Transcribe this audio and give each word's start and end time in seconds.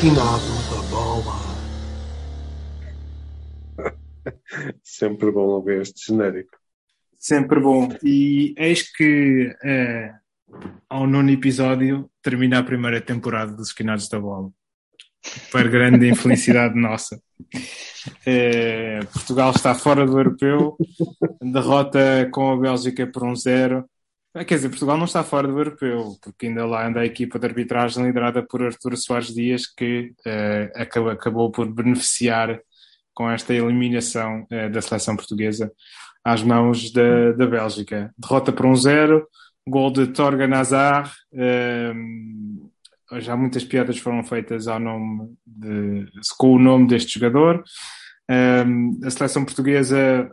esquinado 0.00 0.40
da 0.70 0.80
bola. 0.88 1.36
Sempre 4.82 5.30
bom 5.30 5.48
ouvir 5.48 5.82
este 5.82 6.06
genérico. 6.06 6.56
Sempre 7.18 7.60
bom. 7.60 7.86
E 8.02 8.54
eis 8.56 8.90
que 8.90 9.54
eh, 9.62 10.10
ao 10.88 11.06
nono 11.06 11.30
episódio 11.30 12.10
termina 12.22 12.60
a 12.60 12.62
primeira 12.62 13.02
temporada 13.02 13.52
dos 13.52 13.68
Esquinados 13.68 14.08
da 14.08 14.18
Bola. 14.18 14.50
Para 15.52 15.68
grande 15.68 16.08
infelicidade 16.08 16.74
nossa. 16.80 17.20
Eh, 18.24 19.00
Portugal 19.12 19.50
está 19.50 19.74
fora 19.74 20.06
do 20.06 20.18
europeu, 20.18 20.78
derrota 21.42 22.26
com 22.32 22.50
a 22.50 22.56
Bélgica 22.56 23.06
por 23.06 23.24
um 23.24 23.36
zero. 23.36 23.84
Quer 24.32 24.54
dizer, 24.54 24.68
Portugal 24.68 24.96
não 24.96 25.06
está 25.06 25.24
fora 25.24 25.48
do 25.48 25.58
europeu, 25.58 26.16
porque 26.22 26.46
ainda 26.46 26.64
lá 26.64 26.86
anda 26.86 27.00
a 27.00 27.06
equipa 27.06 27.36
de 27.36 27.46
arbitragem 27.46 28.06
liderada 28.06 28.46
por 28.46 28.62
Artur 28.62 28.96
Soares 28.96 29.34
Dias, 29.34 29.66
que 29.66 30.12
eh, 30.24 30.70
acabou, 30.76 31.10
acabou 31.10 31.50
por 31.50 31.66
beneficiar 31.68 32.60
com 33.12 33.28
esta 33.28 33.52
eliminação 33.52 34.46
eh, 34.48 34.68
da 34.68 34.80
seleção 34.80 35.16
portuguesa 35.16 35.72
às 36.22 36.44
mãos 36.44 36.92
da, 36.92 37.32
da 37.32 37.44
Bélgica. 37.44 38.14
Derrota 38.16 38.52
por 38.52 38.66
um 38.66 38.76
zero, 38.76 39.26
gol 39.66 39.90
de 39.90 40.06
Torga 40.06 40.46
Nazar. 40.46 41.12
eh, 41.34 41.92
já 43.18 43.36
muitas 43.36 43.64
piadas 43.64 43.98
foram 43.98 44.22
feitas 44.22 44.68
ao 44.68 44.78
nome 44.78 45.34
de, 45.44 46.06
com 46.38 46.52
o 46.52 46.58
nome 46.60 46.86
deste 46.86 47.18
jogador. 47.18 47.64
A 48.28 49.10
seleção 49.10 49.44
portuguesa 49.44 50.30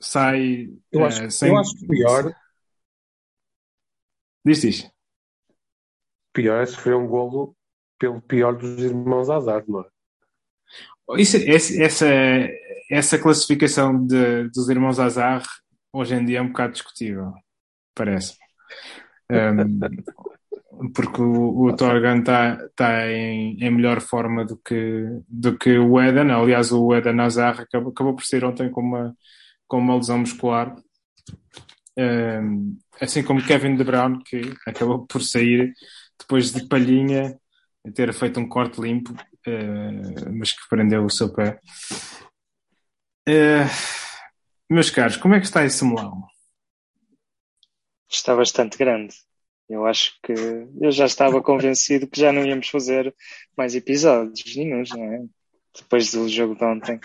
sai 0.00 0.70
Eu 0.90 1.04
acho, 1.04 1.30
sem. 1.30 1.50
eu 1.50 1.58
acho 1.58 1.76
que 1.76 1.86
pior, 1.86 2.32
Diz, 4.44 4.60
diz. 4.60 4.90
pior 6.32 6.62
é 6.62 6.66
sofrer 6.66 6.96
um 6.96 7.06
golo 7.06 7.56
pelo 7.98 8.20
pior 8.20 8.56
dos 8.56 8.78
irmãos 8.82 9.30
Azar, 9.30 9.64
não 9.68 9.80
é? 9.80 9.84
Isso- 11.20 11.36
essa, 11.82 12.06
essa 12.90 13.18
classificação 13.18 14.06
de- 14.06 14.48
dos 14.48 14.68
irmãos 14.68 14.98
Azar 14.98 15.42
hoje 15.92 16.14
em 16.14 16.24
dia 16.24 16.38
é 16.38 16.42
um 16.42 16.48
bocado 16.48 16.72
discutível, 16.72 17.32
parece. 17.94 18.36
porque 20.94 21.20
o, 21.22 21.66
o 21.66 21.76
Torgan 21.76 22.18
está 22.20 22.58
tá 22.74 23.06
em, 23.10 23.56
em 23.62 23.70
melhor 23.70 24.00
forma 24.00 24.44
do 24.44 24.56
que, 24.56 25.06
do 25.28 25.56
que 25.56 25.78
o 25.78 26.00
Eden. 26.00 26.30
Aliás, 26.32 26.72
o 26.72 26.94
Eden 26.94 27.20
Azar 27.20 27.60
acabou, 27.60 27.92
acabou 27.92 28.14
por 28.14 28.24
sair 28.24 28.44
ontem 28.44 28.70
com 28.70 28.80
uma, 28.80 29.16
com 29.68 29.78
uma 29.78 29.96
lesão 29.96 30.18
muscular. 30.18 30.74
Um, 31.96 32.76
assim 33.00 33.22
como 33.22 33.44
Kevin 33.44 33.76
De 33.76 33.84
Bruyne, 33.84 34.22
que 34.24 34.54
acabou 34.66 35.06
por 35.06 35.22
sair 35.22 35.72
depois 36.18 36.52
de 36.52 36.66
palhinha, 36.66 37.38
ter 37.94 38.12
feito 38.12 38.40
um 38.40 38.48
corte 38.48 38.80
limpo, 38.80 39.12
uh, 39.12 40.32
mas 40.32 40.52
que 40.52 40.68
prendeu 40.68 41.04
o 41.04 41.10
seu 41.10 41.32
pé. 41.32 41.60
Uh, 43.28 43.68
meus 44.70 44.90
caros, 44.90 45.16
como 45.16 45.34
é 45.34 45.40
que 45.40 45.46
está 45.46 45.64
esse 45.64 45.84
melão? 45.84 46.22
Está 48.10 48.34
bastante 48.34 48.78
grande. 48.78 49.14
Eu 49.68 49.86
acho 49.86 50.18
que 50.22 50.32
eu 50.32 50.90
já 50.90 51.06
estava 51.06 51.40
convencido 51.42 52.06
que 52.06 52.20
já 52.20 52.32
não 52.32 52.44
íamos 52.44 52.68
fazer 52.68 53.14
mais 53.56 53.74
episódios 53.74 54.56
nenhums, 54.56 54.90
não 54.90 55.04
é? 55.04 55.24
Depois 55.76 56.12
do 56.12 56.28
jogo 56.28 56.54
de 56.54 56.64
ontem. 56.64 57.00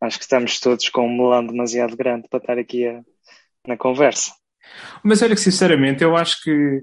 Acho 0.00 0.16
que 0.18 0.24
estamos 0.24 0.58
todos 0.60 0.88
com 0.88 1.06
um 1.06 1.16
melão 1.16 1.46
demasiado 1.46 1.96
grande 1.96 2.26
para 2.28 2.38
estar 2.38 2.58
aqui 2.58 2.86
a, 2.86 3.02
na 3.66 3.76
conversa. 3.76 4.32
Mas 5.02 5.22
olha 5.22 5.34
que 5.34 5.40
sinceramente 5.40 6.02
eu 6.02 6.16
acho 6.16 6.42
que 6.42 6.82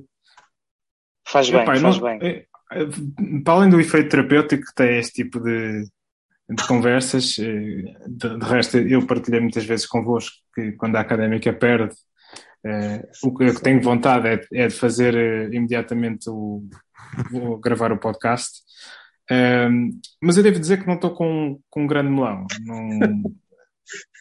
faz 1.28 1.50
bem, 1.50 1.62
Epá, 1.62 1.76
faz 1.76 1.82
não, 1.82 2.02
bem. 2.02 2.20
É, 2.22 2.46
para 3.44 3.54
além 3.54 3.70
do 3.70 3.80
efeito 3.80 4.10
terapêutico 4.10 4.66
que 4.66 4.76
tem 4.76 4.98
este 4.98 5.24
tipo 5.24 5.40
de, 5.40 5.84
de 6.50 6.68
conversas, 6.68 7.36
de, 7.36 7.96
de, 8.08 8.46
resto 8.46 8.78
eu 8.78 9.06
partilhei 9.06 9.40
muitas 9.40 9.66
vezes 9.66 9.86
convosco 9.86 10.36
que 10.54 10.72
quando 10.74 10.96
a 10.96 11.02
académica 11.02 11.54
perde, 11.54 11.96
eh, 12.66 13.08
o 13.24 13.36
que 13.36 13.44
eu 13.44 13.62
tenho 13.62 13.82
vontade 13.82 14.28
é, 14.28 14.64
é 14.64 14.68
de 14.68 14.74
fazer 14.74 15.16
eh, 15.16 15.56
imediatamente 15.56 16.28
o, 16.30 16.68
o, 17.32 17.58
gravar 17.58 17.92
o 17.92 18.00
podcast. 18.00 18.64
Um, 19.32 20.00
mas 20.22 20.38
eu 20.38 20.44
devo 20.44 20.60
dizer 20.60 20.80
que 20.80 20.88
não 20.88 20.96
estou 20.96 21.14
com, 21.14 21.60
com 21.70 21.84
um 21.84 21.88
grande 21.88 22.10
melão. 22.10 22.46
Não, 22.62 23.36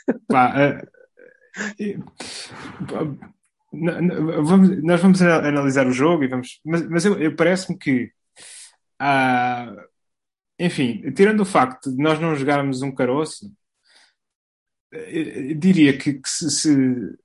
pá, 0.28 0.82
vamos, 4.42 4.82
nós 4.82 5.00
vamos 5.00 5.22
analisar 5.22 5.86
o 5.86 5.92
jogo 5.92 6.24
e 6.24 6.28
vamos. 6.28 6.60
Mas, 6.64 6.88
mas 6.88 7.04
eu, 7.04 7.18
eu 7.20 7.36
parece-me 7.36 7.78
que 7.78 8.10
ah, 8.98 9.74
enfim, 10.58 11.12
tirando 11.12 11.40
o 11.40 11.44
facto 11.44 11.90
de 11.90 12.02
nós 12.02 12.20
não 12.20 12.34
jogarmos 12.36 12.82
um 12.82 12.94
caroço, 12.94 13.52
eu 14.92 15.54
diria 15.58 15.96
que, 15.98 16.14
que 16.14 16.28
se, 16.28 16.50
se, 16.50 17.18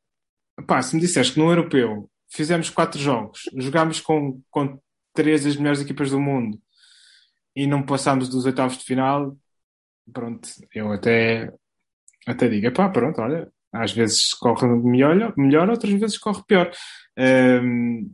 pá, 0.67 0.81
se 0.81 0.95
me 0.95 1.01
disseres 1.01 1.31
que 1.31 1.39
no 1.39 1.49
europeu 1.49 2.09
fizemos 2.31 2.69
quatro 2.69 2.99
jogos, 2.99 3.43
jogámos 3.57 4.01
com, 4.01 4.41
com 4.49 4.79
três 5.13 5.43
das 5.43 5.55
melhores 5.55 5.81
equipas 5.81 6.11
do 6.11 6.19
mundo 6.19 6.59
e 7.55 7.67
não 7.67 7.85
passámos 7.85 8.29
dos 8.29 8.45
oitavos 8.45 8.77
de 8.77 8.85
final, 8.85 9.37
pronto, 10.13 10.49
eu 10.73 10.91
até, 10.91 11.53
até 12.27 12.49
digo, 12.49 12.71
pá, 12.73 12.89
pronto, 12.89 13.21
olha, 13.21 13.51
às 13.71 13.91
vezes 13.91 14.33
corre 14.33 14.67
melhor, 14.67 15.33
melhor 15.37 15.69
outras 15.69 15.93
vezes 15.93 16.17
corre 16.17 16.41
pior. 16.47 16.71
Um, 17.17 18.11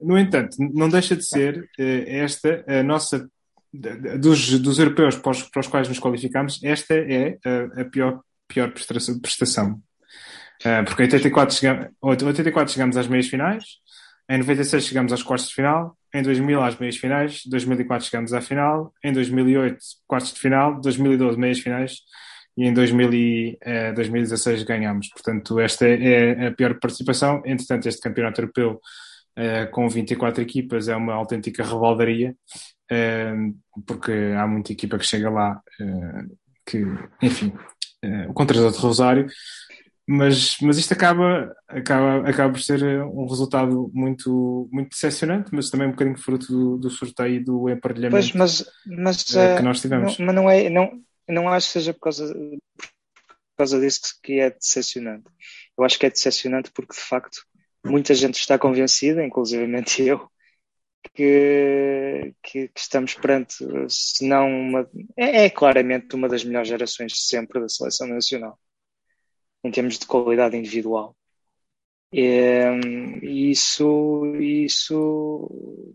no 0.00 0.18
entanto, 0.18 0.56
não 0.58 0.88
deixa 0.88 1.16
de 1.16 1.24
ser 1.24 1.58
uh, 1.78 2.04
esta 2.06 2.64
a 2.66 2.82
nossa 2.82 3.28
dos, 3.72 4.58
dos 4.60 4.78
europeus 4.78 5.16
para 5.16 5.32
os, 5.32 5.42
para 5.44 5.60
os, 5.60 5.66
quais 5.66 5.88
nos 5.88 5.98
qualificamos, 5.98 6.62
esta 6.62 6.94
é 6.94 7.38
a, 7.44 7.80
a 7.80 7.84
pior, 7.84 8.20
pior 8.46 8.70
prestação. 8.70 9.82
Uh, 10.60 10.84
porque 10.84 11.02
em 11.02 11.06
84, 11.06 11.56
chegamos, 11.56 11.88
84 12.00 12.72
chegamos 12.72 12.96
às 12.96 13.08
meias 13.08 13.26
finais, 13.26 13.64
em 14.28 14.38
96 14.38 14.84
chegamos 14.84 15.12
aos 15.12 15.22
quartos 15.22 15.48
de 15.48 15.54
final, 15.54 15.96
em 16.14 16.22
2000 16.22 16.62
às 16.62 16.78
meias 16.78 16.96
finais, 16.96 17.42
2004 17.46 18.06
chegamos 18.06 18.32
à 18.32 18.40
final, 18.40 18.94
em 19.02 19.12
2008 19.12 19.78
quartos 20.06 20.32
de 20.32 20.40
final, 20.40 20.80
2012 20.80 21.38
meias 21.38 21.58
finais 21.58 21.98
e 22.56 22.66
em 22.66 22.72
2000 22.72 23.14
e, 23.14 23.58
uh, 23.62 23.94
2016 23.94 24.62
ganhamos. 24.62 25.08
Portanto, 25.08 25.58
esta 25.58 25.86
é 25.86 26.48
a 26.48 26.52
pior 26.52 26.78
participação. 26.78 27.42
Entretanto, 27.44 27.88
este 27.88 28.00
campeonato 28.00 28.40
europeu 28.40 28.80
uh, 29.38 29.70
com 29.72 29.88
24 29.88 30.42
equipas 30.42 30.88
é 30.88 30.96
uma 30.96 31.14
autêntica 31.14 31.64
revaldaria, 31.64 32.36
uh, 32.92 33.82
porque 33.86 34.12
há 34.38 34.46
muita 34.46 34.72
equipa 34.72 34.98
que 34.98 35.06
chega 35.06 35.28
lá 35.30 35.60
que, 36.66 36.82
enfim, 37.20 37.52
o 38.28 38.32
contrato 38.32 38.72
de 38.72 38.78
Rosário. 38.78 39.26
Mas, 40.06 40.58
mas 40.60 40.76
isto 40.76 40.92
acaba, 40.92 41.50
acaba, 41.66 42.28
acaba 42.28 42.52
por 42.52 42.60
ser 42.60 43.02
um 43.04 43.26
resultado 43.26 43.90
muito, 43.94 44.68
muito 44.70 44.90
decepcionante, 44.90 45.48
mas 45.50 45.70
também 45.70 45.88
um 45.88 45.92
bocadinho 45.92 46.18
fruto 46.18 46.46
do, 46.46 46.76
do 46.76 46.90
sorteio 46.90 47.36
e 47.36 47.40
do 47.42 47.70
emparelhamento 47.70 48.10
pois, 48.10 48.32
mas, 48.34 48.66
mas, 48.86 49.22
que 49.22 49.62
nós 49.62 49.80
tivemos. 49.80 50.18
Não, 50.18 50.26
mas 50.26 50.34
não 50.34 50.50
é, 50.50 50.68
não, 50.68 50.90
não 51.28 51.48
acho 51.48 51.68
que 51.68 51.72
seja 51.74 51.94
por 51.94 52.00
causa, 52.00 52.34
por 52.34 53.56
causa 53.56 53.80
disso 53.80 54.18
que 54.22 54.40
é 54.40 54.50
decepcionante. 54.50 55.24
Eu 55.76 55.84
acho 55.84 55.98
que 55.98 56.06
é 56.06 56.10
decepcionante 56.10 56.70
porque, 56.72 56.94
de 56.94 57.00
facto, 57.00 57.44
muita 57.84 58.14
gente 58.14 58.38
está 58.38 58.58
convencida, 58.58 59.24
inclusivamente 59.24 60.02
eu, 60.02 60.28
que, 61.12 62.34
que, 62.42 62.68
que 62.68 62.80
estamos 62.80 63.14
perante, 63.14 63.56
se 63.88 64.26
não 64.26 64.48
uma. 64.48 64.90
É, 65.16 65.44
é, 65.44 65.50
claramente 65.50 66.14
uma 66.14 66.28
das 66.28 66.44
melhores 66.44 66.68
gerações 66.68 67.12
de 67.12 67.22
sempre 67.22 67.60
da 67.60 67.68
seleção 67.68 68.06
nacional, 68.06 68.58
em 69.62 69.70
termos 69.70 69.98
de 69.98 70.06
qualidade 70.06 70.56
individual. 70.56 71.16
E, 72.12 73.50
isso, 73.50 74.24
isso 74.36 75.88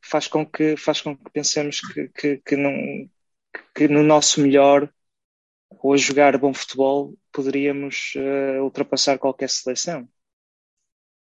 faz 0.00 0.28
com 0.28 0.46
que, 0.46 0.76
faz 0.76 1.00
com 1.00 1.16
que 1.16 1.30
pensemos 1.32 1.80
que, 1.80 2.08
que, 2.08 2.36
que 2.38 2.56
não, 2.56 2.72
que 3.74 3.88
no 3.88 4.02
nosso 4.02 4.40
melhor 4.40 4.90
ou 5.70 5.94
a 5.94 5.96
jogar 5.96 6.36
bom 6.38 6.52
futebol 6.52 7.14
poderíamos 7.32 8.12
uh, 8.16 8.62
ultrapassar 8.62 9.18
qualquer 9.18 9.48
seleção. 9.48 10.08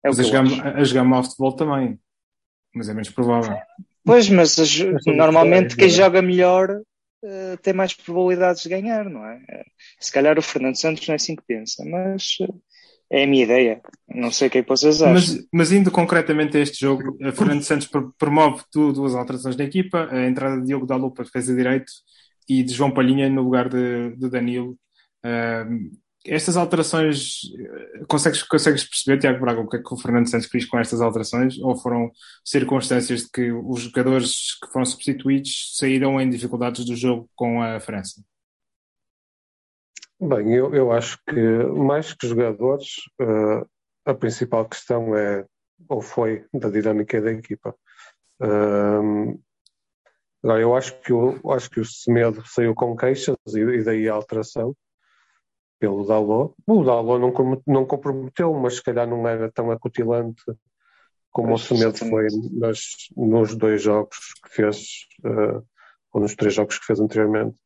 É 0.03 0.09
mas 0.09 0.19
a 0.19 0.23
jogar, 0.23 0.77
a 0.77 0.83
jogar 0.83 1.03
mau 1.03 1.23
futebol 1.23 1.55
também, 1.55 1.99
mas 2.73 2.89
é 2.89 2.93
menos 2.93 3.09
provável. 3.09 3.57
Pois, 4.03 4.29
mas 4.29 4.59
a, 4.59 5.11
normalmente 5.11 5.77
quem 5.77 5.89
joga 5.89 6.21
melhor 6.21 6.69
uh, 6.71 7.57
tem 7.61 7.73
mais 7.73 7.93
probabilidades 7.93 8.63
de 8.63 8.69
ganhar, 8.69 9.09
não 9.09 9.25
é? 9.25 9.63
Se 9.99 10.11
calhar 10.11 10.37
o 10.37 10.41
Fernando 10.41 10.75
Santos 10.75 11.07
não 11.07 11.13
é 11.13 11.15
assim 11.15 11.35
que 11.35 11.43
pensa, 11.43 11.85
mas 11.85 12.37
uh, 12.41 12.61
é 13.11 13.23
a 13.23 13.27
minha 13.27 13.43
ideia. 13.43 13.81
Não 14.07 14.31
sei 14.31 14.47
o 14.47 14.51
que 14.51 14.59
é 14.59 14.63
que 14.63 14.69
vocês 14.69 15.01
acham. 15.01 15.13
Mas, 15.13 15.47
mas 15.51 15.71
indo 15.71 15.91
concretamente 15.91 16.57
a 16.57 16.59
este 16.59 16.79
jogo, 16.79 17.17
a 17.21 17.31
Fernando 17.31 17.63
Santos 17.63 17.89
promove 18.17 18.63
duas 18.73 19.15
alterações 19.15 19.55
na 19.55 19.63
equipa, 19.63 20.07
a 20.11 20.27
entrada 20.27 20.59
de 20.59 20.67
Diogo 20.67 20.85
Dalupa, 20.85 21.23
defesa 21.23 21.55
direito, 21.55 21.91
e 22.47 22.63
de 22.63 22.73
João 22.73 22.91
Palhinha 22.91 23.29
no 23.29 23.43
lugar 23.43 23.69
de, 23.69 24.15
de 24.15 24.29
Danilo. 24.29 24.77
Uh, 25.25 25.91
estas 26.25 26.55
alterações, 26.55 27.41
consegues, 28.07 28.43
consegues 28.43 28.83
perceber, 28.85 29.19
Tiago 29.19 29.41
Braga, 29.41 29.59
o 29.59 29.67
que 29.67 29.77
é 29.77 29.79
que 29.81 29.93
o 29.93 29.97
Fernando 29.97 30.29
Santos 30.29 30.47
quis 30.47 30.65
com 30.65 30.79
estas 30.79 31.01
alterações? 31.01 31.57
Ou 31.59 31.75
foram 31.75 32.11
circunstâncias 32.45 33.23
de 33.23 33.29
que 33.29 33.51
os 33.51 33.81
jogadores 33.81 34.57
que 34.61 34.71
foram 34.71 34.85
substituídos 34.85 35.73
saíram 35.75 36.19
em 36.21 36.29
dificuldades 36.29 36.85
do 36.85 36.95
jogo 36.95 37.29
com 37.35 37.61
a 37.61 37.79
França? 37.79 38.23
Bem, 40.25 40.53
eu, 40.53 40.73
eu 40.73 40.91
acho 40.93 41.17
que 41.27 41.35
mais 41.65 42.13
que 42.13 42.27
jogadores, 42.27 42.95
uh, 43.19 43.67
a 44.05 44.13
principal 44.13 44.65
questão 44.65 45.13
é, 45.17 45.45
ou 45.89 46.01
foi, 46.01 46.45
da 46.53 46.69
dinâmica 46.69 47.21
da 47.21 47.31
equipa. 47.31 47.75
Uh, 48.39 49.37
agora, 50.41 50.61
eu 50.61 50.73
acho 50.75 50.97
que, 51.01 51.11
eu, 51.11 51.39
acho 51.51 51.69
que 51.69 51.81
o 51.81 51.85
Semedo 51.85 52.41
saiu 52.45 52.73
com 52.73 52.95
queixas 52.95 53.35
e, 53.53 53.59
e 53.59 53.83
daí 53.83 54.07
a 54.07 54.13
alteração 54.13 54.73
pelo 55.77 56.05
Dalot. 56.05 56.53
O 56.65 56.85
Dalot 56.85 57.19
não, 57.19 57.61
não 57.67 57.85
comprometeu, 57.85 58.53
mas 58.53 58.75
se 58.75 58.83
calhar 58.83 59.05
não 59.05 59.27
era 59.27 59.51
tão 59.51 59.71
acutilante 59.71 60.41
como 61.31 61.49
mas, 61.49 61.69
o 61.69 61.75
Semedo 61.75 61.97
foi 61.97 62.27
nas, 62.53 62.79
nos 63.17 63.55
dois 63.55 63.81
jogos 63.81 64.17
que 64.41 64.55
fez, 64.55 65.07
uh, 65.25 65.61
ou 66.13 66.21
nos 66.21 66.33
três 66.33 66.53
jogos 66.53 66.79
que 66.79 66.85
fez 66.85 67.01
anteriormente. 67.01 67.57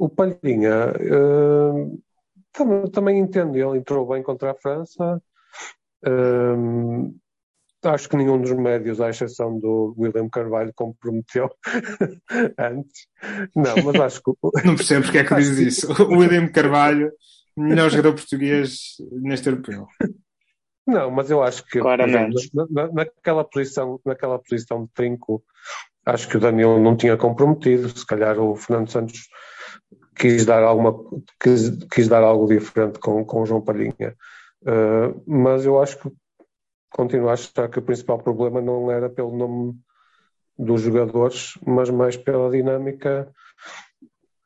O 0.00 0.08
Palhinha 0.08 0.94
uh, 0.96 2.02
também, 2.52 2.90
também 2.90 3.18
entendo, 3.18 3.54
ele 3.54 3.78
entrou 3.78 4.08
bem 4.08 4.22
contra 4.22 4.52
a 4.52 4.54
França. 4.54 5.22
Uh, 6.06 7.14
acho 7.84 8.08
que 8.08 8.16
nenhum 8.16 8.40
dos 8.40 8.52
médios, 8.52 8.98
à 8.98 9.10
exceção 9.10 9.58
do 9.58 9.94
William 9.98 10.26
Carvalho, 10.30 10.72
comprometeu 10.74 11.50
antes. 12.58 13.06
Não, 13.54 13.76
mas 13.84 14.00
acho 14.00 14.22
que. 14.22 14.32
Não 14.66 14.74
percebo 14.74 15.04
porque 15.04 15.18
é 15.18 15.24
que 15.24 15.34
diz 15.34 15.58
isso. 15.58 15.92
O 15.92 16.18
William 16.18 16.48
Carvalho 16.48 17.12
melhor 17.54 17.90
jogador 17.90 18.14
português 18.14 18.96
neste 19.12 19.50
europeu. 19.50 19.86
Não, 20.86 21.10
mas 21.10 21.30
eu 21.30 21.42
acho 21.42 21.62
que 21.66 21.78
exemplo, 21.78 22.40
na, 22.70 22.88
naquela, 22.90 23.44
posição, 23.44 24.00
naquela 24.04 24.38
posição 24.38 24.84
de 24.84 24.90
trinco, 24.92 25.44
acho 26.06 26.26
que 26.26 26.38
o 26.38 26.40
Danilo 26.40 26.80
não 26.80 26.96
tinha 26.96 27.18
comprometido. 27.18 27.86
Se 27.90 28.06
calhar 28.06 28.38
o 28.38 28.56
Fernando 28.56 28.90
Santos 28.90 29.28
quis 30.20 30.44
dar, 30.44 30.62
alguma, 30.62 30.92
quis, 31.40 31.70
quis 31.90 32.08
dar 32.08 32.22
algo 32.22 32.46
diferente 32.46 32.98
com, 32.98 33.24
com 33.24 33.42
o 33.42 33.46
João 33.46 33.62
Palhinha. 33.62 34.14
Uh, 34.62 35.22
mas 35.26 35.64
eu 35.64 35.80
acho 35.80 35.98
que 35.98 36.12
continuo 36.90 37.30
a 37.30 37.32
achar 37.32 37.70
que 37.70 37.78
o 37.78 37.82
principal 37.82 38.18
problema 38.18 38.60
não 38.60 38.90
era 38.90 39.08
pelo 39.08 39.34
nome 39.34 39.74
dos 40.58 40.82
jogadores, 40.82 41.54
mas 41.66 41.88
mais 41.88 42.16
pela 42.18 42.50
dinâmica 42.50 43.32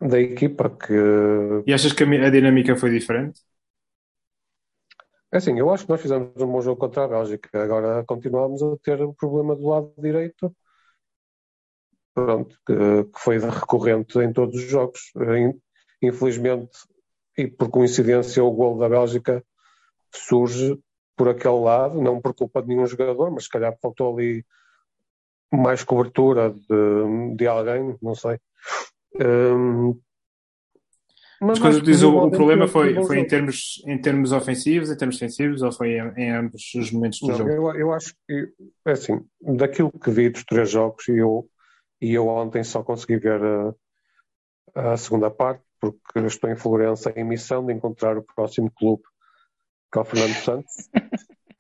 da 0.01 0.21
equipa 0.21 0.71
que. 0.71 0.95
E 1.67 1.73
achas 1.75 1.93
que 1.93 2.05
a 2.05 2.31
dinâmica 2.31 2.77
foi 2.77 2.91
diferente? 2.91 3.41
É 5.33 5.39
assim, 5.39 5.59
eu 5.59 5.69
acho 5.71 5.85
que 5.85 5.91
nós 5.91 6.01
fizemos 6.01 6.31
um 6.41 6.47
bom 6.47 6.61
jogo 6.61 6.79
contra 6.79 7.05
a 7.05 7.09
Bélgica. 7.09 7.61
Agora 7.61 8.05
continuamos 8.05 8.63
a 8.63 8.77
ter 8.81 9.03
o 9.03 9.13
problema 9.13 9.57
do 9.57 9.67
lado 9.67 9.93
direito, 9.99 10.55
pronto, 12.15 12.57
que, 12.65 13.05
que 13.13 13.19
foi 13.19 13.39
recorrente 13.39 14.17
em 14.21 14.33
todos 14.33 14.55
os 14.55 14.71
jogos. 14.71 15.11
Infelizmente, 16.07 16.79
e 17.37 17.47
por 17.47 17.69
coincidência, 17.69 18.43
o 18.43 18.51
gol 18.51 18.79
da 18.79 18.89
Bélgica 18.89 19.45
surge 20.13 20.79
por 21.17 21.29
aquele 21.29 21.61
lado, 21.61 22.01
não 22.01 22.21
por 22.21 22.35
culpa 22.35 22.63
de 22.63 22.69
nenhum 22.69 22.87
jogador, 22.87 23.31
mas 23.31 23.45
se 23.45 23.51
calhar 23.51 23.77
faltou 23.81 24.15
ali 24.15 24.45
mais 25.53 25.85
cobertura 25.85 26.51
de, 26.51 27.37
de 27.37 27.47
alguém, 27.47 27.97
não 28.03 28.15
sei. 28.15 28.39
Um, 29.21 29.99
mas, 31.41 31.59
quando 31.59 31.83
diz 31.83 32.03
o, 32.03 32.17
o 32.17 32.31
problema 32.31 32.67
foi, 32.67 32.95
foi 33.05 33.19
em, 33.19 33.27
termos, 33.27 33.83
em 33.87 34.01
termos 34.01 34.33
ofensivos, 34.33 34.91
em 34.91 34.97
termos 34.97 35.19
defensivos, 35.19 35.63
ou 35.63 35.71
foi 35.71 35.93
em, 35.93 36.13
em 36.17 36.31
ambos 36.31 36.75
os 36.75 36.91
momentos 36.91 37.21
do 37.21 37.29
não, 37.29 37.35
jogo? 37.35 37.51
Eu, 37.51 37.75
eu 37.75 37.93
acho 37.93 38.15
que, 38.27 38.49
é 38.87 38.93
assim, 38.93 39.21
daquilo 39.41 39.93
que 39.93 40.11
vi 40.11 40.31
dos 40.31 40.45
três 40.45 40.71
jogos, 40.71 41.07
e 41.09 41.19
eu, 41.19 41.49
e 42.01 42.15
eu 42.15 42.27
ontem 42.29 42.65
só 42.65 42.83
consegui 42.83 43.19
ver 43.19 43.41
a, 44.75 44.93
a 44.93 44.97
segunda 44.97 45.31
parte, 45.31 45.63
porque 45.93 46.27
estou 46.27 46.51
em 46.51 46.57
Florença 46.57 47.13
em 47.17 47.25
missão 47.25 47.65
de 47.65 47.73
encontrar 47.73 48.17
o 48.17 48.23
próximo 48.23 48.71
clube, 48.71 49.03
que 49.93 49.99
é 49.99 50.03
o 50.03 50.05
Fernando 50.05 50.35
Santos. 50.35 50.89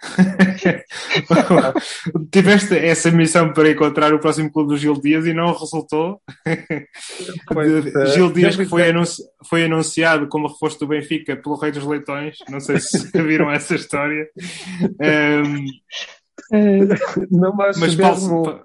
Tiveste 2.30 2.76
essa 2.76 3.10
missão 3.10 3.52
para 3.52 3.70
encontrar 3.70 4.12
o 4.12 4.18
próximo 4.18 4.52
clube 4.52 4.70
do 4.70 4.76
Gil 4.76 5.00
Dias 5.00 5.24
e 5.26 5.32
não 5.32 5.52
resultou. 5.52 6.20
Pois, 7.52 7.94
uh, 7.94 8.06
Gil 8.06 8.32
Dias 8.32 8.56
que 8.56 8.64
foi, 8.64 8.88
anunci 8.88 9.22
foi 9.48 9.64
anunciado 9.64 10.26
como 10.28 10.48
reforço 10.48 10.80
do 10.80 10.86
Benfica 10.86 11.36
pelo 11.36 11.56
Rei 11.56 11.70
dos 11.70 11.84
Leitões. 11.84 12.38
Não 12.48 12.60
sei 12.60 12.80
se 12.80 13.10
viram 13.22 13.50
essa 13.50 13.74
história. 13.74 14.28
Um, 15.00 15.66
não, 17.30 17.54
mas, 17.54 17.78
mas 17.78 17.94
mesmo 17.94 18.60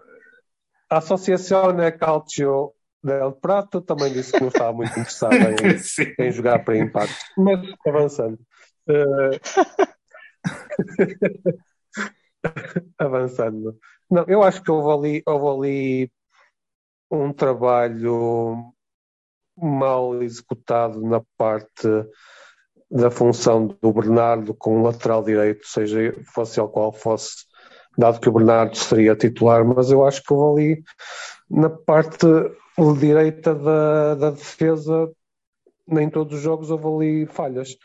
a 0.90 0.98
Associação 0.98 1.76
Calcio 1.98 2.72
del 3.04 3.32
Prato 3.34 3.82
também 3.82 4.12
disse 4.12 4.32
que 4.32 4.42
não 4.42 4.50
estava 4.50 4.74
muito 4.74 4.92
interessado 4.92 5.34
em, 5.34 6.26
em 6.28 6.32
jogar 6.32 6.64
para 6.64 6.78
impacto. 6.78 7.16
Mas 7.38 7.60
avançando. 7.86 8.40
Uh, 8.88 9.40
Avançando. 12.98 13.78
Não, 14.10 14.26
eu 14.28 14.42
acho 14.44 14.64
que 14.64 14.72
houve 14.72 15.08
ali, 15.08 15.24
houve 15.26 15.68
ali 15.68 16.12
um 17.12 17.34
trabalho 17.34 18.74
mal 19.58 20.22
executado 20.22 21.02
na 21.02 21.22
parte 21.38 21.88
da 22.90 23.12
função 23.12 23.68
do 23.68 23.94
Bernardo 23.94 24.54
com 24.54 24.80
o 24.80 24.84
lateral 24.84 25.24
direito, 25.24 25.68
seja 25.68 26.14
fosse 26.34 26.60
ele 26.60 26.70
qual 26.70 26.92
fosse, 26.92 27.46
dado 27.98 28.20
que 28.20 28.30
o 28.30 28.32
Bernardo 28.32 28.76
seria 28.76 29.16
titular, 29.16 29.64
mas 29.64 29.92
eu 29.92 30.06
acho 30.06 30.24
que 30.24 30.34
houve 30.34 30.62
ali 30.62 30.84
na 31.50 31.70
parte 31.70 32.26
direita 32.98 33.54
da, 33.56 34.16
da 34.16 34.30
defesa, 34.32 35.12
nem 35.88 36.10
todos 36.10 36.38
os 36.38 36.42
jogos 36.42 36.72
houve 36.72 36.88
ali 36.88 37.26
falhas. 37.26 37.76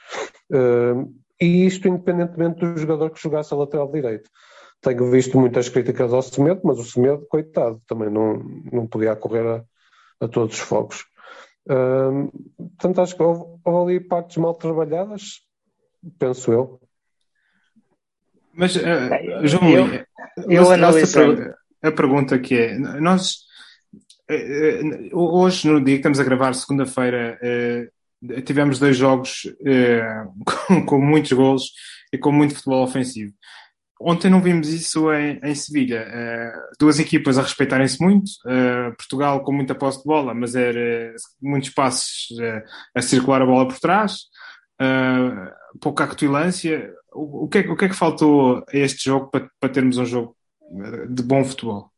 Uh, 0.51 1.13
e 1.41 1.67
isto 1.67 1.89
independentemente 1.89 2.61
do 2.61 2.77
jogador 2.77 3.11
que 3.11 3.21
jogasse 3.21 3.53
a 3.53 3.57
lateral 3.57 3.91
direito. 3.91 4.31
Tenho 4.81 5.11
visto 5.11 5.39
muitas 5.39 5.69
críticas 5.69 6.13
ao 6.13 6.23
Semedo, 6.23 6.61
mas 6.65 6.79
o 6.79 6.85
Semedo, 6.85 7.27
coitado, 7.27 7.81
também 7.87 8.11
não, 8.11 8.35
não 8.71 8.87
podia 8.87 9.17
correr 9.17 9.47
a, 9.47 9.65
a 10.25 10.29
todos 10.29 10.57
os 10.57 10.61
fogos. 10.61 11.05
Um, 11.69 12.29
portanto, 12.57 13.01
acho 13.01 13.17
que 13.17 13.23
houve, 13.23 13.61
houve, 13.65 13.95
ali 13.95 14.01
partes 14.01 14.37
mal 14.37 14.55
trabalhadas, 14.55 15.41
penso 16.19 16.53
eu. 16.53 16.81
Mas, 18.53 18.77
uh, 18.77 18.81
João, 19.45 19.71
eu, 19.71 20.07
eu 20.49 20.71
analisando... 20.71 21.55
a 21.83 21.91
pergunta 21.91 22.39
que 22.39 22.55
é, 22.55 22.79
nós 22.79 23.33
uh, 23.33 23.44
hoje, 25.13 25.69
no 25.69 25.83
dia 25.85 25.95
que 25.95 26.01
estamos 26.01 26.21
a 26.21 26.25
gravar, 26.25 26.55
segunda-feira, 26.55 27.39
uh, 27.43 27.95
tivemos 28.45 28.79
dois 28.79 28.97
jogos 28.97 29.43
eh, 29.67 30.25
com, 30.87 31.01
muitos 31.01 31.33
golos 31.33 31.73
e 32.13 32.19
com 32.19 32.33
muito 32.33 32.55
futebol 32.55 32.83
ofensivo. 32.83 33.33
Ontem 34.01 34.29
não 34.29 34.43
vimos 34.43 34.69
isso 34.69 35.13
em, 35.13 35.41
em 35.43 35.55
Sevilha. 35.55 36.05
Eh, 36.07 36.53
duas 36.79 36.99
equipas 36.99 37.39
a 37.39 37.43
respeitarem-se 37.43 38.03
muito, 38.03 38.31
eh, 38.47 38.91
Portugal 38.99 39.43
com 39.43 39.53
muita 39.53 39.75
posse 39.75 39.99
de 39.99 40.05
bola, 40.05 40.35
mas 40.35 40.55
era 40.55 41.15
muitos 41.41 41.71
passos 41.71 42.29
a 42.95 43.01
circular 43.01 43.43
a 43.43 43.47
bola 43.47 43.69
por 43.69 43.79
trás, 43.79 44.25
pouca 45.81 46.05
acutilância. 46.05 46.93
O, 47.13 47.45
o, 47.45 47.49
que 47.49 47.59
é, 47.59 47.61
o 47.61 47.77
que 47.77 47.85
é 47.85 47.89
que 47.89 47.95
faltou 47.95 48.59
a 48.59 48.77
este 48.77 49.05
jogo 49.05 49.31
para, 49.31 49.49
para 49.61 49.69
termos 49.69 49.97
um 49.99 50.05
jogo 50.05 50.37
de 51.09 51.23
bom 51.23 51.45
futebol? 51.45 51.91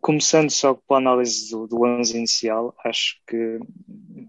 Começando 0.00 0.50
só 0.50 0.74
pela 0.74 0.98
análise 0.98 1.50
do, 1.50 1.66
do 1.66 1.84
11 1.84 2.16
inicial, 2.16 2.74
acho 2.84 3.16
que 3.26 3.58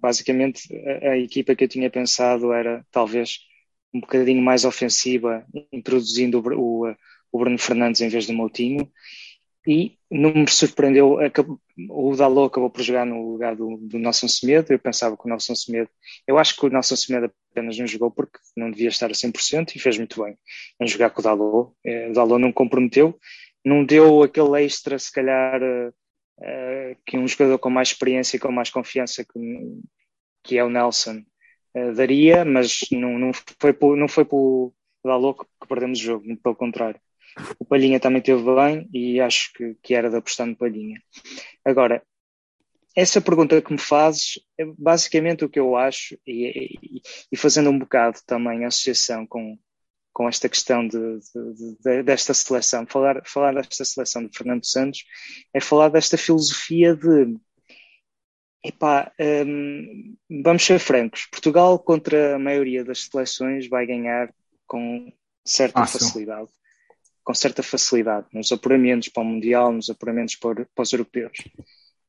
basicamente 0.02 0.68
a, 1.04 1.12
a, 1.12 1.18
equipa 1.18 1.56
que 1.56 1.64
eu 1.64 1.68
tinha 1.68 1.90
pensado 1.90 2.52
era 2.54 2.86
talvez 2.92 3.40
um 3.94 4.00
bocadinho 4.00 4.42
mais 4.42 4.66
ofensiva, 4.66 5.46
introduzindo 5.72 6.40
o, 6.40 6.88
o, 6.88 6.96
o 7.32 7.40
Bruno 7.40 7.58
Fernandes 7.58 8.02
em 8.02 8.10
vez 8.10 8.26
do 8.28 8.34
Moutinho. 8.34 8.90
E 9.68 9.96
não 10.10 10.34
me 10.34 10.50
surpreendeu, 10.50 11.20
acabou, 11.20 11.60
o 11.90 12.16
Dalot 12.16 12.48
acabou 12.48 12.70
por 12.70 12.82
jogar 12.82 13.06
no 13.06 13.32
lugar 13.32 13.56
do, 13.56 13.78
do 13.78 14.00
Nelson 14.00 14.28
Semedo. 14.28 14.74
Eu 14.74 14.80
pensava 14.80 15.16
que 15.16 15.26
o 15.26 15.30
Nelson 15.30 15.54
Semedo, 15.54 15.90
eu 16.28 16.40
acho 16.40 16.56
que 16.56 16.66
o 16.66 16.70
Nelson 16.70 16.96
Semedo 16.96 17.32
apenas 17.52 17.78
não 17.78 17.86
jogou 17.86 18.10
porque 18.10 18.40
não 18.58 18.72
devia 18.72 18.90
estar 18.90 19.06
a 19.06 19.14
100% 19.14 19.76
e 19.76 19.80
fez 19.80 19.98
muito 19.98 20.24
bem 20.24 20.36
em 20.80 20.88
jogar 20.88 21.12
com 21.12 21.22
o 21.22 21.24
Dalot. 21.24 21.72
Eh, 21.86 22.10
o 22.10 22.14
Dalot 22.14 22.42
não 22.42 22.52
comprometeu 22.52 23.20
não 23.64 23.86
deu 23.86 24.24
aquele 24.24 24.64
extra, 24.64 24.98
se 24.98 25.12
calhar, 25.12 25.62
uh, 25.62 26.98
que 27.06 27.18
um 27.18 27.28
jogador 27.28 27.60
com 27.60 27.70
mais 27.70 27.90
experiência 27.90 28.38
e 28.38 28.40
com 28.40 28.52
mais 28.52 28.70
confiança 28.70 29.24
que, 29.24 29.40
que 30.44 30.58
é 30.58 30.64
o 30.64 30.70
Nelson 30.70 31.24
uh, 31.76 31.94
daria, 31.94 32.44
mas 32.44 32.80
não, 32.92 33.18
não 33.18 33.32
foi 33.60 33.74
por, 33.74 33.96
não 33.96 34.08
foi 34.08 34.26
por 34.26 34.74
dar 35.04 35.18
louco 35.18 35.48
que 35.60 35.68
perdemos 35.68 36.00
o 36.00 36.04
jogo, 36.04 36.38
pelo 36.38 36.56
contrário. 36.56 37.00
O 37.58 37.66
Palhinha 37.66 38.00
também 38.00 38.22
teve 38.22 38.44
bem 38.44 38.90
e 38.94 39.22
acho 39.22 39.54
que, 39.54 39.76
que 39.82 39.94
era 39.94 40.10
de 40.10 40.18
apostar 40.18 40.46
no 40.46 40.56
Palhinha. 40.56 41.02
Agora, 41.64 42.04
essa 42.96 43.22
pergunta 43.22 43.62
que 43.62 43.72
me 43.72 43.80
fazes 43.80 44.40
é 44.58 44.66
basicamente 44.78 45.46
o 45.46 45.50
que 45.50 45.60
eu 45.60 45.78
acho, 45.78 46.18
e, 46.28 46.78
e, 46.82 47.02
e 47.32 47.38
fazendo 47.38 47.70
um 47.70 47.80
bocado 47.80 48.20
também 48.26 48.66
associação 48.66 49.26
com, 49.26 49.58
com 50.14 50.28
esta 50.28 50.50
questão 50.50 50.88
de, 50.88 50.98
de, 50.98 51.78
de, 51.82 52.04
desta 52.04 52.34
seleção. 52.34 52.86
Falar, 52.88 53.22
falar 53.26 53.54
desta 53.54 53.86
seleção 53.86 54.26
de 54.26 54.38
Fernando 54.38 54.66
Santos 54.66 55.04
é 55.54 55.60
falar 55.60 55.90
desta 55.90 56.18
filosofia 56.18 56.96
de 56.96 57.36
epá, 58.64 59.12
um, 59.20 60.16
vamos 60.44 60.64
ser 60.64 60.80
francos, 60.80 61.28
Portugal 61.32 61.80
contra 61.80 62.36
a 62.36 62.40
maioria 62.40 62.84
das 62.84 63.04
seleções 63.04 63.68
vai 63.68 63.86
ganhar 63.86 64.32
com 64.68 65.12
certa 65.46 65.86
facilidade. 65.86 66.50
Com 67.24 67.34
certa 67.36 67.62
facilidade, 67.62 68.28
nos 68.34 68.52
apuramentos 68.52 69.10
para 69.10 69.22
o 69.22 69.26
Mundial, 69.26 69.72
nos 69.72 69.92
apuramentos 69.92 70.36
para, 70.36 70.68
para 70.74 70.82
os 70.82 70.92
europeus. 70.92 71.38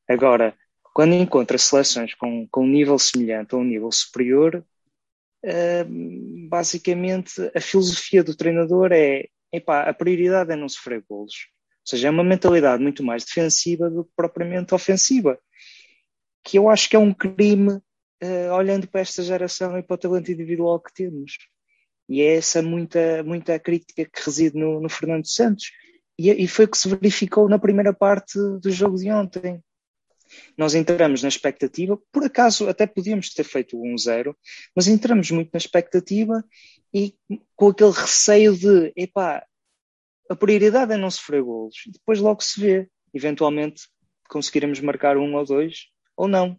Agora, 0.08 0.56
quando 0.94 1.14
encontra 1.14 1.58
seleções 1.58 2.14
com, 2.14 2.48
com 2.50 2.64
um 2.64 2.68
nível 2.68 2.98
semelhante 2.98 3.54
ou 3.54 3.60
um 3.60 3.64
nível 3.64 3.92
superior, 3.92 4.64
basicamente 6.48 7.50
a 7.54 7.60
filosofia 7.60 8.22
do 8.22 8.36
treinador 8.36 8.92
é 8.92 9.26
epá, 9.52 9.82
a 9.82 9.94
prioridade 9.94 10.52
é 10.52 10.56
não 10.56 10.68
sofrer 10.68 11.04
golos. 11.08 11.34
Ou 11.84 11.90
seja, 11.90 12.08
é 12.08 12.10
uma 12.10 12.24
mentalidade 12.24 12.82
muito 12.82 13.02
mais 13.02 13.24
defensiva 13.24 13.90
do 13.90 14.04
que 14.04 14.10
propriamente 14.16 14.74
ofensiva. 14.74 15.38
Que 16.44 16.58
eu 16.58 16.68
acho 16.68 16.88
que 16.88 16.96
é 16.96 16.98
um 16.98 17.12
crime 17.12 17.72
uh, 17.72 18.52
olhando 18.54 18.88
para 18.88 19.00
esta 19.00 19.22
geração 19.22 19.76
e 19.78 19.82
para 19.82 19.94
o 19.94 19.98
talento 19.98 20.30
individual 20.30 20.80
que 20.80 20.94
temos. 20.94 21.36
E 22.08 22.22
é 22.22 22.36
essa 22.36 22.62
muita, 22.62 23.22
muita 23.24 23.58
crítica 23.58 24.04
que 24.04 24.22
reside 24.24 24.56
no, 24.58 24.80
no 24.80 24.88
Fernando 24.88 25.26
Santos. 25.26 25.70
E, 26.18 26.30
e 26.30 26.48
foi 26.48 26.64
o 26.64 26.68
que 26.68 26.78
se 26.78 26.88
verificou 26.88 27.48
na 27.48 27.58
primeira 27.58 27.92
parte 27.92 28.38
do 28.38 28.70
jogo 28.70 28.96
de 28.96 29.10
ontem. 29.10 29.60
Nós 30.56 30.74
entramos 30.74 31.22
na 31.22 31.28
expectativa, 31.28 31.98
por 32.10 32.24
acaso 32.24 32.68
até 32.68 32.86
podíamos 32.86 33.32
ter 33.32 33.44
feito 33.44 33.80
um 33.80 33.96
zero, 33.96 34.36
mas 34.74 34.88
entramos 34.88 35.30
muito 35.30 35.50
na 35.52 35.58
expectativa 35.58 36.44
e 36.92 37.14
com 37.56 37.68
aquele 37.68 37.92
receio 37.92 38.56
de, 38.56 38.92
epá, 38.96 39.44
a 40.30 40.36
prioridade 40.36 40.92
é 40.92 40.96
não 40.96 41.10
sofrer 41.10 41.42
golos. 41.42 41.76
Depois 41.86 42.18
logo 42.18 42.42
se 42.42 42.60
vê, 42.60 42.88
eventualmente 43.12 43.82
conseguiremos 44.28 44.80
marcar 44.80 45.16
um 45.16 45.34
ou 45.34 45.44
dois, 45.44 45.86
ou 46.16 46.26
não. 46.26 46.56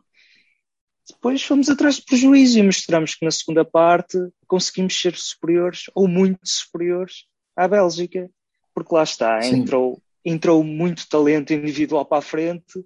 Depois 1.09 1.43
fomos 1.43 1.69
atrás 1.69 1.95
de 1.95 2.05
prejuízo 2.05 2.59
e 2.59 2.63
mostramos 2.63 3.15
que 3.15 3.25
na 3.25 3.31
segunda 3.31 3.65
parte 3.65 4.17
conseguimos 4.47 4.99
ser 4.99 5.15
superiores, 5.15 5.85
ou 5.93 6.07
muito 6.07 6.39
superiores, 6.43 7.25
à 7.55 7.67
Bélgica. 7.67 8.29
Porque 8.73 8.93
lá 8.93 9.03
está, 9.03 9.45
entrou, 9.45 10.01
entrou 10.23 10.63
muito 10.63 11.07
talento 11.07 11.53
individual 11.53 12.05
para 12.05 12.19
a 12.19 12.21
frente, 12.21 12.79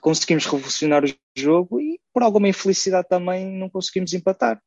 conseguimos 0.00 0.44
revolucionar 0.44 1.04
o 1.04 1.08
jogo 1.36 1.80
e 1.80 2.00
por 2.12 2.22
alguma 2.22 2.48
infelicidade 2.48 3.08
também 3.08 3.46
não 3.46 3.68
conseguimos 3.68 4.12
empatar. 4.12 4.60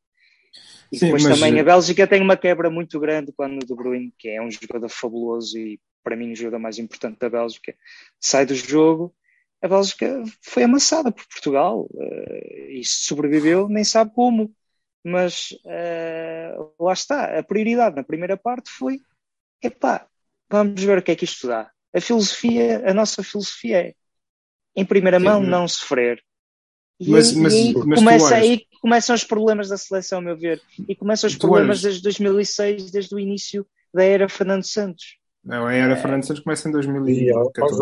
E 0.92 0.98
Sim, 0.98 1.06
depois 1.06 1.24
mas... 1.24 1.38
também 1.38 1.58
a 1.60 1.64
Bélgica 1.64 2.06
tem 2.06 2.20
uma 2.20 2.36
quebra 2.36 2.70
muito 2.70 2.98
grande 2.98 3.32
quando 3.32 3.62
o 3.62 3.66
De 3.66 3.74
Bruyne, 3.74 4.12
que 4.18 4.28
é 4.28 4.42
um 4.42 4.50
jogador 4.50 4.88
fabuloso 4.88 5.56
e 5.58 5.80
para 6.02 6.16
mim 6.16 6.32
o 6.32 6.36
jogador 6.36 6.58
mais 6.58 6.78
importante 6.78 7.18
da 7.18 7.28
Bélgica, 7.28 7.74
sai 8.18 8.46
do 8.46 8.54
jogo. 8.54 9.14
A 9.62 9.68
Bélgica 9.68 10.22
foi 10.40 10.64
amassada 10.64 11.12
por 11.12 11.26
Portugal 11.26 11.86
uh, 11.92 12.70
e 12.70 12.82
sobreviveu, 12.84 13.68
nem 13.68 13.84
sabe 13.84 14.12
como. 14.14 14.52
Mas 15.04 15.50
uh, 15.64 16.74
lá 16.82 16.92
está, 16.92 17.38
a 17.38 17.42
prioridade 17.42 17.96
na 17.96 18.02
primeira 18.02 18.36
parte 18.36 18.70
foi: 18.70 19.00
epá, 19.62 20.06
vamos 20.50 20.82
ver 20.82 20.98
o 20.98 21.02
que 21.02 21.12
é 21.12 21.16
que 21.16 21.24
isto 21.24 21.46
dá. 21.46 21.70
A 21.94 22.00
filosofia, 22.00 22.82
a 22.88 22.94
nossa 22.94 23.22
filosofia 23.22 23.78
é 23.78 23.94
em 24.76 24.84
primeira 24.84 25.18
Sim, 25.18 25.24
mão, 25.24 25.42
não 25.42 25.66
sofrer. 25.66 26.22
E, 26.98 27.10
mas, 27.10 27.32
mas, 27.32 27.54
aí, 27.54 27.74
mas 27.74 27.98
começa, 27.98 28.34
aí 28.34 28.66
começam 28.80 29.14
os 29.14 29.24
problemas 29.24 29.68
da 29.68 29.76
seleção, 29.78 30.18
a 30.18 30.22
meu 30.22 30.36
ver. 30.36 30.60
E 30.86 30.94
começam 30.94 31.28
os 31.28 31.36
problemas 31.36 31.80
desde 31.80 32.02
2006, 32.02 32.90
desde 32.90 33.14
o 33.14 33.18
início 33.18 33.66
da 33.92 34.04
era 34.04 34.28
Fernando 34.28 34.64
Santos. 34.64 35.16
Não, 35.42 35.66
a 35.66 35.72
era 35.72 35.96
Fernando 35.96 36.24
Santos 36.24 36.42
começa 36.42 36.68
em 36.68 36.72
2014. 36.72 37.78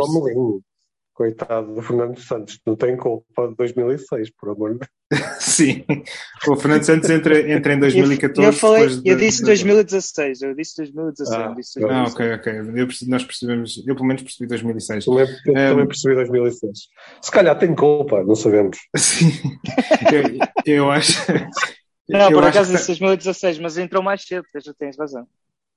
Coitado 1.19 1.75
do 1.75 1.83
Fernando 1.83 2.17
Santos, 2.17 2.61
não 2.65 2.77
tem 2.77 2.97
culpa 2.97 3.49
de 3.49 3.57
2006, 3.57 4.31
por 4.39 4.51
amor 4.51 4.75
de 4.75 4.79
Deus. 4.79 4.91
Sim, 5.43 5.85
o 6.47 6.55
Fernando 6.55 6.85
Santos 6.85 7.11
entra, 7.11 7.51
entra 7.51 7.75
em 7.75 7.81
2014. 7.83 8.47
Eu, 8.47 8.53
falei, 8.53 9.03
eu 9.05 9.17
disse 9.17 9.43
2016, 9.43 10.43
eu 10.43 10.55
disse 10.55 10.77
2016. 10.77 11.41
Ah, 11.41 11.53
disse 11.57 11.81
2016. 11.81 11.91
ah 11.91 12.05
ok, 12.05 12.35
ok. 12.35 12.81
Eu, 12.81 12.89
nós 13.09 13.25
percebemos, 13.25 13.85
eu 13.85 13.97
pelo 13.97 14.07
menos 14.07 14.23
percebi 14.23 14.47
2006. 14.47 15.07
Também, 15.07 15.27
eu 15.47 15.53
um, 15.53 15.55
também 15.55 15.87
percebi 15.89 16.15
2006. 16.15 16.79
Se 17.21 17.31
calhar 17.33 17.59
tem 17.59 17.75
culpa, 17.75 18.23
não 18.23 18.37
sabemos. 18.37 18.79
Sim, 18.97 19.33
eu, 20.65 20.75
eu 20.85 20.91
acho. 20.93 21.21
Não, 22.09 22.31
por 22.31 22.45
acaso 22.45 22.71
disse 22.71 22.87
2016, 22.87 23.59
mas 23.59 23.77
entrou 23.77 24.05
mais 24.05 24.23
cedo, 24.23 24.45
já 24.65 24.73
tens 24.73 24.97
razão. 24.97 25.27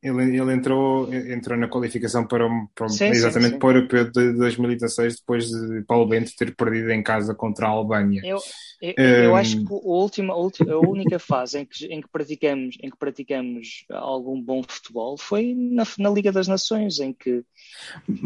Ele, 0.02 0.36
ele 0.36 0.54
entrou, 0.54 1.14
entrou 1.14 1.56
na 1.56 1.68
qualificação 1.68 2.26
para, 2.26 2.50
para 2.74 2.90
sim, 2.90 3.06
exatamente 3.06 3.50
sim, 3.50 3.54
sim. 3.54 3.60
para 3.60 3.68
o 3.68 3.72
Europeu 3.72 4.12
de 4.12 4.34
2016, 4.34 5.18
depois 5.18 5.46
de 5.46 5.84
Paulo 5.84 6.08
Bento 6.08 6.36
ter 6.36 6.56
perdido 6.56 6.90
em 6.92 7.04
casa 7.04 7.36
contra 7.36 7.68
a 7.68 7.70
Albânia. 7.70 8.20
Eu, 8.26 8.40
eu, 8.82 8.96
um... 8.98 9.24
eu 9.26 9.36
acho 9.36 9.64
que 9.64 9.72
a, 9.72 9.76
última, 9.76 10.34
a, 10.34 10.38
última, 10.38 10.74
a 10.74 10.80
única 10.80 11.20
fase 11.20 11.60
em 11.60 11.66
que, 11.66 11.86
em, 11.86 12.02
que 12.02 12.10
praticamos, 12.12 12.78
em 12.82 12.90
que 12.90 12.98
praticamos 12.98 13.86
algum 13.92 14.42
bom 14.42 14.64
futebol 14.68 15.18
foi 15.20 15.54
na, 15.56 15.84
na 16.00 16.10
Liga 16.10 16.32
das 16.32 16.48
Nações, 16.48 17.00
em 17.00 17.14
que 17.14 17.44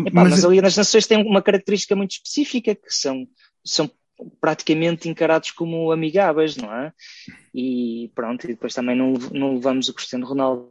epá, 0.08 0.24
mas... 0.24 0.32
mas 0.32 0.46
a 0.46 0.48
Liga 0.48 0.62
das 0.62 0.78
Nações 0.78 1.06
tem 1.06 1.22
uma 1.22 1.42
característica 1.42 1.94
muito 1.94 2.12
específica, 2.12 2.74
que 2.74 2.94
são, 2.94 3.28
são 3.66 3.92
praticamente 4.40 5.10
encarados 5.10 5.52
como 5.52 5.92
amigáveis, 5.92 6.56
não 6.56 6.74
é? 6.74 6.94
E 7.54 8.12
pronto, 8.16 8.46
e 8.46 8.50
depois 8.50 8.74
também 8.74 8.96
não, 8.96 9.14
não 9.32 9.56
levamos 9.56 9.90
o 9.90 9.94
Cristiano 9.94 10.26
Ronaldo 10.26 10.70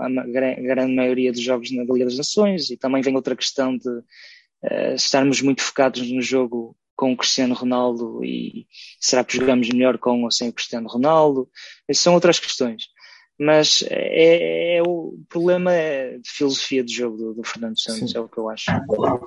à 0.00 0.08
grande 0.08 0.94
maioria 0.94 1.32
dos 1.32 1.40
jogos 1.40 1.70
na 1.72 1.82
Liga 1.82 2.04
das 2.04 2.16
Nações 2.16 2.70
e 2.70 2.76
também 2.76 3.02
vem 3.02 3.14
outra 3.14 3.36
questão 3.36 3.76
de 3.76 3.88
uh, 3.88 4.94
estarmos 4.94 5.40
muito 5.40 5.62
focados 5.62 6.10
no 6.10 6.20
jogo 6.20 6.76
com 6.96 7.12
o 7.12 7.16
Cristiano 7.16 7.54
Ronaldo 7.54 8.24
e 8.24 8.66
será 8.98 9.22
que 9.22 9.36
jogamos 9.36 9.68
melhor 9.68 9.98
com 9.98 10.24
ou 10.24 10.30
sem 10.30 10.48
o 10.48 10.52
Cristiano 10.52 10.88
Ronaldo? 10.88 11.48
Essas 11.86 12.02
são 12.02 12.14
outras 12.14 12.38
questões 12.38 12.84
mas 13.38 13.84
é, 13.90 14.76
é, 14.76 14.82
o 14.82 15.18
problema 15.28 15.72
é 15.72 16.16
de 16.18 16.30
filosofia 16.30 16.82
de 16.82 16.94
jogo 16.94 17.16
do, 17.18 17.34
do 17.34 17.44
Fernando 17.44 17.78
Santos, 17.78 18.10
Sim. 18.10 18.16
é 18.16 18.20
o 18.20 18.28
que 18.28 18.38
eu 18.38 18.48
acho. 18.48 18.64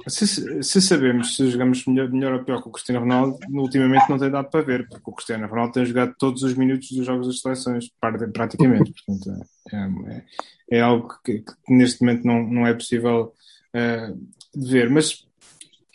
Se, 0.08 0.64
se, 0.64 0.82
sabemos 0.82 1.36
se 1.36 1.50
jogamos 1.50 1.86
melhor, 1.86 2.10
melhor 2.10 2.34
ou 2.34 2.44
pior 2.44 2.62
que 2.62 2.70
o 2.70 2.72
Cristiano 2.72 3.02
Ronaldo, 3.02 3.38
ultimamente 3.54 4.10
não 4.10 4.18
tem 4.18 4.32
dado 4.32 4.50
para 4.50 4.66
ver, 4.66 4.88
porque 4.90 5.10
o 5.10 5.14
Cristiano 5.14 5.48
Ronaldo 5.48 5.74
tem 5.74 5.86
jogado 5.86 6.16
todos 6.18 6.42
os 6.42 6.56
minutos 6.56 6.90
dos 6.92 7.06
jogos 7.06 7.28
das 7.28 7.40
seleções, 7.40 7.90
praticamente. 8.34 8.92
Portanto, 9.06 9.46
é, 9.72 9.78
é, 9.78 10.78
é 10.80 10.82
algo 10.82 11.10
que, 11.24 11.40
que, 11.40 11.74
neste 11.74 12.02
momento 12.02 12.26
não, 12.26 12.44
não 12.48 12.66
é 12.66 12.74
possível 12.74 13.34
uh, 13.76 14.60
de 14.60 14.72
ver. 14.72 14.90
Mas 14.90 15.24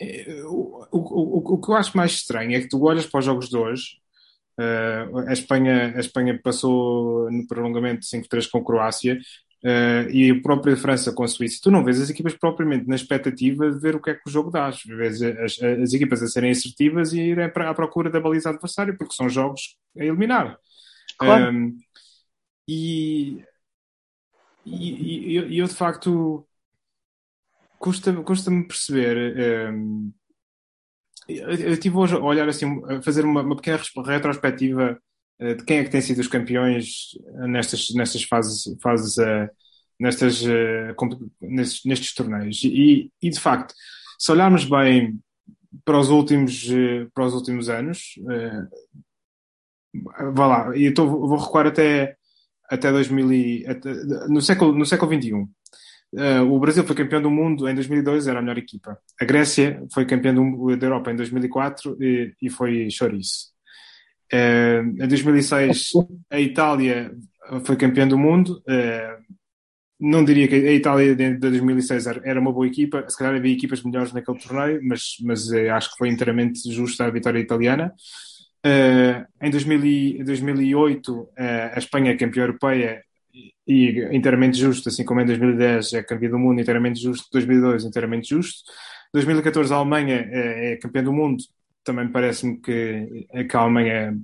é, 0.00 0.40
o, 0.44 0.86
o, 0.92 0.98
o, 0.98 1.54
o 1.54 1.60
que 1.60 1.68
eu 1.68 1.74
acho 1.74 1.96
mais 1.96 2.12
estranho 2.12 2.56
é 2.56 2.60
que 2.60 2.68
tu 2.68 2.80
olhas 2.80 3.06
para 3.06 3.18
os 3.18 3.24
jogos 3.24 3.48
de 3.48 3.56
hoje 3.56 4.03
Uh, 4.58 5.18
a, 5.28 5.32
Espanha, 5.32 5.94
a 5.96 6.00
Espanha 6.00 6.40
passou 6.42 7.30
no 7.30 7.46
prolongamento 7.46 8.06
5-3 8.06 8.48
com 8.48 8.58
a 8.58 8.64
Croácia 8.64 9.18
uh, 9.64 10.10
e 10.10 10.30
a 10.30 10.42
própria 10.42 10.76
França 10.76 11.12
com 11.12 11.24
a 11.24 11.28
Suíça. 11.28 11.60
Tu 11.62 11.70
não 11.70 11.84
vês 11.84 12.00
as 12.00 12.10
equipas 12.10 12.34
propriamente 12.34 12.86
na 12.86 12.94
expectativa 12.94 13.70
de 13.70 13.80
ver 13.80 13.96
o 13.96 14.00
que 14.00 14.10
é 14.10 14.14
que 14.14 14.28
o 14.28 14.30
jogo 14.30 14.50
dá. 14.50 14.70
Vês 14.86 15.20
as, 15.22 15.60
as 15.60 15.92
equipas 15.92 16.22
a 16.22 16.28
serem 16.28 16.50
assertivas 16.50 17.12
e 17.12 17.20
irem 17.20 17.44
à 17.46 17.74
procura 17.74 18.10
da 18.10 18.20
baliza 18.20 18.50
adversária, 18.50 18.94
porque 18.96 19.14
são 19.14 19.28
jogos 19.28 19.76
a 19.98 20.04
eliminar. 20.04 20.58
Claro. 21.18 21.44
Um, 21.44 21.48
ehm, 21.48 21.76
e, 22.68 23.44
e, 24.64 25.36
e, 25.36 25.58
eu, 25.58 25.66
de 25.66 25.74
facto, 25.74 26.46
custa-me 27.78 28.22
custa 28.22 28.50
perceber. 28.50 29.70
Um, 29.72 30.12
ehm, 30.12 30.23
eu 31.28 31.72
estive 31.72 31.96
hoje 31.96 32.14
a 32.14 32.18
olhar 32.18 32.48
assim, 32.48 32.82
a 32.88 33.02
fazer 33.02 33.24
uma, 33.24 33.42
uma 33.42 33.56
pequena 33.56 33.78
retrospectiva 34.06 34.98
uh, 35.40 35.54
de 35.54 35.64
quem 35.64 35.78
é 35.78 35.84
que 35.84 35.90
tem 35.90 36.00
sido 36.00 36.20
os 36.20 36.28
campeões 36.28 37.10
nestas, 37.48 37.88
nestas 37.94 38.24
fases, 38.24 38.76
fases 38.82 39.16
uh, 39.18 39.48
nestas, 39.98 40.42
uh, 40.42 41.28
nestes, 41.40 41.84
nestes, 41.84 42.14
torneios. 42.14 42.62
E, 42.64 43.10
e, 43.22 43.30
de 43.30 43.40
facto, 43.40 43.74
se 44.18 44.30
olharmos 44.32 44.64
bem 44.64 45.18
para 45.84 45.98
os 45.98 46.08
últimos, 46.08 46.68
para 47.14 47.26
os 47.26 47.34
últimos 47.34 47.68
anos, 47.68 48.14
vá 50.32 50.46
lá, 50.46 50.76
e 50.76 50.92
vou 50.92 51.36
recuar 51.36 51.66
até, 51.66 52.16
até 52.68 52.90
2000 52.92 53.32
e, 53.32 53.66
até, 53.66 53.92
no, 54.28 54.40
século, 54.40 54.76
no 54.76 54.86
século 54.86 55.12
XXI. 55.12 55.48
Uh, 56.12 56.42
o 56.52 56.60
Brasil 56.60 56.84
foi 56.84 56.94
campeão 56.94 57.20
do 57.20 57.30
mundo 57.30 57.68
em 57.68 57.74
2002, 57.74 58.28
era 58.28 58.38
a 58.38 58.42
melhor 58.42 58.58
equipa. 58.58 58.98
A 59.20 59.24
Grécia 59.24 59.82
foi 59.92 60.04
campeã 60.06 60.32
do, 60.32 60.76
da 60.76 60.86
Europa 60.86 61.10
em 61.10 61.16
2004 61.16 61.96
e, 62.00 62.32
e 62.40 62.50
foi 62.50 62.88
chouriço. 62.90 63.52
Uh, 64.32 65.02
em 65.02 65.08
2006, 65.08 65.90
a 66.30 66.40
Itália 66.40 67.12
foi 67.64 67.76
campeã 67.76 68.06
do 68.06 68.18
mundo. 68.18 68.62
Uh, 68.68 69.24
não 69.98 70.24
diria 70.24 70.48
que 70.48 70.54
a 70.54 70.72
Itália 70.72 71.14
de 71.14 71.36
2006 71.38 72.06
era 72.06 72.40
uma 72.40 72.52
boa 72.52 72.66
equipa, 72.66 73.04
se 73.08 73.16
calhar 73.16 73.34
havia 73.34 73.52
equipas 73.52 73.82
melhores 73.82 74.12
naquele 74.12 74.38
torneio, 74.38 74.80
mas, 74.82 75.16
mas 75.22 75.50
eh, 75.52 75.70
acho 75.70 75.92
que 75.92 75.98
foi 75.98 76.08
inteiramente 76.08 76.70
justa 76.72 77.04
a 77.04 77.10
vitória 77.10 77.38
italiana. 77.38 77.94
Uh, 78.66 79.24
em 79.42 79.50
2000, 79.50 80.24
2008, 80.24 81.12
uh, 81.12 81.30
a 81.74 81.78
Espanha 81.78 82.12
é 82.12 82.16
campeã 82.16 82.42
europeia 82.42 83.02
e 83.66 84.08
inteiramente 84.12 84.58
justo, 84.58 84.88
assim 84.88 85.04
como 85.04 85.20
em 85.20 85.26
2010 85.26 85.94
é 85.94 86.02
campeã 86.02 86.30
do 86.30 86.38
mundo, 86.38 86.60
inteiramente 86.60 87.00
justo, 87.00 87.28
2002 87.32 87.84
inteiramente 87.84 88.28
justo. 88.30 88.62
2014 89.12 89.72
a 89.72 89.76
Alemanha 89.76 90.28
é, 90.30 90.72
é 90.72 90.76
campeã 90.76 91.02
do 91.02 91.12
mundo, 91.12 91.42
também 91.84 92.08
parece-me 92.08 92.60
que, 92.60 93.26
que 93.48 93.56
a 93.56 93.60
Alemanha 93.60 94.16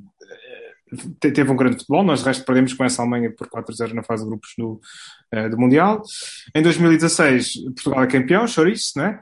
teve 1.20 1.50
um 1.50 1.56
grande 1.56 1.76
futebol, 1.76 2.02
nós 2.02 2.20
de 2.20 2.26
resto 2.26 2.44
perdemos 2.44 2.74
com 2.74 2.84
essa 2.84 3.02
Alemanha 3.02 3.32
por 3.32 3.48
4-0 3.48 3.92
na 3.92 4.02
fase 4.02 4.24
de 4.24 4.28
grupos 4.28 4.50
do, 4.58 4.80
do 5.50 5.58
Mundial. 5.58 6.02
Em 6.54 6.62
2016, 6.62 7.64
Portugal 7.76 8.02
é 8.02 8.06
campeão, 8.06 8.46
chouriço, 8.46 8.98
né? 8.98 9.20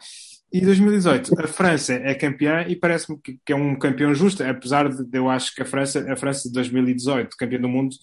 E 0.51 0.63
2018, 0.63 1.39
a 1.39 1.47
França 1.47 1.93
é 1.93 2.15
campeã 2.15 2.65
e 2.67 2.75
parece-me 2.75 3.19
que, 3.21 3.53
é 3.53 3.55
um 3.55 3.79
campeão 3.79 4.15
justo, 4.15 4.43
apesar 4.43 4.89
de 4.89 5.19
eu 5.19 5.29
acho 5.29 5.55
que 5.55 5.61
a 5.61 5.65
França, 5.65 6.11
a 6.11 6.17
França 6.17 6.49
de 6.49 6.55
2018, 6.55 7.37
campeã 7.37 7.61
do 7.61 7.69
mundo, 7.69 7.95
eh, 7.95 7.97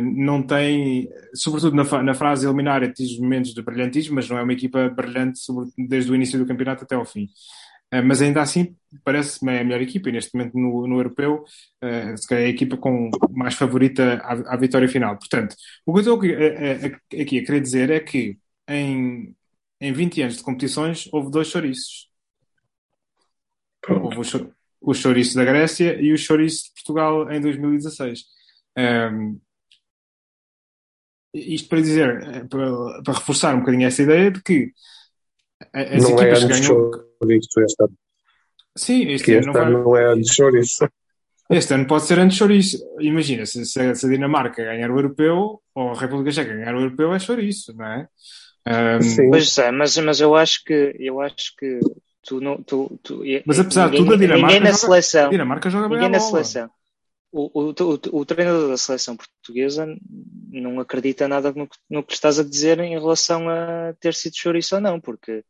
não 0.00 0.42
tem, 0.42 1.08
sobretudo 1.34 1.76
na, 1.76 2.02
na 2.02 2.14
fase 2.14 2.46
eliminar, 2.46 2.92
tive 2.92 3.20
momentos 3.20 3.54
de 3.54 3.62
brilhantismo, 3.62 4.14
mas 4.14 4.28
não 4.28 4.38
é 4.38 4.42
uma 4.42 4.52
equipa 4.52 4.88
brilhante 4.88 5.40
desde 5.88 6.10
o 6.10 6.14
início 6.14 6.38
do 6.38 6.46
campeonato 6.46 6.84
até 6.84 6.94
ao 6.94 7.04
fim. 7.04 7.28
Eh, 7.90 8.02
mas 8.02 8.20
ainda 8.20 8.42
assim 8.42 8.76
parece-me 9.04 9.58
a 9.58 9.64
melhor 9.64 9.80
equipa 9.80 10.08
e 10.08 10.12
neste 10.12 10.34
momento 10.34 10.58
no, 10.58 10.86
no 10.86 10.98
europeu 10.98 11.44
uh, 11.84 12.16
se 12.16 12.26
calhar 12.26 12.44
é 12.44 12.46
a 12.46 12.50
equipa 12.50 12.76
com 12.76 13.10
mais 13.30 13.54
favorita 13.54 14.16
à, 14.24 14.54
à 14.54 14.56
vitória 14.56 14.88
final. 14.88 15.16
Portanto, 15.16 15.54
o 15.84 15.92
que 15.92 15.98
eu 15.98 16.14
estou 16.14 16.18
aqui 16.18 16.34
a, 16.34 17.22
a, 17.22 17.24
querer 17.24 17.60
dizer 17.60 17.90
é 17.90 18.00
que 18.00 18.38
em, 18.68 19.34
em 19.80 19.92
20 19.92 20.22
anos 20.22 20.36
de 20.38 20.42
competições 20.42 21.08
houve 21.12 21.30
dois 21.30 21.48
chouriços. 21.48 22.10
Houve 23.88 24.16
o, 24.18 24.52
o 24.80 24.94
chouriço 24.94 25.36
da 25.36 25.44
Grécia 25.44 26.00
e 26.00 26.12
o 26.12 26.18
chouriço 26.18 26.64
de 26.64 26.72
Portugal 26.74 27.30
em 27.30 27.40
2016. 27.40 28.24
Um, 28.76 29.40
isto 31.36 31.68
para 31.68 31.80
dizer, 31.80 32.22
eh, 32.22 32.44
para, 32.44 33.02
para, 33.02 33.14
reforçar 33.14 33.54
um 33.54 33.60
bocadinho 33.60 33.86
essa 33.86 34.02
ideia 34.02 34.30
de 34.30 34.42
que 34.42 34.72
as 35.72 36.02
não 36.02 36.10
equipas 36.10 36.42
é 36.42 36.48
ganham. 36.48 36.62
Chouriço 36.62 37.60
este 37.60 37.82
ano. 37.82 37.94
Sim, 38.76 39.08
este, 39.12 39.24
que 39.24 39.32
este 39.32 39.48
ano, 39.48 39.58
ano 39.58 39.78
não, 39.78 39.90
vai... 39.90 40.04
não 40.04 40.12
é 40.12 40.16
de 40.16 40.34
chouriço. 40.34 40.88
Este 41.48 41.74
ano 41.74 41.86
pode 41.86 42.04
ser 42.04 42.18
antes 42.18 42.36
chouriço. 42.36 42.78
Imagina, 43.00 43.46
se, 43.46 43.64
se, 43.64 43.80
a 43.80 43.92
Dinamarca 43.92 44.64
ganhar 44.64 44.90
o 44.90 44.98
europeu 44.98 45.60
ou 45.74 45.90
a 45.90 45.98
República 45.98 46.32
Checa 46.32 46.54
ganhar 46.54 46.74
o 46.74 46.80
europeu, 46.80 47.14
é 47.14 47.18
chouriço, 47.18 47.74
não 47.76 47.86
é? 47.86 48.08
Um... 48.66 49.00
Sim. 49.00 49.30
Pois 49.30 49.56
é, 49.58 49.70
mas, 49.70 49.96
mas 49.98 50.20
eu 50.20 50.34
acho 50.34 50.64
que 50.64 50.96
eu 50.98 51.20
acho 51.20 51.54
que 51.56 51.78
tu 52.26 52.40
não. 52.40 52.60
Tu, 52.62 52.98
tu, 53.02 53.22
mas 53.46 53.60
apesar 53.60 53.90
de 53.90 53.98
tudo, 53.98 54.14
a 54.14 54.16
Dinamarca. 54.16 54.46
Ninguém 54.46 54.60
na 54.60 54.70
joga, 54.70 54.78
seleção. 54.78 55.26
A 55.26 55.30
Dinamarca 55.30 55.70
joga 55.70 55.88
bem 55.88 55.98
ninguém 55.98 56.10
na 56.10 56.18
bola. 56.18 56.30
seleção. 56.30 56.70
O, 57.38 57.50
o, 57.52 58.18
o, 58.18 58.24
treinador 58.24 58.70
da 58.70 58.78
seleção 58.78 59.14
portuguesa 59.14 59.86
não 60.48 60.80
acredita 60.80 61.28
nada 61.28 61.52
no, 61.52 61.68
no 61.90 62.02
que 62.02 62.14
estás 62.14 62.38
a 62.38 62.42
dizer 62.42 62.80
em 62.80 62.98
relação 62.98 63.46
a 63.46 63.92
ter 64.00 64.14
sido 64.14 64.38
chouriço 64.38 64.76
ou 64.76 64.80
não, 64.80 64.98
porque 64.98 65.44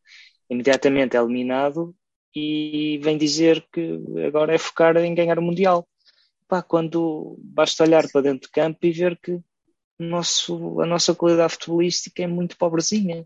imediatamente 0.50 1.16
é 1.16 1.20
eliminado 1.20 1.94
e 2.34 2.98
vem 3.04 3.16
dizer 3.16 3.64
que 3.72 4.00
agora 4.26 4.52
é 4.52 4.58
focar 4.58 4.96
em 4.96 5.14
ganhar 5.14 5.38
o 5.38 5.42
Mundial. 5.42 5.86
Pá, 6.48 6.60
quando 6.60 7.38
basta 7.38 7.84
olhar 7.84 8.08
para 8.10 8.20
dentro 8.20 8.48
de 8.48 8.52
campo 8.52 8.84
e 8.84 8.90
ver 8.90 9.16
que 9.16 9.40
nosso, 9.96 10.80
a 10.80 10.86
nossa 10.86 11.14
qualidade 11.14 11.52
futebolística 11.52 12.20
é 12.20 12.26
muito 12.26 12.56
pobrezinha. 12.56 13.24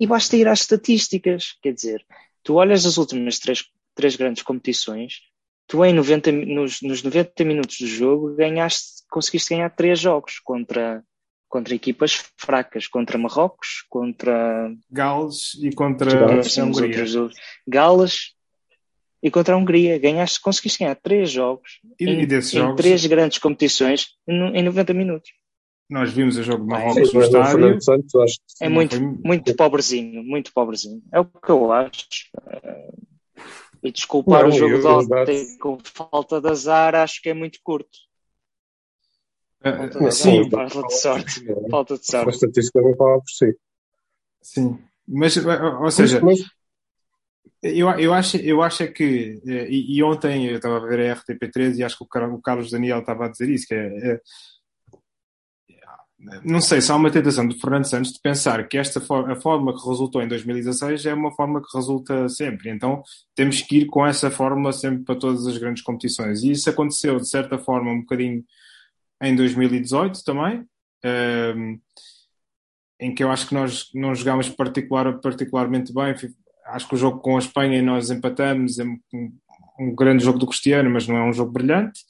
E 0.00 0.06
basta 0.06 0.34
ir 0.34 0.48
às 0.48 0.62
estatísticas, 0.62 1.58
quer 1.62 1.74
dizer, 1.74 2.06
tu 2.42 2.54
olhas 2.54 2.86
as 2.86 2.96
últimas 2.96 3.38
três, 3.38 3.64
três 3.94 4.16
grandes 4.16 4.42
competições, 4.42 5.20
tu 5.72 5.82
em 5.86 5.94
90, 5.94 6.30
nos, 6.30 6.82
nos 6.82 7.02
90 7.02 7.44
minutos 7.44 7.78
do 7.80 7.86
jogo 7.86 8.34
ganhaste, 8.34 9.02
conseguiste 9.10 9.54
ganhar 9.54 9.70
três 9.70 9.98
jogos 9.98 10.38
contra 10.44 11.02
contra 11.48 11.74
equipas 11.74 12.24
fracas, 12.36 12.86
contra 12.86 13.18
Marrocos, 13.18 13.84
contra 13.88 14.70
Gales 14.90 15.54
e 15.62 15.70
contra 15.74 16.10
a 16.10 16.64
Hungria. 16.64 17.04
Gales 17.66 18.34
e 19.22 19.30
contra 19.30 19.54
a 19.54 19.58
Hungria. 19.58 19.98
Ganhaste, 19.98 20.40
conseguiste 20.40 20.78
ganhar 20.78 20.94
três 20.94 21.30
jogos 21.30 21.80
e, 21.98 22.04
em, 22.04 22.20
e 22.22 22.26
desses 22.26 22.54
em 22.54 22.58
jogos, 22.58 22.76
três 22.76 23.04
grandes 23.06 23.38
competições 23.38 24.08
em, 24.26 24.58
em 24.58 24.62
90 24.62 24.92
minutos. 24.94 25.30
Nós 25.90 26.10
vimos 26.10 26.36
o 26.36 26.42
jogo 26.42 26.64
de 26.64 26.70
Marrocos 26.70 27.12
no 27.12 27.22
estádio. 27.22 27.82
Santos, 27.82 28.14
acho 28.14 28.38
é 28.60 28.68
muito, 28.68 28.96
foi... 28.96 29.06
muito 29.24 29.54
pobrezinho, 29.54 30.22
muito 30.22 30.52
pobrezinho. 30.52 31.02
É 31.12 31.20
o 31.20 31.24
que 31.24 31.50
eu 31.50 31.70
acho. 31.70 32.06
E 33.82 33.90
desculpar 33.90 34.42
Não, 34.42 34.48
o 34.50 34.52
jogo 34.52 34.74
eu- 34.76 34.80
de 34.80 34.86
ontem 34.86 35.58
com 35.58 35.78
falta 35.82 36.40
de 36.40 36.48
azar, 36.48 36.94
acho 36.94 37.20
que 37.20 37.28
é 37.28 37.34
muito 37.34 37.58
curto. 37.62 37.98
Falta 39.62 39.98
de 39.98 40.06
azar, 40.06 40.12
sim, 40.12 40.50
falta 40.50 40.82
de 40.86 40.94
sorte. 41.00 41.44
Falta 41.70 41.94
de 41.94 42.00
A 42.00 42.04
sorte. 42.04 42.30
estatística 42.34 42.80
não 42.80 42.96
fala 42.96 43.18
por 43.18 43.28
si. 43.30 43.56
sim. 44.40 44.78
Mas, 45.06 45.36
uh, 45.36 45.48
ou 45.82 45.90
seja, 45.90 46.20
Mas, 46.20 46.40
eu, 47.62 47.88
eu, 47.98 48.14
acho, 48.14 48.36
eu 48.38 48.62
acho 48.62 48.84
é 48.84 48.86
que, 48.88 49.40
eh, 49.46 49.68
e, 49.68 49.96
e 49.96 50.02
ontem 50.02 50.46
eu 50.46 50.56
estava 50.56 50.76
a 50.78 50.86
ver 50.88 51.00
a 51.10 51.16
RTP3 51.16 51.76
e 51.78 51.84
acho 51.84 51.96
que 51.98 52.04
o 52.04 52.06
Car- 52.06 52.32
o 52.32 52.40
Carlos 52.40 52.70
Daniel 52.70 53.00
estava 53.00 53.26
a 53.26 53.28
dizer 53.28 53.48
isso, 53.50 53.66
que 53.66 53.74
é, 53.74 54.12
é- 54.12 54.20
não 56.44 56.60
sei 56.60 56.80
se 56.80 56.90
há 56.92 56.96
uma 56.96 57.10
tentação 57.10 57.46
de 57.48 57.58
Fernando 57.58 57.84
Santos 57.84 58.12
de 58.12 58.20
pensar 58.20 58.66
que 58.68 58.78
esta 58.78 59.00
for- 59.00 59.30
a 59.30 59.40
forma 59.40 59.72
que 59.76 59.88
resultou 59.88 60.22
em 60.22 60.28
2016 60.28 61.04
é 61.06 61.14
uma 61.14 61.32
forma 61.32 61.60
que 61.60 61.76
resulta 61.76 62.28
sempre. 62.28 62.70
Então 62.70 63.02
temos 63.34 63.60
que 63.62 63.78
ir 63.78 63.86
com 63.86 64.06
essa 64.06 64.30
fórmula 64.30 64.72
sempre 64.72 65.04
para 65.04 65.16
todas 65.16 65.46
as 65.46 65.58
grandes 65.58 65.82
competições. 65.82 66.42
E 66.42 66.52
isso 66.52 66.70
aconteceu, 66.70 67.18
de 67.18 67.28
certa 67.28 67.58
forma, 67.58 67.90
um 67.90 68.00
bocadinho 68.00 68.44
em 69.20 69.34
2018 69.34 70.22
também, 70.24 70.64
ehm, 71.04 71.78
em 73.00 73.14
que 73.14 73.22
eu 73.24 73.30
acho 73.30 73.48
que 73.48 73.54
nós 73.54 73.88
não 73.94 74.14
jogámos 74.14 74.48
particular, 74.48 75.18
particularmente 75.20 75.92
bem. 75.92 76.14
Acho 76.66 76.88
que 76.88 76.94
o 76.94 76.98
jogo 76.98 77.18
com 77.20 77.36
a 77.36 77.38
Espanha 77.40 77.82
nós 77.82 78.10
empatamos, 78.10 78.78
é 78.78 78.84
um, 78.84 78.98
um 79.78 79.94
grande 79.94 80.24
jogo 80.24 80.38
do 80.38 80.46
Cristiano, 80.46 80.88
mas 80.90 81.06
não 81.08 81.16
é 81.16 81.24
um 81.24 81.32
jogo 81.32 81.50
brilhante. 81.50 82.00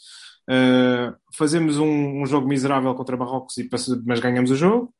Uh, 0.48 1.14
fazemos 1.37 1.78
um, 1.78 2.22
um 2.22 2.26
jogo 2.26 2.48
miserável 2.48 2.94
contra 2.94 3.16
Marrocos, 3.16 3.57
e, 3.59 3.68
mas 4.05 4.20
ganhamos 4.20 4.50
o 4.50 4.57
jogo. 4.57 4.92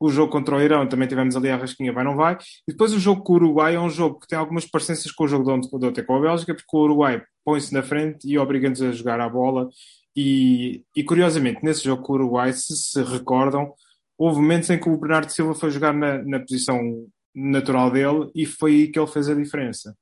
O 0.00 0.08
jogo 0.08 0.32
contra 0.32 0.56
o 0.56 0.60
Irão 0.60 0.88
também 0.88 1.06
tivemos 1.06 1.36
ali 1.36 1.48
a 1.48 1.56
rasquinha, 1.56 1.92
vai 1.92 2.02
não 2.02 2.16
vai. 2.16 2.36
E 2.66 2.72
depois 2.72 2.92
o 2.92 2.98
jogo 2.98 3.22
com 3.22 3.34
o 3.34 3.36
Uruguai 3.36 3.76
é 3.76 3.80
um 3.80 3.88
jogo 3.88 4.18
que 4.18 4.26
tem 4.26 4.36
algumas 4.36 4.66
parecências 4.66 5.12
com 5.12 5.24
o 5.24 5.28
jogo 5.28 5.44
de 5.44 5.50
ontem, 5.52 5.78
de 5.78 5.86
ontem 5.86 6.04
com 6.04 6.16
a 6.16 6.20
Bélgica, 6.20 6.54
porque 6.54 6.76
o 6.76 6.80
Uruguai 6.80 7.22
põe-se 7.44 7.72
na 7.72 7.84
frente 7.84 8.28
e 8.28 8.36
obriga-nos 8.36 8.82
a 8.82 8.90
jogar 8.90 9.20
a 9.20 9.28
bola. 9.28 9.68
E, 10.16 10.82
e 10.96 11.04
curiosamente, 11.04 11.60
nesse 11.62 11.84
jogo 11.84 12.02
com 12.02 12.14
o 12.14 12.16
Uruguai, 12.16 12.52
se 12.52 12.76
se 12.76 13.02
recordam, 13.02 13.72
houve 14.18 14.40
momentos 14.40 14.70
em 14.70 14.78
que 14.78 14.88
o 14.88 14.96
Bernardo 14.96 15.30
Silva 15.30 15.54
foi 15.54 15.70
jogar 15.70 15.94
na, 15.94 16.22
na 16.24 16.40
posição 16.40 17.06
natural 17.34 17.90
dele 17.90 18.30
e 18.34 18.44
foi 18.44 18.72
aí 18.72 18.88
que 18.88 18.98
ele 18.98 19.06
fez 19.06 19.28
a 19.28 19.34
diferença. 19.34 19.96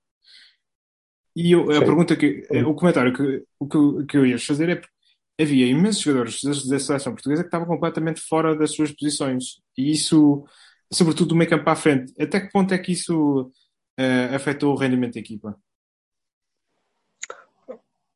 E 1.37 1.53
eu- 1.53 1.71
a 1.71 1.75
Sim. 1.75 1.81
pergunta 1.81 2.17
que, 2.17 2.47
o 2.67 2.75
comentário 2.75 3.13
que, 3.13 3.45
o 3.59 3.67
que, 3.69 3.77
eu- 3.77 4.07
que 4.07 4.17
eu 4.19 4.27
ia 4.27 4.39
fazer 4.39 4.69
é 4.69 4.77
porque 4.77 4.93
havia 5.41 5.67
imensos 5.67 6.03
jogadores 6.03 6.43
da, 6.43 6.79
seleção 6.79 7.13
portuguesa 7.15 7.43
que 7.43 7.49
estavam 7.49 7.67
completamente 7.67 8.21
fora 8.21 8.55
das 8.57 8.73
suas 8.73 8.93
posições. 8.93 9.61
E 9.77 9.91
isso, 9.93 10.45
sobretudo 10.93 11.31
do 11.31 11.37
meio 11.37 11.49
campo 11.49 11.65
para 11.65 11.73
a 11.73 11.77
frente. 11.77 12.13
Até 12.21 12.41
que 12.41 12.53
ponto 12.53 12.75
é 12.75 12.79
que 12.79 12.93
isso 12.93 13.51
eh, 13.99 14.35
afetou 14.35 14.73
o 14.75 14.77
rendimento 14.77 15.15
da 15.15 15.21
equipa? 15.21 15.57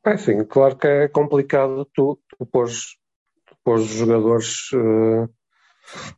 É 0.07 0.17
sim, 0.19 0.45
claro 0.45 0.77
que 0.77 0.87
é 0.87 1.09
complicado 1.09 1.87
tu, 1.95 2.19
tu 2.29 2.45
pôres, 2.47 2.97
tu 3.65 3.73
os 3.73 3.85
jogadores, 3.87 4.69
eh, 4.75 5.29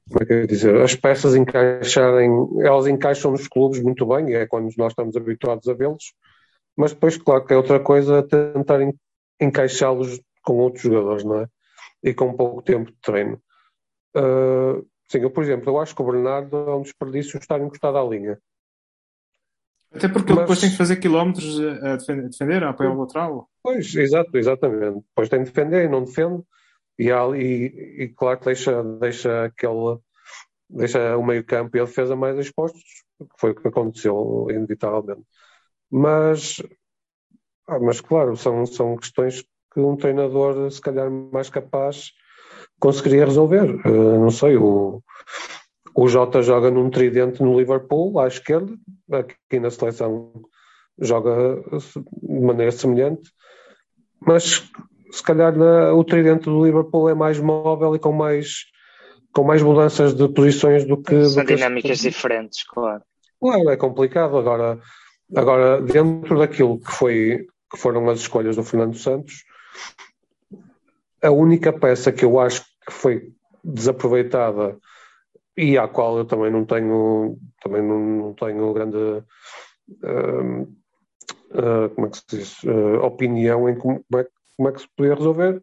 como 0.09 0.23
é 0.23 0.27
que 0.27 0.33
eu 0.33 0.41
ia 0.41 0.47
dizer, 0.47 0.77
as 0.81 0.95
peças 0.95 1.35
encaixarem, 1.35 2.31
elas 2.63 2.87
encaixam 2.87 3.31
nos 3.33 3.49
clubes 3.49 3.81
muito 3.83 4.07
bem, 4.07 4.31
e 4.31 4.35
é 4.35 4.47
quando 4.47 4.73
nós 4.77 4.93
estamos 4.93 5.17
habituados 5.17 5.69
a 5.69 5.75
vê-los, 5.75 6.15
mas 6.77 6.93
depois, 6.93 7.17
claro 7.17 7.45
que 7.45 7.53
é 7.55 7.57
outra 7.57 7.81
coisa 7.81 8.23
tentar 8.23 8.81
en- 8.83 8.95
encaixá-los 9.41 10.21
com 10.43 10.55
outros 10.59 10.83
jogadores, 10.83 11.25
não 11.25 11.41
é? 11.41 11.47
E 12.03 12.15
com 12.15 12.37
pouco 12.37 12.63
tempo 12.63 12.91
de 12.91 12.97
treino. 13.01 13.41
Eh, 14.15 14.83
sim, 15.09 15.19
eu, 15.21 15.31
por 15.31 15.43
exemplo, 15.43 15.71
eu 15.71 15.79
acho 15.81 15.95
que 15.95 16.03
o 16.03 16.07
Bernardo 16.07 16.57
é 16.57 16.75
um 16.75 16.83
desperdício 16.83 17.39
estar 17.39 17.61
encostado 17.61 17.99
à 17.99 18.05
linha. 18.05 18.39
Até 19.95 20.09
porque 20.09 20.31
ele 20.31 20.37
Mas- 20.41 20.45
depois 20.45 20.61
tem 20.61 20.71
que 20.71 20.77
fazer 20.77 20.97
quilómetros 20.97 21.59
a 21.61 21.97
defender, 21.97 22.25
a, 22.25 22.29
defender, 22.29 22.65
a 22.65 22.71
apoiar 22.71 22.93
o 22.93 23.01
lateral. 23.01 23.49
Pois, 23.63 23.95
exato, 23.95 24.37
exatamente. 24.37 25.01
Depois 25.09 25.29
tem 25.29 25.41
de 25.43 25.47
defender 25.47 25.85
e 25.85 25.89
não 25.89 26.05
defende, 26.05 26.43
e, 26.99 27.11
há 27.11 27.25
e, 27.37 28.03
e 28.05 28.09
claro 28.15 28.39
que 28.39 28.45
deixa, 28.47 28.83
deixa 29.01 29.45
aquele 29.45 29.99
deixa 30.69 31.17
o 31.17 31.25
meio-campo 31.25 31.77
e 31.77 31.81
a 31.81 31.85
defesa 31.85 32.17
mais 32.17 32.37
expostos, 32.39 32.83
que 33.19 33.27
foi 33.41 33.53
o 33.53 33.55
que 33.55 33.69
aconteceu, 33.69 34.47
inevitavelmente. 34.51 35.23
Mas, 35.91 36.63
ah, 37.69 37.79
mas 37.79 38.01
claro, 38.01 38.37
são, 38.37 38.67
são 38.67 38.97
questões 38.97 39.45
que 39.73 39.81
um 39.81 39.97
treinador, 39.97 40.71
se 40.71 40.81
calhar 40.81 41.11
mais 41.11 41.51
capaz, 41.51 42.13
conseguiria 42.81 43.27
resolver. 43.27 43.69
Eh, 43.85 44.19
não 44.19 44.31
sei, 44.31 44.57
o, 44.57 45.03
o 45.95 46.09
Jota 46.09 46.43
joga 46.43 46.71
num 46.71 46.91
tridente 46.91 47.43
no 47.43 47.59
Liverpool, 47.59 48.19
à 48.19 48.27
esquerda, 48.27 48.75
aqui 49.11 49.61
na 49.61 49.71
seleção 49.71 50.33
joga 50.99 51.63
de 52.23 52.41
maneira 52.41 52.73
semelhante, 52.73 53.31
mas 54.21 54.65
se 55.11 55.23
calhar 55.23 55.57
na, 55.57 55.93
o 55.93 56.03
tridente 56.05 56.45
do 56.45 56.65
Liverpool 56.65 57.09
é 57.09 57.15
mais 57.15 57.39
móvel 57.39 57.95
e 57.95 57.99
com 57.99 58.13
mais, 58.13 58.65
com 59.33 59.45
mais 59.45 59.63
mudanças 59.63 60.15
de 60.15 60.29
posições 60.29 60.85
do 60.85 60.97
que. 60.97 61.25
São 61.27 61.45
do 61.45 61.55
dinâmicas 61.55 61.93
as... 61.93 62.01
diferentes, 62.01 62.65
claro. 62.65 63.03
Claro, 63.41 63.71
é 63.71 63.77
complicado. 63.77 64.37
Agora, 64.39 64.81
agora, 65.35 65.81
dentro 65.81 66.39
daquilo 66.39 66.79
que, 66.79 66.93
foi, 66.93 67.47
que 67.71 67.79
foram 67.79 68.09
as 68.09 68.21
escolhas 68.21 68.57
do 68.57 68.65
Fernando 68.65 68.97
Santos, 68.97 69.45
a 71.23 71.31
única 71.31 71.73
peça 71.73 72.13
que 72.13 72.25
eu 72.25 72.39
acho 72.39 72.63
que 72.87 72.93
foi 72.93 73.33
desaproveitada 73.65 74.79
e 75.57 75.77
à 75.79 75.89
qual 75.89 76.19
eu 76.19 76.25
também 76.25 76.51
não 76.51 76.65
tenho 76.65 77.39
também 77.63 77.83
não, 77.83 77.99
não 77.99 78.35
tenho 78.35 78.73
grande 78.73 78.97
uh, 80.05 80.69
como 81.95 82.07
é 82.07 82.11
que 82.11 82.17
se 82.19 82.25
diz 82.29 82.63
uh, 82.65 83.03
opinião 83.03 83.69
em 83.69 83.77
como 83.77 84.05
é, 84.15 84.27
como 84.57 84.69
é 84.69 84.73
que 84.73 84.81
se 84.83 84.89
podia 84.95 85.15
resolver 85.15 85.63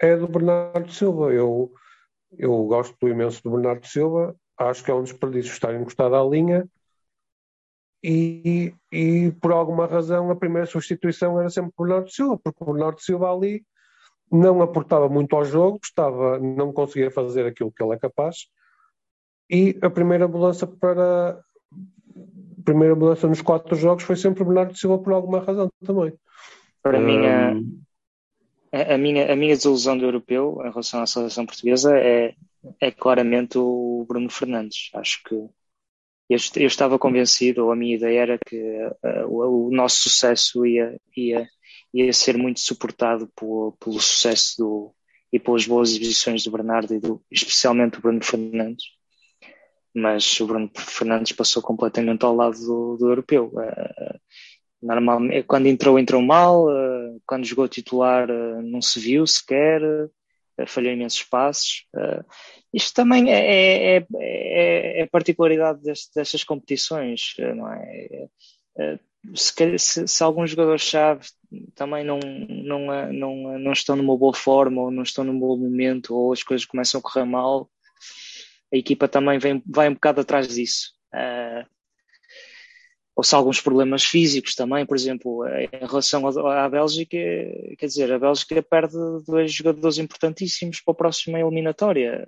é 0.00 0.16
do 0.16 0.26
Bernardo 0.26 0.90
Silva. 0.92 1.32
Eu, 1.32 1.72
eu 2.36 2.64
gosto 2.64 3.08
imenso 3.08 3.42
do 3.42 3.52
Bernardo 3.52 3.86
Silva 3.86 4.34
acho 4.58 4.84
que 4.84 4.90
é 4.90 4.94
um 4.94 5.02
desperdício 5.02 5.52
estar 5.52 5.74
encostado 5.74 6.14
à 6.14 6.24
linha 6.24 6.68
e, 8.06 8.74
e 8.92 9.32
por 9.40 9.50
alguma 9.50 9.86
razão 9.86 10.30
a 10.30 10.36
primeira 10.36 10.66
substituição 10.66 11.40
era 11.40 11.48
sempre 11.48 11.72
o 11.74 11.82
Bernardo 11.82 12.10
Silva 12.10 12.38
porque 12.38 12.62
o 12.62 12.66
Bernardo 12.66 13.00
Silva 13.00 13.32
ali 13.32 13.64
não 14.30 14.60
aportava 14.60 15.08
muito 15.08 15.34
ao 15.34 15.44
jogo, 15.44 15.80
estava, 15.82 16.38
não 16.38 16.70
conseguia 16.72 17.10
fazer 17.10 17.46
aquilo 17.46 17.72
que 17.72 17.82
ele 17.82 17.94
é 17.94 17.98
capaz. 17.98 18.48
E 19.48 19.78
a 19.80 19.88
primeira 19.88 20.28
mudança 20.28 20.66
para 20.66 21.30
a 21.30 22.62
primeira 22.64 22.94
mudança 22.94 23.26
nos 23.26 23.40
quatro 23.40 23.74
jogos 23.76 24.04
foi 24.04 24.16
sempre 24.16 24.42
o 24.42 24.46
Bernardo 24.46 24.76
Silva 24.76 24.98
por 24.98 25.12
alguma 25.12 25.40
razão 25.40 25.70
também. 25.84 26.12
Para 26.82 26.98
um... 26.98 27.02
mim, 27.02 27.26
a, 27.26 28.94
a, 28.94 28.98
minha, 28.98 29.32
a 29.32 29.36
minha 29.36 29.54
desilusão 29.54 29.96
do 29.96 30.04
europeu 30.04 30.60
em 30.60 30.70
relação 30.70 31.00
à 31.00 31.06
seleção 31.06 31.46
portuguesa 31.46 31.96
é, 31.96 32.34
é 32.80 32.90
claramente 32.90 33.56
o 33.56 34.04
Bruno 34.06 34.28
Fernandes. 34.28 34.90
Acho 34.94 35.22
que 35.24 35.48
eu, 36.28 36.38
eu 36.56 36.66
estava 36.66 36.98
convencido, 36.98 37.64
ou 37.64 37.72
a 37.72 37.76
minha 37.76 37.96
ideia 37.96 38.20
era 38.20 38.38
que 38.38 38.56
uh, 38.56 39.26
o, 39.28 39.68
o, 39.68 39.70
nosso 39.70 40.08
sucesso 40.08 40.64
ia, 40.64 40.98
ia, 41.16 41.46
ia 41.92 42.12
ser 42.12 42.36
muito 42.36 42.60
suportado 42.60 43.28
pelo, 43.36 43.76
pelo 43.78 44.00
sucesso 44.00 44.54
do, 44.58 44.94
e 45.32 45.38
pelas 45.38 45.66
boas 45.66 45.90
exibições 45.90 46.44
do 46.44 46.50
Bernardo 46.50 46.94
e 46.94 47.00
do, 47.00 47.22
especialmente 47.30 47.94
do 47.94 48.00
Bruno 48.00 48.22
Fernandes. 48.22 48.86
Mas 49.94 50.40
o 50.40 50.46
Bruno 50.46 50.70
Fernandes 50.74 51.32
passou 51.32 51.62
completamente 51.62 52.24
ao 52.24 52.34
lado 52.34 52.58
do, 52.58 52.96
do 52.96 53.08
europeu. 53.08 53.52
Uh, 53.54 54.18
normalmente, 54.82 55.44
quando 55.44 55.66
entrou, 55.66 55.98
entrou 55.98 56.22
mal, 56.22 56.66
uh, 56.66 57.20
quando 57.26 57.44
jogou 57.44 57.68
titular, 57.68 58.26
não 58.62 58.80
se 58.80 58.98
viu 58.98 59.26
sequer, 59.26 59.80
falhou 60.66 60.92
imensos 60.92 61.22
passos. 61.24 61.86
isto 62.72 62.94
também 62.94 63.32
é, 63.32 63.96
é, 63.96 64.06
é, 64.14 65.00
é 65.02 65.06
particularidade 65.06 65.82
deste, 65.82 66.14
destas 66.14 66.44
competições, 66.44 67.34
não 67.56 67.72
é? 67.72 68.28
se, 69.34 69.78
se, 69.78 70.06
se 70.06 70.22
alguns 70.22 70.50
jogadores-chave 70.50 71.26
também 71.74 72.04
não, 72.04 72.18
não, 72.18 73.12
não, 73.12 73.58
não 73.58 73.72
estão 73.72 73.96
numa 73.96 74.16
boa 74.16 74.34
forma 74.34 74.82
ou 74.82 74.90
não 74.90 75.02
estão 75.02 75.24
num 75.24 75.38
bom 75.38 75.56
momento 75.56 76.14
ou 76.14 76.32
as 76.32 76.42
coisas 76.42 76.66
começam 76.66 76.98
a 76.98 77.02
correr 77.02 77.24
mal, 77.24 77.70
a 78.72 78.76
equipa 78.76 79.08
também 79.08 79.38
vem, 79.38 79.62
vai 79.66 79.88
um 79.88 79.94
bocado 79.94 80.20
atrás 80.20 80.48
disso. 80.48 80.92
Ou 83.16 83.22
se 83.22 83.34
alguns 83.34 83.60
problemas 83.60 84.04
físicos 84.04 84.54
também, 84.54 84.84
por 84.84 84.96
exemplo, 84.96 85.46
em 85.46 85.86
relação 85.86 86.26
à 86.26 86.68
Bélgica, 86.68 87.16
quer 87.78 87.86
dizer, 87.86 88.12
a 88.12 88.18
Bélgica 88.18 88.60
perde 88.62 88.96
dois 89.26 89.52
jogadores 89.52 89.98
importantíssimos 89.98 90.80
para 90.80 90.92
a 90.92 90.96
próxima 90.96 91.38
eliminatória 91.38 92.24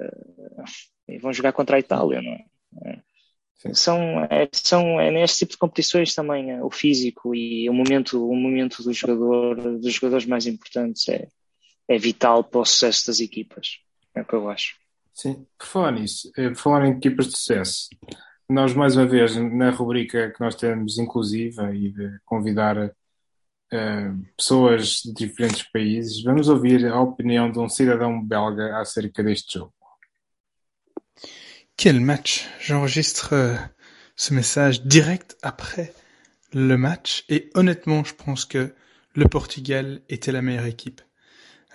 e 1.09 1.19
vão 1.19 1.33
jogar 1.33 1.53
contra 1.53 1.77
a 1.77 1.81
Itália, 1.81 2.23
não 2.23 2.33
é? 2.33 3.01
São, 3.73 4.25
é, 4.31 4.49
são 4.53 5.01
é 5.01 5.11
neste 5.11 5.39
tipo 5.39 5.53
de 5.53 5.59
competições 5.59 6.15
também 6.15 6.53
é, 6.53 6.63
o 6.63 6.71
físico 6.71 7.35
e 7.35 7.69
o 7.69 7.73
momento, 7.73 8.25
o 8.25 8.37
momento 8.37 8.83
do 8.83 8.93
jogador, 8.93 9.79
dos 9.79 9.95
jogadores 9.95 10.27
mais 10.27 10.47
importantes 10.47 11.09
é, 11.09 11.27
é 11.89 11.99
vital 11.99 12.45
para 12.45 12.61
o 12.61 12.65
sucesso 12.65 13.07
das 13.09 13.19
equipas. 13.19 13.79
É 14.15 14.21
o 14.21 14.25
que 14.25 14.35
eu 14.35 14.49
acho. 14.49 14.77
Sim, 15.13 15.47
por 15.59 15.67
falar 15.67 15.93
nisso, 15.93 16.31
eh, 16.37 16.51
por 16.51 16.57
falar 16.57 16.87
em 16.87 16.93
equipas 16.93 17.27
de 17.27 17.39
sucesso, 17.39 17.89
nós 18.49 18.75
mais 18.75 18.97
uma 18.97 19.07
vez 19.07 19.37
na 19.37 19.71
rubrica 19.71 20.31
que 20.31 20.41
nós 20.41 20.55
temos 20.55 20.99
inclusiva 20.99 21.75
e 21.75 21.91
de 21.91 22.19
convidar 22.25 22.77
uh, 22.79 24.25
pessoas 24.37 25.03
de 25.05 25.13
diferentes 25.13 25.63
países, 25.65 26.23
vamos 26.23 26.49
ouvir 26.49 26.87
a 26.87 27.01
opinião 27.01 27.51
de 27.51 27.59
um 27.59 27.69
cidadão 27.69 28.23
belga 28.23 28.79
acerca 28.79 29.23
deste 29.23 29.59
jogo. 29.59 29.73
Quel 31.77 32.01
match? 32.01 32.47
J'enregistre 32.59 33.35
euh, 33.35 33.57
ce 34.15 34.33
message 34.33 34.83
direct 34.83 35.37
après 35.43 35.93
le 36.55 36.79
match 36.79 37.25
et 37.29 37.51
honnêtement, 37.55 38.03
je 38.03 38.15
pense 38.15 38.47
que 38.47 38.75
le 39.15 39.29
Portugal 39.29 40.01
était 40.09 40.33
la 40.33 40.41
meilleure 40.41 40.67
équipe. 40.67 41.03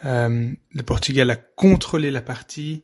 Euh, 0.06 0.52
le 0.72 0.84
Portugal 0.84 1.30
a 1.30 1.36
contrôlé 1.36 2.10
la 2.10 2.22
partie 2.22 2.84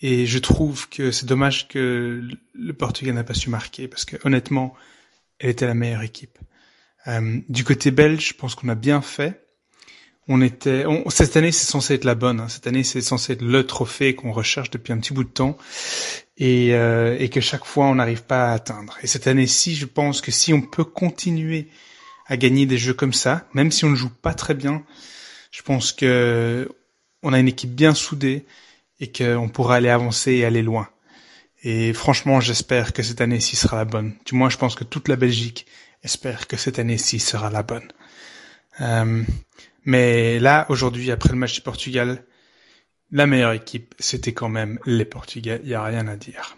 et 0.00 0.26
je 0.26 0.38
trouve 0.38 0.88
que 0.88 1.10
c'est 1.10 1.26
dommage 1.26 1.68
que 1.68 2.22
le 2.54 2.72
Portugal 2.72 3.14
n'a 3.14 3.24
pas 3.24 3.34
su 3.34 3.50
marquer 3.50 3.88
parce 3.88 4.04
que 4.04 4.16
honnêtement, 4.24 4.74
elle 5.38 5.50
était 5.50 5.66
la 5.66 5.74
meilleure 5.74 6.02
équipe. 6.02 6.38
Euh, 7.06 7.40
du 7.48 7.64
côté 7.64 7.90
belge, 7.90 8.28
je 8.28 8.34
pense 8.34 8.54
qu'on 8.54 8.68
a 8.68 8.74
bien 8.74 9.00
fait 9.00 9.46
on 10.28 10.40
était, 10.40 10.84
cette 11.08 11.36
année 11.36 11.52
c'est 11.52 11.70
censé 11.70 11.94
être 11.94 12.04
la 12.04 12.14
bonne. 12.14 12.40
Hein. 12.40 12.48
Cette 12.48 12.66
année 12.66 12.82
c'est 12.82 13.00
censé 13.00 13.34
être 13.34 13.42
le 13.42 13.64
trophée 13.64 14.14
qu'on 14.14 14.32
recherche 14.32 14.70
depuis 14.70 14.92
un 14.92 14.98
petit 14.98 15.12
bout 15.12 15.24
de 15.24 15.28
temps 15.28 15.56
et, 16.36 16.74
euh, 16.74 17.16
et 17.18 17.28
que 17.28 17.40
chaque 17.40 17.64
fois 17.64 17.86
on 17.86 17.96
n'arrive 17.96 18.24
pas 18.24 18.50
à 18.50 18.54
atteindre. 18.54 18.98
Et 19.02 19.06
cette 19.06 19.26
année-ci, 19.26 19.76
je 19.76 19.86
pense 19.86 20.20
que 20.20 20.32
si 20.32 20.52
on 20.52 20.62
peut 20.62 20.84
continuer 20.84 21.68
à 22.26 22.36
gagner 22.36 22.66
des 22.66 22.78
jeux 22.78 22.94
comme 22.94 23.12
ça, 23.12 23.48
même 23.54 23.70
si 23.70 23.84
on 23.84 23.90
ne 23.90 23.96
joue 23.96 24.10
pas 24.10 24.34
très 24.34 24.54
bien, 24.54 24.84
je 25.52 25.62
pense 25.62 25.92
que 25.92 26.68
on 27.22 27.32
a 27.32 27.38
une 27.38 27.48
équipe 27.48 27.74
bien 27.74 27.94
soudée 27.94 28.44
et 29.00 29.12
qu'on 29.12 29.48
pourra 29.48 29.76
aller 29.76 29.88
avancer 29.88 30.32
et 30.32 30.44
aller 30.44 30.62
loin. 30.62 30.88
Et 31.62 31.92
franchement, 31.92 32.40
j'espère 32.40 32.92
que 32.92 33.02
cette 33.02 33.20
année-ci 33.20 33.56
sera 33.56 33.76
la 33.76 33.84
bonne. 33.84 34.14
Du 34.24 34.34
moins, 34.34 34.50
je 34.50 34.56
pense 34.56 34.74
que 34.74 34.84
toute 34.84 35.08
la 35.08 35.16
Belgique 35.16 35.66
espère 36.02 36.46
que 36.46 36.56
cette 36.56 36.78
année-ci 36.78 37.18
sera 37.18 37.50
la 37.50 37.62
bonne. 37.62 37.88
Euh, 38.80 39.22
mais 39.84 40.38
là, 40.38 40.66
aujourd'hui, 40.68 41.10
après 41.10 41.30
le 41.30 41.36
match 41.36 41.54
du 41.54 41.62
Portugal, 41.62 42.24
la 43.10 43.26
meilleure 43.26 43.52
équipe, 43.52 43.94
c'était 43.98 44.32
quand 44.32 44.48
même 44.48 44.78
les 44.86 45.04
Portugais. 45.04 45.60
Il 45.62 45.68
n'y 45.68 45.74
a 45.74 45.82
rien 45.82 46.06
à 46.08 46.16
dire. 46.16 46.56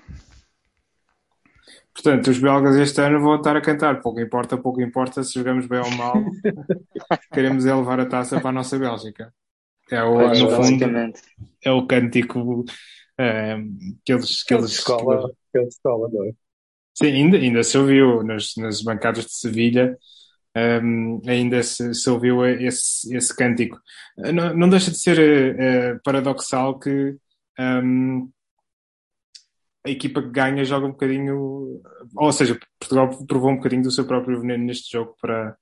Portanto, 1.92 2.30
os 2.30 2.38
belgas 2.38 2.76
este 2.76 3.00
ano 3.00 3.20
vão 3.20 3.34
estar 3.34 3.56
a 3.56 3.60
cantar. 3.60 4.00
Pouco 4.00 4.20
importa, 4.20 4.56
pouco 4.56 4.80
importa 4.80 5.24
se 5.24 5.34
jogamos 5.34 5.66
bem 5.66 5.80
ou 5.80 5.90
mal. 5.96 6.14
Queremos 7.34 7.66
é 7.66 7.74
levar 7.74 7.98
a 7.98 8.06
taça 8.06 8.40
para 8.40 8.50
a 8.50 8.52
nossa 8.52 8.78
Bélgica. 8.78 9.34
É 9.90 10.02
o, 10.02 10.14
pois, 10.14 10.40
no 10.40 10.50
fundo, 10.50 10.84
é 11.64 11.70
o 11.70 11.86
cântico 11.86 12.64
é, 13.18 13.56
que 14.04 14.12
eles. 14.12 14.42
Que 14.42 14.54
eles 14.54 14.70
escola, 14.72 15.30
que 15.52 15.58
eles 15.58 15.74
escola, 15.74 16.08
não 16.12 16.24
é? 16.24 16.32
Sim, 16.94 17.06
ainda, 17.06 17.36
ainda 17.36 17.62
se 17.62 17.78
ouviu 17.78 18.22
nas, 18.22 18.54
nas 18.56 18.82
bancadas 18.82 19.24
de 19.24 19.38
Sevilha 19.38 19.96
um, 20.82 21.20
ainda 21.26 21.62
se, 21.62 21.94
se, 21.94 22.10
ouviu 22.10 22.44
esse, 22.44 23.14
esse 23.14 23.34
cântico. 23.34 23.80
Não, 24.16 24.54
não 24.54 24.68
deixa 24.68 24.90
de 24.90 24.98
ser 24.98 25.18
uh, 25.18 26.00
paradoxal 26.02 26.78
que 26.78 27.16
um, 27.58 28.30
a 29.86 29.90
equipa 29.90 30.22
que 30.22 30.30
ganha 30.30 30.64
joga 30.64 30.86
um 30.86 30.90
bocadinho, 30.90 31.80
ou 32.16 32.32
seja, 32.32 32.58
Portugal 32.78 33.08
provou 33.26 33.50
um 33.50 33.56
bocadinho 33.56 33.82
do 33.82 33.90
seu 33.90 34.06
próprio 34.06 34.40
veneno 34.40 34.64
neste 34.64 34.90
jogo 34.90 35.14
para, 35.20 35.56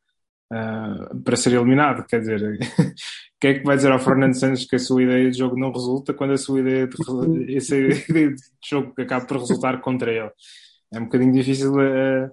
uh, 0.53 1.23
para 1.23 1.37
ser 1.37 1.53
eliminado. 1.53 2.07
Quer 2.07 2.21
dizer, 2.21 2.59
quem 3.41 3.51
é 3.51 3.59
que 3.59 3.65
vai 3.65 3.77
dizer 3.77 3.93
ao 3.93 3.99
Fernando 3.99 4.35
Santos 4.35 4.65
que 4.65 4.77
a 4.77 4.81
sua 4.81 5.03
ideia 5.03 5.31
de 5.31 5.39
jogo 5.39 5.59
não 5.59 5.73
resulta 5.73 6.15
quando 6.15 6.33
a 6.33 6.39
sua 6.39 6.61
ideia 6.61 6.87
de, 6.87 6.97
essa 7.57 7.77
ideia 7.77 8.31
de 8.31 8.43
jogo 8.65 8.93
acaba 8.99 9.27
por 9.27 9.39
resultar 9.39 9.81
contra 9.81 10.13
ele? 10.13 10.31
é 10.95 11.01
um 11.01 11.05
bocadinho 11.05 11.33
difícil 11.33 11.73
uh, 11.73 12.31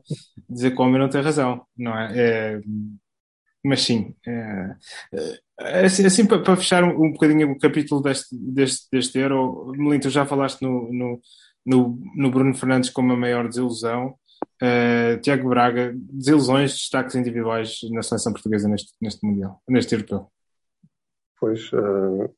dizer 0.49 0.71
que 0.71 0.81
o 0.81 0.85
homem 0.85 0.99
não 0.99 1.09
tem 1.09 1.21
razão, 1.21 1.65
não 1.77 1.97
é? 1.97 2.11
é 2.15 2.61
mas 3.65 3.81
sim, 3.81 4.13
é, 4.27 4.75
é, 5.61 5.85
assim, 5.85 6.05
assim 6.05 6.25
para, 6.25 6.41
para, 6.41 6.57
fechar 6.57 6.83
um, 6.83 7.05
um 7.05 7.11
bocadinho 7.13 7.51
o 7.51 7.57
capítulo 7.57 8.01
deste, 8.01 8.35
deste, 8.35 8.87
deste 8.91 9.17
Euro, 9.17 9.71
Melinto, 9.77 10.09
já 10.09 10.25
falaste 10.25 10.61
no, 10.61 10.91
no, 10.91 11.21
no, 11.65 11.99
no, 12.13 12.29
Bruno 12.29 12.53
Fernandes 12.53 12.89
como 12.89 13.13
a 13.13 13.17
maior 13.17 13.47
desilusão. 13.47 14.15
Uh, 14.63 15.19
Tiago 15.19 15.49
Braga, 15.49 15.93
desilusões, 15.93 16.71
destaques 16.71 17.15
individuais 17.15 17.79
na 17.91 18.01
seleção 18.01 18.31
portuguesa 18.31 18.69
neste, 18.69 18.93
neste 19.01 19.25
Mundial, 19.25 19.61
neste 19.67 19.93
Europeu? 19.93 20.31
Pois, 21.37 21.69
uh, 21.73 22.33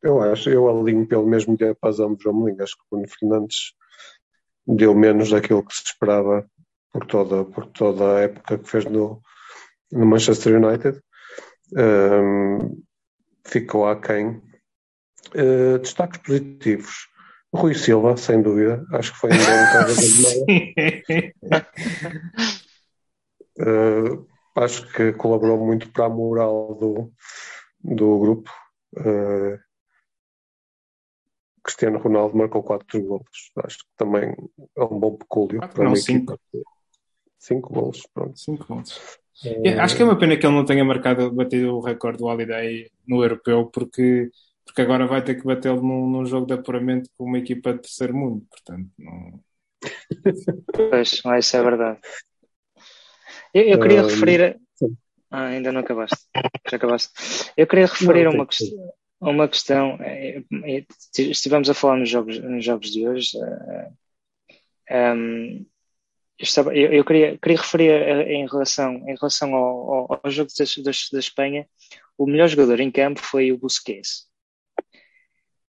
eu 0.00 0.20
acho, 0.20 0.50
eu 0.50 0.68
alinho 0.68 1.04
pelo 1.04 1.26
mesmo 1.26 1.56
dia 1.56 1.74
para 1.74 1.90
ambos, 2.04 2.22
João 2.22 2.46
Acho 2.60 2.76
que 2.76 2.82
o 2.82 2.96
Bruno 2.96 3.08
Fernandes 3.08 3.72
deu 4.64 4.94
menos 4.94 5.30
daquilo 5.30 5.64
que 5.64 5.74
se 5.74 5.82
esperava 5.84 6.48
por 6.92 7.04
toda, 7.06 7.44
por 7.44 7.66
toda 7.66 8.16
a 8.16 8.20
época 8.20 8.58
que 8.58 8.70
fez 8.70 8.84
no, 8.84 9.20
no 9.90 10.06
Manchester 10.06 10.62
United. 10.62 11.00
Um, 11.72 12.80
ficou 13.44 13.88
aquém. 13.88 14.40
Uh, 15.34 15.78
destaques 15.80 16.20
positivos. 16.22 17.08
Rui 17.54 17.74
Silva, 17.74 18.16
sem 18.16 18.42
dúvida, 18.42 18.84
acho 18.92 19.12
que 19.12 19.18
foi 19.18 19.30
um 19.30 19.36
bom 19.36 19.44
uh, 24.22 24.28
Acho 24.54 24.86
que 24.92 25.12
colaborou 25.12 25.64
muito 25.64 25.88
para 25.90 26.06
a 26.06 26.08
moral 26.08 26.74
do, 26.74 27.12
do 27.82 28.18
grupo. 28.18 28.50
Uh, 28.96 29.58
Cristiano 31.62 31.98
Ronaldo 31.98 32.36
marcou 32.36 32.62
4 32.62 33.00
golos. 33.02 33.52
Acho 33.64 33.78
que 33.78 33.84
também 33.96 34.34
é 34.76 34.82
um 34.82 34.98
bom 34.98 35.16
pecúlio 35.16 35.60
para 35.60 35.84
não, 35.84 35.94
cinco. 35.94 36.32
equipa. 36.32 36.64
5 37.38 37.72
golos, 37.72 38.08
pronto. 38.12 38.38
5 38.38 38.66
golos. 38.66 39.20
É, 39.64 39.78
acho 39.78 39.94
que 39.94 40.02
é 40.02 40.04
uma 40.04 40.18
pena 40.18 40.36
que 40.36 40.44
ele 40.44 40.56
não 40.56 40.64
tenha 40.64 40.84
marcado, 40.84 41.30
batido 41.30 41.76
o 41.76 41.80
recorde 41.80 42.18
do 42.18 42.24
Holiday 42.24 42.90
no 43.06 43.22
europeu, 43.22 43.66
porque, 43.66 44.28
porque 44.68 44.82
agora 44.82 45.06
vai 45.06 45.24
ter 45.24 45.34
que 45.34 45.46
batê-lo 45.46 45.80
num, 45.80 46.06
num 46.06 46.26
jogo 46.26 46.46
de 46.46 46.52
apuramento 46.52 47.08
com 47.16 47.24
uma 47.24 47.38
equipa 47.38 47.72
de 47.72 47.80
terceiro 47.80 48.14
mundo, 48.14 48.46
portanto, 48.50 48.90
não. 48.98 49.40
Pois, 50.74 51.22
isso 51.38 51.56
é 51.56 51.62
verdade. 51.62 51.98
Eu, 53.54 53.62
eu 53.62 53.80
queria 53.80 54.04
uh, 54.04 54.06
referir. 54.06 54.60
Ah, 55.30 55.46
ainda 55.46 55.72
não 55.72 55.80
acabaste. 55.80 56.18
Já 56.70 56.76
acabaste. 56.76 57.50
Eu 57.56 57.66
queria 57.66 57.86
referir 57.86 58.24
não, 58.24 58.32
uma, 58.32 58.46
questão, 58.46 58.92
uma 59.20 59.48
questão. 59.48 59.98
É, 60.02 60.42
é, 60.64 60.86
estivemos 61.16 61.70
a 61.70 61.74
falar 61.74 61.96
nos 61.96 62.10
jogos, 62.10 62.38
nos 62.38 62.62
jogos 62.62 62.90
de 62.90 63.08
hoje. 63.08 63.38
Uh, 63.38 65.16
um, 65.16 65.66
eu, 66.38 66.44
estava, 66.44 66.76
eu, 66.76 66.92
eu, 66.92 67.04
queria, 67.06 67.38
queria 67.38 67.56
referir 67.56 68.28
em 68.28 68.46
relação, 68.46 68.94
em 69.08 69.16
relação 69.16 69.54
ao, 69.54 69.92
ao, 69.92 70.20
ao 70.22 70.30
jogo 70.30 70.50
da, 70.58 70.92
da, 71.12 71.18
Espanha, 71.18 71.66
o 72.18 72.26
melhor 72.26 72.48
jogador 72.48 72.80
em 72.80 72.90
campo 72.90 73.20
foi 73.20 73.50
o 73.50 73.58
Busquets. 73.58 74.27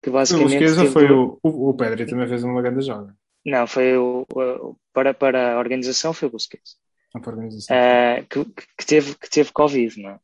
Que 0.06 0.12
basicamente 0.12 0.56
o 0.58 0.60
teve... 0.60 0.88
foi 0.90 1.12
o, 1.12 1.40
o, 1.42 1.70
o 1.70 1.74
Pedri 1.74 2.06
também 2.06 2.28
fez 2.28 2.44
uma 2.44 2.62
grande 2.62 2.86
joga. 2.86 3.18
Não, 3.44 3.66
foi 3.66 3.98
o, 3.98 4.24
o, 4.32 4.78
para, 4.94 5.16
para 5.16 5.56
a 5.56 5.58
organização 5.58 6.14
foi 6.14 6.28
o 6.28 6.32
Busquets. 6.32 6.78
Ah, 7.16 7.20
para 7.20 7.32
a 7.32 7.34
organização. 7.34 7.76
Uh, 7.76 8.26
que, 8.28 8.46
que, 8.78 8.86
teve, 8.86 9.16
que 9.16 9.28
teve 9.28 9.52
Covid, 9.52 10.00
não 10.00 10.12
é? 10.12 10.20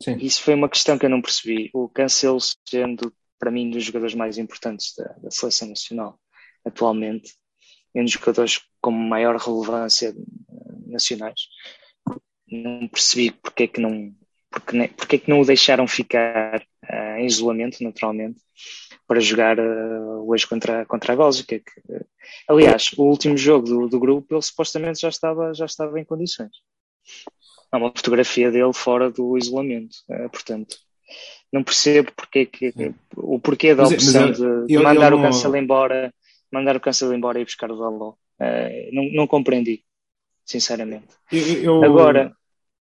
Sim. 0.00 0.18
Isso 0.20 0.40
foi 0.40 0.54
uma 0.54 0.68
questão 0.68 0.96
que 0.96 1.04
eu 1.04 1.10
não 1.10 1.20
percebi. 1.20 1.68
O 1.74 1.88
Cancelo 1.88 2.38
sendo, 2.40 3.12
para 3.40 3.50
mim, 3.50 3.66
um 3.66 3.70
dos 3.70 3.82
jogadores 3.82 4.14
mais 4.14 4.38
importantes 4.38 4.94
da, 4.96 5.16
da 5.20 5.32
seleção 5.32 5.66
nacional 5.66 6.16
atualmente, 6.64 7.34
um 7.96 8.04
dos 8.04 8.12
jogadores 8.12 8.60
com 8.80 8.92
maior 8.92 9.34
relevância 9.34 10.10
eh, 10.10 10.74
nacionais. 10.86 11.40
Não 12.46 12.86
percebi 12.86 13.32
porque 13.32 13.64
é 13.64 13.66
que 13.66 13.80
não, 13.80 14.14
porque, 14.52 14.88
porque 14.96 15.16
é 15.16 15.18
que 15.18 15.30
não 15.30 15.40
o 15.40 15.44
deixaram 15.44 15.86
ficar 15.86 16.60
uh, 16.60 17.18
em 17.18 17.26
isolamento, 17.26 17.82
naturalmente, 17.82 18.40
para 19.06 19.20
jogar 19.20 19.58
uh, 19.58 20.28
hoje 20.28 20.46
contra, 20.46 20.84
contra 20.86 21.12
a 21.12 21.16
Bélgica. 21.16 21.58
Que, 21.58 21.92
uh, 21.92 22.06
aliás, 22.48 22.90
o 22.96 23.02
último 23.02 23.36
jogo 23.36 23.66
do, 23.66 23.88
do 23.88 23.98
grupo, 23.98 24.34
ele 24.34 24.42
supostamente 24.42 25.00
já 25.00 25.08
estava, 25.08 25.52
já 25.54 25.64
estava 25.64 25.98
em 25.98 26.04
condições. 26.04 26.52
Há 27.70 27.78
uma 27.78 27.92
fotografia 27.94 28.50
dele 28.50 28.72
fora 28.72 29.10
do 29.10 29.36
isolamento, 29.38 29.96
portanto. 30.30 30.76
Não 31.50 31.62
percebo 31.62 32.10
porque 32.14 32.38
é 32.38 32.46
que, 32.46 32.94
o 33.16 33.38
porquê 33.38 33.74
da 33.74 33.84
opção 33.84 34.28
mas, 34.28 34.38
mas, 34.38 34.66
de, 34.66 34.66
de 34.66 34.78
mandar 34.78 35.12
o 35.12 35.20
Cancelo 35.20 35.56
embora 35.56 36.12
mandar 36.52 36.76
o 36.76 36.80
Cancelo 36.80 37.14
embora 37.14 37.40
e 37.40 37.44
buscar 37.44 37.70
o. 37.70 38.10
Uh, 38.10 38.14
não, 38.92 39.04
não 39.12 39.26
compreendi, 39.26 39.82
sinceramente. 40.44 41.08
Eu, 41.30 41.62
eu, 41.62 41.84
Agora, 41.84 42.36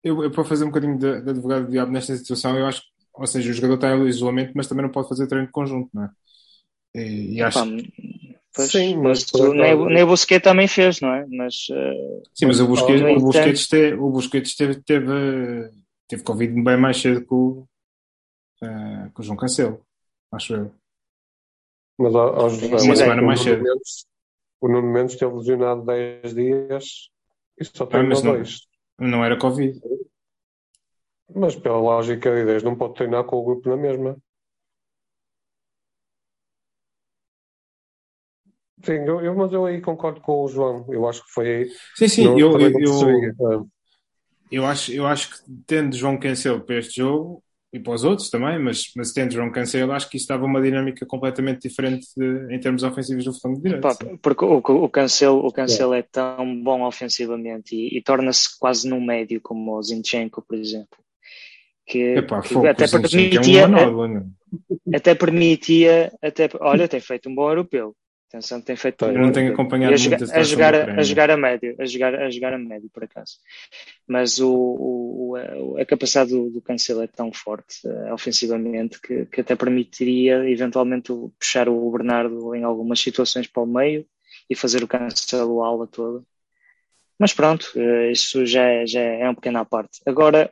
eu, 0.03 0.23
eu, 0.23 0.31
para 0.31 0.43
fazer 0.43 0.63
um 0.63 0.67
bocadinho 0.67 0.97
de, 0.97 1.21
de 1.21 1.29
advogado 1.29 1.65
de 1.65 1.71
diabo 1.71 1.91
nesta 1.91 2.15
situação, 2.15 2.57
eu 2.57 2.65
acho 2.65 2.81
que, 2.81 2.87
ou 3.13 3.27
seja, 3.27 3.49
o 3.49 3.53
jogador 3.53 3.75
está 3.75 3.95
em 3.95 4.07
isolamento, 4.07 4.53
mas 4.55 4.67
também 4.67 4.83
não 4.83 4.91
pode 4.91 5.09
fazer 5.09 5.27
treino 5.27 5.47
de 5.47 5.51
conjunto, 5.51 5.89
não 5.93 6.05
é? 6.05 6.09
E, 6.95 7.35
e 7.35 7.41
acho... 7.41 7.59
Pois, 8.53 8.69
Sim, 8.69 8.97
mas, 8.97 9.23
tu, 9.23 9.53
nem, 9.53 9.77
nem 9.85 10.03
o 10.03 10.07
Busquets 10.07 10.43
também 10.43 10.67
fez, 10.67 10.99
não 10.99 11.13
é? 11.13 11.25
Mas, 11.29 11.55
uh, 11.69 12.21
Sim, 12.33 12.47
mas 12.47 12.59
o 12.59 12.67
Busquets, 12.67 13.01
o 13.01 13.19
Busquets, 13.21 13.67
teve, 13.67 13.95
o 13.95 14.09
Busquets 14.09 14.55
teve, 14.55 14.81
teve, 14.83 15.71
teve 16.05 16.23
Covid 16.23 16.61
bem 16.61 16.75
mais 16.75 16.99
cedo 16.99 17.21
que 17.21 17.33
o, 17.33 17.65
uh, 18.61 19.09
que 19.15 19.21
o 19.21 19.23
João 19.23 19.37
Cancelo, 19.37 19.79
acho 20.33 20.53
eu. 20.53 20.71
Mas 21.97 22.13
aos 22.13 22.61
uma 22.61 22.95
semana 22.95 23.21
mais 23.21 23.39
cedo. 23.41 23.63
O 24.59 24.67
Nuno 24.67 24.91
Mendes 24.91 25.15
teve 25.15 25.33
lesionado 25.33 25.85
10 25.85 26.35
dias 26.35 27.09
e 27.57 27.65
só 27.65 27.85
tem 27.85 28.01
ah, 28.01 28.21
dois. 28.21 28.67
Não, 29.01 29.25
era 29.25 29.35
Covid. 29.35 29.79
Mas 31.33 31.55
pela 31.55 31.79
lógica 31.79 32.31
de 32.33 32.41
ideias, 32.41 32.61
não 32.61 32.75
pode 32.75 32.93
treinar 32.93 33.23
com 33.23 33.37
o 33.37 33.43
grupo 33.43 33.67
na 33.67 33.75
mesma. 33.75 34.15
Sim, 38.83 39.05
eu, 39.05 39.21
eu, 39.21 39.35
mas 39.35 39.51
eu 39.51 39.65
aí 39.65 39.81
concordo 39.81 40.21
com 40.21 40.43
o 40.43 40.47
João. 40.47 40.85
Eu 40.89 41.07
acho 41.07 41.23
que 41.25 41.31
foi 41.31 41.55
aí. 41.55 41.69
Sim, 41.95 42.07
sim, 42.07 42.23
não, 42.25 42.37
eu, 42.37 42.59
eu, 42.59 42.71
eu, 42.79 43.69
eu, 44.51 44.65
acho, 44.65 44.91
eu 44.91 45.07
acho 45.07 45.31
que 45.31 45.51
tendo 45.65 45.95
João 45.95 46.19
Cancelo 46.19 46.61
para 46.61 46.77
este 46.77 46.97
jogo, 46.97 47.43
e 47.73 47.79
para 47.79 47.93
os 47.93 48.03
outros 48.03 48.29
também, 48.29 48.59
mas, 48.59 48.91
mas 48.97 49.13
tendo 49.13 49.33
João 49.33 49.49
Cancelo, 49.49 49.93
acho 49.93 50.09
que 50.09 50.17
isso 50.17 50.27
dava 50.27 50.43
uma 50.43 50.61
dinâmica 50.61 51.05
completamente 51.05 51.61
diferente 51.61 52.05
de, 52.17 52.53
em 52.53 52.59
termos 52.59 52.83
ofensivos 52.83 53.23
do 53.23 53.33
flanco 53.33 53.61
direito. 53.61 53.81
Pá, 53.81 53.95
porque 54.21 54.43
o, 54.43 54.57
o 54.57 54.89
Cancelo, 54.89 55.45
o 55.45 55.51
Cancelo 55.53 55.93
é. 55.93 55.99
é 55.99 56.01
tão 56.01 56.61
bom 56.61 56.83
ofensivamente 56.83 57.73
e, 57.73 57.97
e 57.97 58.01
torna-se 58.01 58.59
quase 58.59 58.89
no 58.89 58.99
médio, 58.99 59.39
como 59.41 59.77
o 59.77 59.81
Zinchenko, 59.81 60.41
por 60.41 60.57
exemplo. 60.57 60.99
Que, 61.85 62.17
Epá, 62.17 62.41
que 62.41 62.55
até 62.67 62.87
permitia, 62.87 63.61
é 63.61 64.95
até 64.95 65.15
permitia, 65.15 66.13
até, 66.21 66.49
olha, 66.59 66.87
tem 66.89 66.99
feito 66.99 67.29
um 67.29 67.35
bom 67.35 67.49
europeu. 67.49 67.95
Atenção, 68.31 68.61
tem 68.61 68.77
feito. 68.77 69.03
Eu 69.03 69.19
não 69.19 69.29
tenho 69.29 69.51
acompanhado 69.51 69.93
a, 69.93 69.97
jogar, 69.97 70.23
a 70.23 70.43
jogar, 70.43 70.73
a, 70.73 71.03
jogar 71.03 71.31
a 71.31 71.35
médio, 71.35 71.75
a 71.77 71.85
jogar, 71.85 72.15
a 72.15 72.29
jogar 72.29 72.53
a 72.53 72.57
médio, 72.57 72.89
por 72.89 73.03
acaso. 73.03 73.33
Mas 74.07 74.39
o, 74.39 74.49
o 74.49 75.35
a 75.77 75.85
capacidade 75.85 76.29
do, 76.29 76.49
do 76.49 76.61
Cancelo 76.61 77.01
é 77.01 77.07
tão 77.07 77.33
forte 77.33 77.85
uh, 77.85 78.13
ofensivamente 78.13 79.01
que, 79.01 79.25
que 79.25 79.41
até 79.41 79.53
permitiria 79.53 80.49
eventualmente 80.49 81.11
puxar 81.37 81.67
o 81.67 81.91
Bernardo 81.91 82.55
em 82.55 82.63
algumas 82.63 83.01
situações 83.01 83.47
para 83.47 83.63
o 83.63 83.67
meio 83.67 84.05
e 84.49 84.55
fazer 84.55 84.81
o 84.81 84.87
Cancelo 84.87 85.61
a 85.61 85.67
aula 85.67 85.85
toda. 85.85 86.23
Mas 87.19 87.33
pronto, 87.33 87.69
uh, 87.75 88.11
isso 88.11 88.45
já 88.45 88.63
é, 88.63 88.87
já 88.87 89.01
é 89.01 89.29
um 89.29 89.35
pequeno 89.35 89.59
à 89.59 89.65
parte. 89.65 89.99
Agora, 90.05 90.49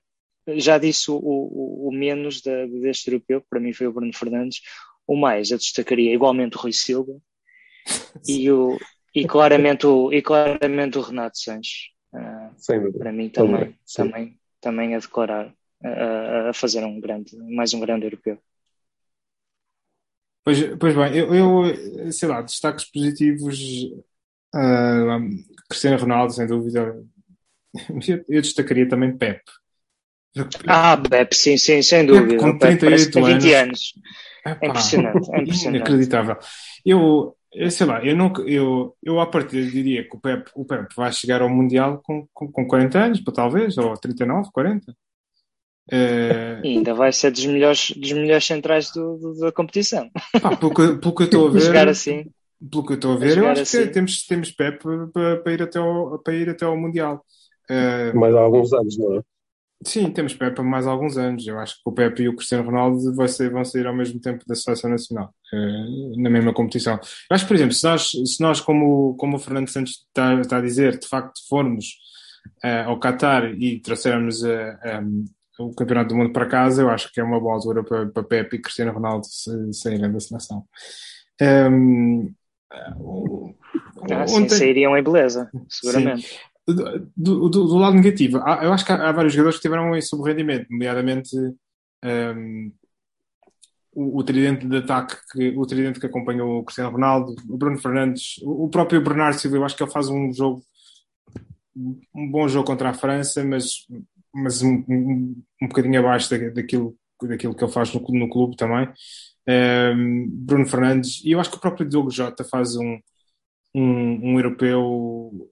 já 0.57 0.77
disse 0.77 1.09
o, 1.09 1.15
o, 1.15 1.87
o 1.87 1.91
menos 1.93 2.41
de, 2.41 2.67
deste 2.81 3.09
europeu, 3.09 3.39
que 3.39 3.47
para 3.49 3.61
mim 3.61 3.71
foi 3.71 3.87
o 3.87 3.93
Bruno 3.93 4.11
Fernandes. 4.13 4.59
O 5.07 5.15
mais, 5.15 5.49
eu 5.49 5.57
destacaria 5.57 6.13
igualmente 6.13 6.57
o 6.57 6.59
Rui 6.59 6.73
Silva, 6.73 7.17
e, 8.27 8.51
o, 8.51 8.77
e, 9.13 9.25
claramente 9.25 9.85
o, 9.85 10.11
e 10.11 10.21
claramente 10.21 10.97
o 10.97 11.01
Renato 11.01 11.37
Sanches. 11.37 11.89
Uh, 12.11 12.97
para 12.97 13.11
mim 13.11 13.29
também, 13.29 13.77
também, 13.95 14.39
também 14.59 14.95
a 14.95 14.99
declarar, 14.99 15.53
a, 15.83 16.49
a 16.49 16.53
fazer 16.53 16.83
um 16.83 16.99
grande, 16.99 17.37
mais 17.37 17.73
um 17.73 17.79
grande 17.79 18.05
europeu. 18.05 18.39
Pois, 20.43 20.77
pois 20.77 20.95
bem, 20.95 21.15
eu, 21.15 21.33
eu 21.35 22.11
sei 22.11 22.27
lá, 22.27 22.41
destaques 22.41 22.85
positivos, 22.85 23.59
uh, 24.55 25.45
Cristiano 25.69 25.97
Ronaldo, 25.97 26.33
sem 26.33 26.47
dúvida. 26.47 26.79
Eu, 26.79 27.05
eu 28.27 28.41
destacaria 28.41 28.87
também 28.87 29.15
Pep. 29.15 29.41
Ah, 30.67 30.97
Pep, 30.97 31.35
sim, 31.35 31.57
sim, 31.57 31.81
sem 31.81 32.05
dúvida. 32.05 32.37
com 32.37 32.57
38 32.57 33.17
anos. 33.19 33.43
20 33.43 33.53
anos. 33.53 33.93
é 34.45 34.67
impressionante, 34.67 35.31
é 35.31 35.41
impressionante. 35.41 35.77
Inacreditável. 35.77 36.37
Eu, 36.85 37.35
eu 37.53 37.71
sei 37.71 37.87
lá, 37.87 38.03
eu, 38.05 38.15
nunca, 38.15 38.41
eu, 38.43 38.95
eu 39.03 39.19
à 39.19 39.25
partida 39.25 39.69
diria 39.69 40.07
que 40.07 40.15
o 40.15 40.19
Pep, 40.19 40.49
o 40.55 40.65
Pep 40.65 40.87
vai 40.95 41.11
chegar 41.11 41.41
ao 41.41 41.49
Mundial 41.49 41.99
com, 42.03 42.27
com, 42.33 42.51
com 42.51 42.67
40 42.67 42.99
anos, 42.99 43.23
talvez, 43.33 43.77
ou 43.77 43.93
39, 43.95 44.49
40. 44.53 44.91
Uh... 45.91 46.63
E 46.63 46.77
ainda 46.77 46.93
vai 46.93 47.11
ser 47.11 47.31
dos 47.31 47.45
melhores, 47.45 47.91
dos 47.91 48.11
melhores 48.11 48.45
centrais 48.45 48.91
do, 48.91 49.17
do 49.17 49.39
da 49.39 49.51
competição. 49.51 50.09
Pá, 50.39 50.55
pelo, 50.55 50.73
que, 50.73 50.97
pelo 50.97 51.15
que 51.15 51.23
eu 51.23 51.25
estou 51.25 51.47
a 51.47 51.51
ver. 51.51 51.61
jogar 51.61 51.87
assim. 51.87 52.25
Pelo 52.69 52.85
que 52.85 52.91
eu 52.93 52.95
estou 52.95 53.13
a 53.13 53.17
ver, 53.17 53.37
eu 53.37 53.47
acho 53.47 53.61
assim. 53.61 53.81
que 53.81 53.87
temos, 53.87 54.25
temos 54.27 54.51
Pep 54.51 54.83
para, 55.11 55.37
para, 55.37 55.53
ir 55.53 55.63
até 55.63 55.79
ao, 55.79 56.19
para 56.19 56.35
ir 56.35 56.49
até 56.49 56.65
ao 56.65 56.77
Mundial. 56.77 57.25
Uh... 57.69 58.17
Mais 58.17 58.35
há 58.35 58.39
alguns 58.39 58.71
anos, 58.73 58.97
não 58.99 59.17
é? 59.17 59.21
Sim, 59.85 60.11
temos 60.11 60.33
Pepe 60.33 60.59
há 60.59 60.63
mais 60.63 60.85
alguns 60.85 61.17
anos. 61.17 61.47
Eu 61.47 61.57
acho 61.57 61.75
que 61.75 61.81
o 61.85 61.91
Pepe 61.91 62.23
e 62.23 62.29
o 62.29 62.35
Cristiano 62.35 62.65
Ronaldo 62.65 63.15
vão 63.15 63.27
sair, 63.27 63.49
vão 63.49 63.63
sair 63.63 63.87
ao 63.87 63.95
mesmo 63.95 64.19
tempo 64.19 64.43
da 64.45 64.53
Seleção 64.53 64.89
Nacional, 64.89 65.33
uh, 65.53 66.21
na 66.21 66.29
mesma 66.29 66.53
competição. 66.53 66.95
Eu 66.95 67.35
acho 67.35 67.45
que, 67.45 67.47
por 67.47 67.55
exemplo, 67.55 67.73
se 67.73 67.85
nós, 67.85 68.09
se 68.09 68.41
nós 68.41 68.59
como, 68.59 69.15
como 69.15 69.37
o 69.37 69.39
Fernando 69.39 69.69
Santos 69.69 70.05
está, 70.07 70.33
está 70.41 70.57
a 70.57 70.61
dizer, 70.61 70.99
de 70.99 71.07
facto 71.07 71.39
formos 71.47 71.85
uh, 72.63 72.89
ao 72.89 72.99
Qatar 72.99 73.45
e 73.53 73.79
trouxermos 73.79 74.41
uh, 74.43 74.47
eh, 74.83 74.99
um, 75.01 75.25
o 75.59 75.73
Campeonato 75.73 76.09
do 76.09 76.15
Mundo 76.15 76.33
para 76.33 76.45
casa, 76.45 76.81
eu 76.81 76.89
acho 76.89 77.11
que 77.13 77.21
é 77.21 77.23
uma 77.23 77.39
boa 77.39 77.55
altura 77.55 77.83
para, 77.83 78.05
para 78.07 78.23
Pepe 78.23 78.57
e 78.57 78.61
Cristiano 78.61 78.91
Ronaldo 78.91 79.25
saírem 79.71 80.11
da 80.11 80.19
seleção. 80.19 80.65
Um, 81.41 82.33
Ah, 84.11 84.27
sim, 84.27 84.43
ontem- 84.43 84.57
sairiam 84.57 84.97
em 84.97 85.03
beleza, 85.03 85.49
seguramente. 85.67 86.39
Do, 86.73 87.49
do- 87.49 87.67
do 87.67 87.77
lado 87.77 87.95
negativo, 87.95 88.37
há- 88.39 88.63
eu 88.63 88.73
acho 88.73 88.85
que 88.85 88.91
há, 88.91 89.09
há 89.09 89.11
vários 89.11 89.33
jogadores 89.33 89.57
que 89.57 89.63
tiveram 89.63 89.95
em 89.95 90.01
subrendimento, 90.01 90.67
nomeadamente 90.69 91.35
um, 92.03 92.71
o, 93.93 94.19
o 94.19 94.23
tridente 94.23 94.67
de 94.67 94.77
ataque, 94.77 95.15
que, 95.31 95.49
o 95.57 95.65
tridente 95.65 95.99
que 95.99 96.05
acompanha 96.05 96.43
o 96.45 96.63
Cristiano 96.63 96.91
Ronaldo, 96.91 97.35
o 97.49 97.57
Bruno 97.57 97.77
Fernandes, 97.77 98.37
o, 98.43 98.65
o 98.65 98.69
próprio 98.69 99.03
Bernardo 99.03 99.37
Silva, 99.39 99.57
eu 99.57 99.65
acho 99.65 99.75
que 99.75 99.83
ele 99.83 99.91
faz 99.91 100.09
um 100.09 100.31
jogo, 100.33 100.63
um 102.13 102.29
bom 102.31 102.47
jogo 102.47 102.65
contra 102.67 102.89
a 102.89 102.93
França, 102.93 103.43
mas, 103.43 103.85
mas 104.33 104.61
um, 104.61 104.83
um, 104.87 105.41
um 105.61 105.67
bocadinho 105.67 105.99
abaixo 105.99 106.29
da- 106.29 106.49
daquilo, 106.49 106.95
daquilo 107.23 107.55
que 107.55 107.63
ele 107.63 107.71
faz 107.71 107.93
no, 107.93 108.01
no 108.01 108.29
clube 108.29 108.55
também. 108.55 108.87
Um, 109.47 110.27
Bruno 110.29 110.65
Fernandes, 110.67 111.23
e 111.23 111.31
eu 111.31 111.39
acho 111.39 111.49
que 111.49 111.57
o 111.57 111.61
próprio 111.61 111.87
Diogo 111.87 112.11
Jota 112.11 112.43
faz 112.43 112.75
um, 112.75 112.99
um, 113.73 114.33
um 114.33 114.37
europeu 114.39 115.49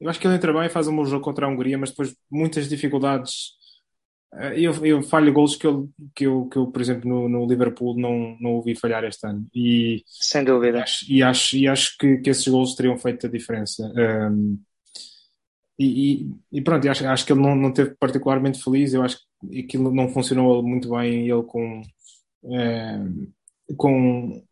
eu 0.00 0.08
acho 0.10 0.20
que 0.20 0.26
ele 0.26 0.36
entra 0.36 0.52
bem, 0.52 0.68
faz 0.70 0.88
um 0.88 0.96
bom 0.96 1.04
jogo 1.04 1.24
contra 1.24 1.46
a 1.46 1.48
Hungria, 1.48 1.78
mas 1.78 1.90
depois 1.90 2.14
muitas 2.30 2.68
dificuldades. 2.68 3.52
Eh, 4.34 4.60
Eu, 4.62 4.86
eu 4.86 5.02
falho 5.02 5.32
golos 5.32 5.56
que 5.56 5.66
eu, 5.66 5.90
que 6.14 6.26
eu, 6.26 6.48
que 6.48 6.58
eu 6.58 6.68
por 6.70 6.80
exemplo, 6.82 7.08
no, 7.08 7.28
no 7.28 7.46
Liverpool 7.46 7.98
não, 8.00 8.36
não 8.40 8.52
ouvi 8.56 8.74
falhar 8.76 9.04
este 9.04 9.26
ano. 9.26 9.46
E 9.54 10.04
Sem 10.26 10.44
dúvida. 10.44 10.82
acho, 10.82 11.04
e 11.12 11.22
acho, 11.22 11.56
e 11.56 11.68
acho 11.68 11.96
que, 11.98 12.18
que 12.18 12.30
esses 12.30 12.46
golos 12.48 12.74
teriam 12.74 12.98
feito 12.98 13.26
a 13.26 13.30
diferença. 13.30 13.82
Um, 13.96 14.58
e, 15.78 16.24
e, 16.52 16.58
e 16.58 16.62
pronto, 16.62 16.88
acho, 16.88 17.06
acho 17.06 17.24
que 17.26 17.32
ele 17.32 17.40
não, 17.40 17.54
não 17.54 17.72
teve 17.72 17.94
particularmente 17.96 18.62
feliz. 18.62 18.92
Eu 18.94 19.02
acho 19.02 19.18
que 19.50 19.60
aquilo 19.60 19.92
não 19.94 20.08
funcionou 20.08 20.62
muito 20.62 20.90
bem. 20.90 21.28
Ele 21.28 21.42
com, 21.44 21.82
um, 22.44 23.32
com, 23.76 24.44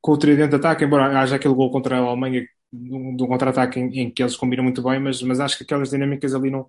com 0.00 0.12
o 0.12 0.18
tridente 0.18 0.50
de 0.50 0.56
ataque, 0.56 0.84
embora 0.84 1.20
haja 1.20 1.36
aquele 1.36 1.54
gol 1.54 1.70
contra 1.72 1.98
a 1.98 2.00
Alemanha 2.00 2.46
de 2.74 2.94
um 2.94 3.10
um 3.10 3.26
contra-ataque 3.26 3.78
em, 3.78 4.00
em 4.00 4.10
que 4.10 4.22
eles 4.22 4.36
combinam 4.36 4.64
muito 4.64 4.82
bem, 4.82 5.00
mas, 5.00 5.22
mas 5.22 5.40
acho 5.40 5.56
que 5.56 5.64
aquelas 5.64 5.90
dinâmicas 5.90 6.34
ali 6.34 6.50
não, 6.50 6.66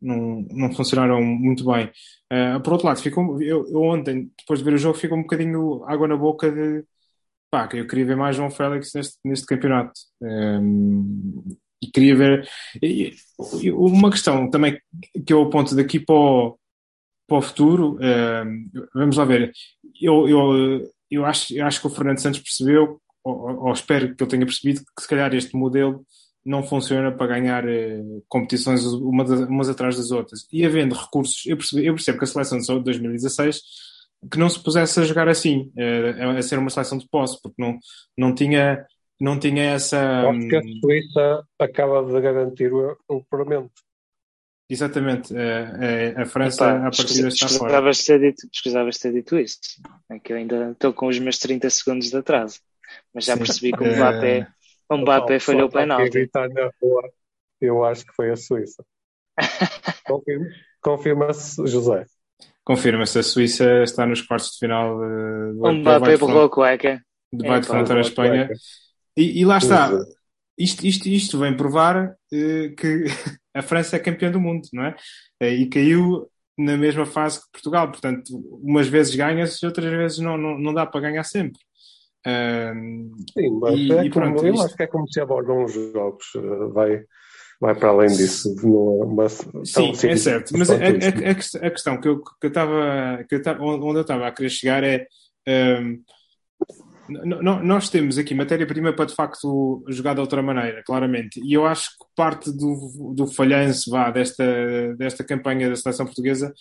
não, 0.00 0.46
não 0.50 0.72
funcionaram 0.72 1.22
muito 1.22 1.64
bem. 1.64 1.90
Uh, 2.32 2.60
por 2.62 2.74
outro 2.74 2.86
lado, 2.86 3.00
ficou, 3.00 3.40
eu, 3.42 3.66
eu 3.68 3.82
ontem, 3.82 4.30
depois 4.38 4.60
de 4.60 4.64
ver 4.64 4.74
o 4.74 4.78
jogo, 4.78 4.98
ficou 4.98 5.18
um 5.18 5.22
bocadinho 5.22 5.84
água 5.84 6.08
na 6.08 6.16
boca 6.16 6.50
de 6.50 6.84
pá, 7.50 7.66
que 7.66 7.78
eu 7.78 7.86
queria 7.86 8.06
ver 8.06 8.16
mais 8.16 8.36
João 8.36 8.50
Félix 8.50 8.92
neste, 8.94 9.18
neste 9.24 9.46
campeonato. 9.46 9.92
Um, 10.22 11.44
e 11.82 11.86
queria 11.86 12.16
ver. 12.16 12.48
E, 12.82 13.14
e 13.60 13.70
uma 13.70 14.10
questão 14.10 14.50
também 14.50 14.78
que 15.26 15.32
eu 15.32 15.42
aponto 15.42 15.74
daqui 15.74 16.00
para 16.00 16.14
o, 16.14 16.58
para 17.26 17.38
o 17.38 17.42
futuro, 17.42 17.98
um, 18.00 18.70
vamos 18.94 19.16
lá 19.16 19.24
ver. 19.24 19.52
Eu, 20.00 20.28
eu, 20.28 20.90
eu, 21.10 21.24
acho, 21.24 21.54
eu 21.54 21.66
acho 21.66 21.80
que 21.80 21.86
o 21.86 21.90
Fernando 21.90 22.18
Santos 22.18 22.40
percebeu, 22.40 23.00
ou, 23.28 23.66
ou 23.66 23.72
espero 23.72 24.14
que 24.14 24.22
ele 24.22 24.30
tenha 24.30 24.46
percebido, 24.46 24.80
que 24.96 25.02
se 25.02 25.08
calhar 25.08 25.34
este 25.34 25.56
modelo 25.56 26.04
não 26.44 26.62
funciona 26.62 27.12
para 27.12 27.26
ganhar 27.26 27.64
uh, 27.64 28.24
competições 28.28 28.84
uma 28.84 29.24
das, 29.24 29.40
umas 29.40 29.68
atrás 29.68 29.96
das 29.96 30.10
outras. 30.10 30.46
E 30.52 30.64
havendo 30.64 30.94
recursos, 30.94 31.44
eu, 31.46 31.56
percebi, 31.56 31.86
eu 31.86 31.94
percebo 31.94 32.18
que 32.18 32.24
a 32.24 32.26
seleção 32.26 32.58
de 32.78 32.84
2016 32.84 33.60
que 34.30 34.38
não 34.38 34.48
se 34.48 34.60
pusesse 34.60 34.98
a 34.98 35.04
jogar 35.04 35.28
assim, 35.28 35.70
uh, 35.76 36.38
a 36.38 36.42
ser 36.42 36.58
uma 36.58 36.70
seleção 36.70 36.98
de 36.98 37.08
posse, 37.08 37.40
porque 37.40 37.60
não, 37.60 37.78
não, 38.16 38.34
tinha, 38.34 38.84
não 39.20 39.38
tinha 39.38 39.62
essa. 39.62 40.28
Acho 40.28 40.48
que 40.48 40.56
a 40.56 40.62
Suíça 40.80 41.44
acaba 41.58 42.04
de 42.04 42.20
garantir 42.20 42.72
o 42.72 42.96
apuramento. 43.08 43.70
Exatamente, 44.70 45.32
uh, 45.32 46.20
a 46.20 46.26
França 46.26 46.76
a 46.76 46.90
partir 46.90 47.22
desta 47.22 47.46
escusavas 47.46 48.04
ter 48.04 48.20
dito, 48.20 48.48
escusavas 48.52 48.98
ter 48.98 49.12
dito 49.12 49.38
isso, 49.38 49.58
é 50.10 50.18
que 50.18 50.32
eu 50.32 50.36
ainda 50.36 50.72
estou 50.72 50.92
com 50.92 51.06
os 51.06 51.18
meus 51.18 51.38
30 51.38 51.70
segundos 51.70 52.10
de 52.10 52.16
atraso, 52.16 52.60
mas 53.14 53.24
já 53.24 53.34
Sim. 53.34 53.38
percebi 53.40 53.72
que 53.72 53.82
o 53.82 53.86
Mbappé, 53.86 54.46
o 54.88 54.96
Mbappé 54.96 55.38
falhou 55.38 55.68
o 55.68 55.70
penalti. 55.70 56.30
na 56.34 56.70
rua, 56.80 57.10
eu 57.60 57.84
acho 57.84 58.06
que 58.06 58.12
foi 58.14 58.30
a 58.30 58.36
Suíça. 58.36 58.84
Confirma-se, 60.80 61.66
José. 61.66 62.06
Confirma-se, 62.64 63.18
a 63.18 63.22
Suíça 63.22 63.82
está 63.82 64.06
nos 64.06 64.22
quartos 64.22 64.52
de 64.52 64.58
final 64.58 64.96
uh, 64.98 65.54
do 65.54 65.72
Mbappé 65.72 66.16
borrou 66.16 66.44
a 66.44 66.50
cueca. 66.50 67.02
Vai 67.32 67.60
defrontar 67.60 67.96
a 67.96 68.00
Espanha. 68.00 68.50
E, 69.16 69.40
e, 69.40 69.44
lá 69.44 69.58
está. 69.58 69.90
Isto, 70.56 70.86
isto, 70.86 71.08
isto 71.08 71.38
vem 71.38 71.56
provar 71.56 72.10
uh, 72.10 72.76
que 72.76 73.04
a 73.54 73.62
França 73.62 73.96
é 73.96 73.98
campeã 73.98 74.30
do 74.30 74.40
mundo, 74.40 74.68
não 74.72 74.84
é? 74.84 74.90
Uh, 75.42 75.46
e 75.46 75.66
caiu 75.66 76.28
na 76.58 76.76
mesma 76.76 77.06
fase 77.06 77.40
que 77.40 77.46
Portugal. 77.52 77.90
Portanto, 77.90 78.36
umas 78.62 78.88
vezes 78.88 79.14
ganha-se, 79.14 79.64
outras 79.64 79.90
vezes 79.90 80.18
não, 80.18 80.36
não, 80.36 80.58
não 80.58 80.74
dá 80.74 80.84
para 80.84 81.00
ganhar 81.00 81.24
sempre. 81.24 81.60
Sim, 82.26 83.58
mas 83.60 83.74
e, 83.78 83.92
é 83.92 84.04
e 84.04 84.10
pronto, 84.10 84.36
como, 84.36 84.46
eu 84.46 84.54
isto... 84.54 84.66
acho 84.66 84.76
que 84.76 84.82
é 84.82 84.86
como 84.86 85.10
se 85.10 85.20
abordam 85.20 85.64
os 85.64 85.72
jogos. 85.72 86.26
Vai, 86.72 87.04
vai 87.60 87.74
para 87.74 87.88
além 87.88 88.08
disso. 88.08 88.54
Não 88.62 89.02
é 89.02 89.04
uma, 89.04 89.28
Sim, 89.28 89.92
é 90.08 90.16
certo. 90.16 90.56
Mas 90.56 90.70
a, 90.70 90.74
a, 90.74 91.66
a, 91.66 91.70
questão 91.70 92.00
que 92.00 92.08
eu 92.08 92.22
que 92.22 92.46
eu 92.46 92.48
estava 92.48 93.24
onde 93.60 93.98
eu 93.98 94.00
estava 94.02 94.26
a 94.26 94.32
querer 94.32 94.50
chegar 94.50 94.84
é 94.84 95.06
um, 95.82 96.02
nós 97.08 97.88
temos 97.88 98.18
aqui 98.18 98.34
matéria-prima 98.34 98.92
para 98.92 99.06
de 99.06 99.14
facto 99.14 99.82
jogar 99.88 100.14
de 100.14 100.20
outra 100.20 100.42
maneira, 100.42 100.82
claramente. 100.84 101.40
E 101.42 101.54
eu 101.54 101.64
acho 101.66 101.90
que 101.90 102.04
parte 102.14 102.52
do, 102.52 103.14
do 103.14 103.26
falhanço 103.26 103.90
vá, 103.90 104.10
desta, 104.10 104.94
desta 104.96 105.24
campanha 105.24 105.70
da 105.70 105.76
seleção 105.76 106.04
portuguesa 106.04 106.52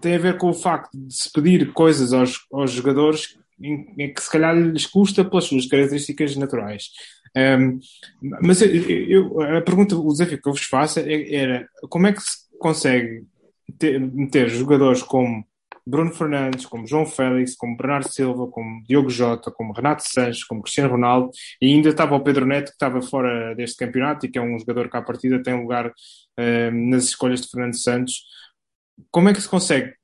tem 0.00 0.14
a 0.14 0.18
ver 0.18 0.38
com 0.38 0.48
o 0.48 0.54
facto 0.54 0.90
de 0.94 1.14
se 1.14 1.30
pedir 1.30 1.72
coisas 1.74 2.12
aos, 2.14 2.38
aos 2.50 2.70
jogadores 2.70 3.38
em, 3.60 4.12
que 4.12 4.22
se 4.22 4.30
calhar 4.30 4.56
lhes 4.56 4.86
custa 4.86 5.24
pelas 5.24 5.44
suas 5.44 5.66
características 5.66 6.36
naturais. 6.36 6.90
Um, 7.36 7.78
mas 8.42 8.62
eu, 8.62 8.70
eu, 8.70 9.40
a 9.58 9.60
pergunta, 9.60 9.96
o 9.96 10.08
desafio 10.08 10.40
que 10.40 10.48
eu 10.48 10.52
vos 10.52 10.64
faço 10.64 11.00
era 11.00 11.68
como 11.90 12.06
é 12.06 12.12
que 12.12 12.22
se 12.22 12.46
consegue 12.58 13.24
ter, 13.78 14.00
meter 14.00 14.48
jogadores 14.48 15.02
como 15.02 15.44
Bruno 15.86 16.12
Fernandes, 16.12 16.66
como 16.66 16.86
João 16.86 17.06
Félix, 17.06 17.54
como 17.54 17.76
Bernardo 17.76 18.10
Silva, 18.10 18.48
como 18.48 18.82
Diogo 18.84 19.08
Jota, 19.08 19.52
como 19.52 19.72
Renato 19.72 20.02
Sanches, 20.02 20.42
como 20.42 20.62
Cristiano 20.62 20.90
Ronaldo, 20.90 21.30
e 21.60 21.66
ainda 21.66 21.90
estava 21.90 22.16
o 22.16 22.24
Pedro 22.24 22.44
Neto, 22.44 22.70
que 22.70 22.72
estava 22.72 23.00
fora 23.00 23.54
deste 23.54 23.76
campeonato 23.76 24.26
e 24.26 24.28
que 24.28 24.38
é 24.38 24.42
um 24.42 24.58
jogador 24.58 24.90
que 24.90 24.96
à 24.96 25.02
partida 25.02 25.40
tem 25.40 25.54
lugar 25.54 25.92
um, 26.38 26.90
nas 26.90 27.04
escolhas 27.04 27.42
de 27.42 27.48
Fernando 27.48 27.76
Santos. 27.76 28.24
Como 29.12 29.28
é 29.28 29.32
que 29.32 29.40
se 29.40 29.48
consegue 29.48 29.94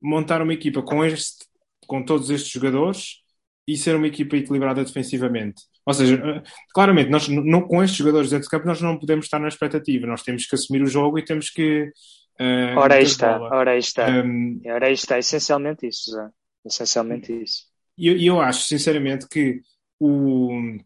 montar 0.00 0.40
uma 0.42 0.54
equipa 0.54 0.80
com, 0.80 1.04
este, 1.04 1.44
com 1.86 2.02
todos 2.02 2.30
estes 2.30 2.50
jogadores 2.50 3.22
e 3.66 3.76
ser 3.76 3.96
uma 3.96 4.06
equipa 4.06 4.36
equilibrada 4.36 4.84
defensivamente? 4.84 5.62
Ou 5.86 5.94
seja, 5.94 6.42
claramente, 6.74 7.10
nós, 7.10 7.28
não, 7.28 7.62
com 7.62 7.82
estes 7.82 7.98
jogadores 7.98 8.30
dentro 8.30 8.44
de 8.44 8.50
campo, 8.50 8.66
nós 8.66 8.80
não 8.80 8.98
podemos 8.98 9.26
estar 9.26 9.38
na 9.38 9.46
expectativa, 9.46 10.06
nós 10.06 10.22
temos 10.22 10.44
que 10.44 10.56
assumir 10.56 10.82
o 10.82 10.88
jogo 10.88 11.18
e 11.18 11.24
temos 11.24 11.48
que. 11.48 11.92
Uh, 12.40 12.76
ora 12.76 12.96
aí 12.96 13.04
está, 13.04 13.40
ora 13.40 13.70
aí 13.70 13.78
está. 13.78 14.08
Um, 14.08 14.60
ora 14.66 14.86
aí 14.88 14.92
está, 14.92 15.16
essencialmente 15.18 15.86
isso, 15.86 16.10
Zé. 16.10 16.28
Essencialmente 16.64 17.32
isso. 17.32 17.66
E 17.96 18.08
eu, 18.08 18.34
eu, 18.34 18.40
acho, 18.40 18.62
sinceramente, 18.62 19.28
que 19.28 19.60
o. 20.00 20.76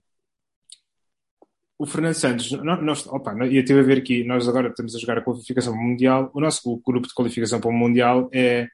O 1.79 1.87
Fernando 1.87 2.13
Santos, 2.13 2.51
nós, 2.63 3.07
opa, 3.07 3.33
eu 3.33 3.61
estive 3.61 3.81
a 3.81 3.83
ver 3.83 3.97
aqui, 3.97 4.23
nós 4.23 4.47
agora 4.47 4.69
estamos 4.69 4.95
a 4.95 4.99
jogar 4.99 5.17
a 5.17 5.23
qualificação 5.23 5.75
mundial. 5.75 6.31
O 6.35 6.41
nosso 6.41 6.79
grupo 6.87 7.09
de 7.09 7.15
qualificação 7.15 7.59
para 7.59 7.71
o 7.71 7.73
Mundial 7.73 8.29
é 8.35 8.69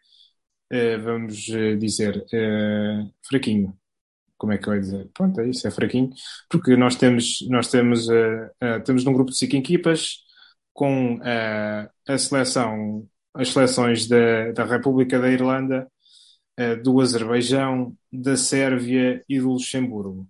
vamos 1.03 1.37
dizer, 1.79 2.25
é, 2.33 3.07
fraquinho 3.29 3.77
como 4.37 4.53
é 4.53 4.59
que 4.59 4.69
eu 4.69 4.75
ia 4.75 4.81
dizer? 4.81 5.11
Pronto, 5.15 5.41
é 5.41 5.49
isso, 5.49 5.67
é 5.67 5.71
fraquinho, 5.71 6.11
porque 6.49 6.77
nós 6.77 6.97
temos, 6.97 7.39
nós 7.49 7.71
temos, 7.71 8.07
temos 8.85 9.05
num 9.05 9.13
grupo 9.13 9.31
de 9.31 9.39
cinco 9.39 9.57
equipas 9.57 10.19
com 10.73 11.19
a 11.23 12.19
seleção, 12.19 13.09
as 13.35 13.49
seleções 13.51 14.07
da, 14.09 14.53
da 14.53 14.65
República 14.65 15.19
da 15.19 15.31
Irlanda, 15.31 15.91
do 16.83 17.01
Azerbaijão, 17.01 17.97
da 18.13 18.37
Sérvia 18.37 19.25
e 19.29 19.39
do 19.41 19.53
Luxemburgo. 19.53 20.29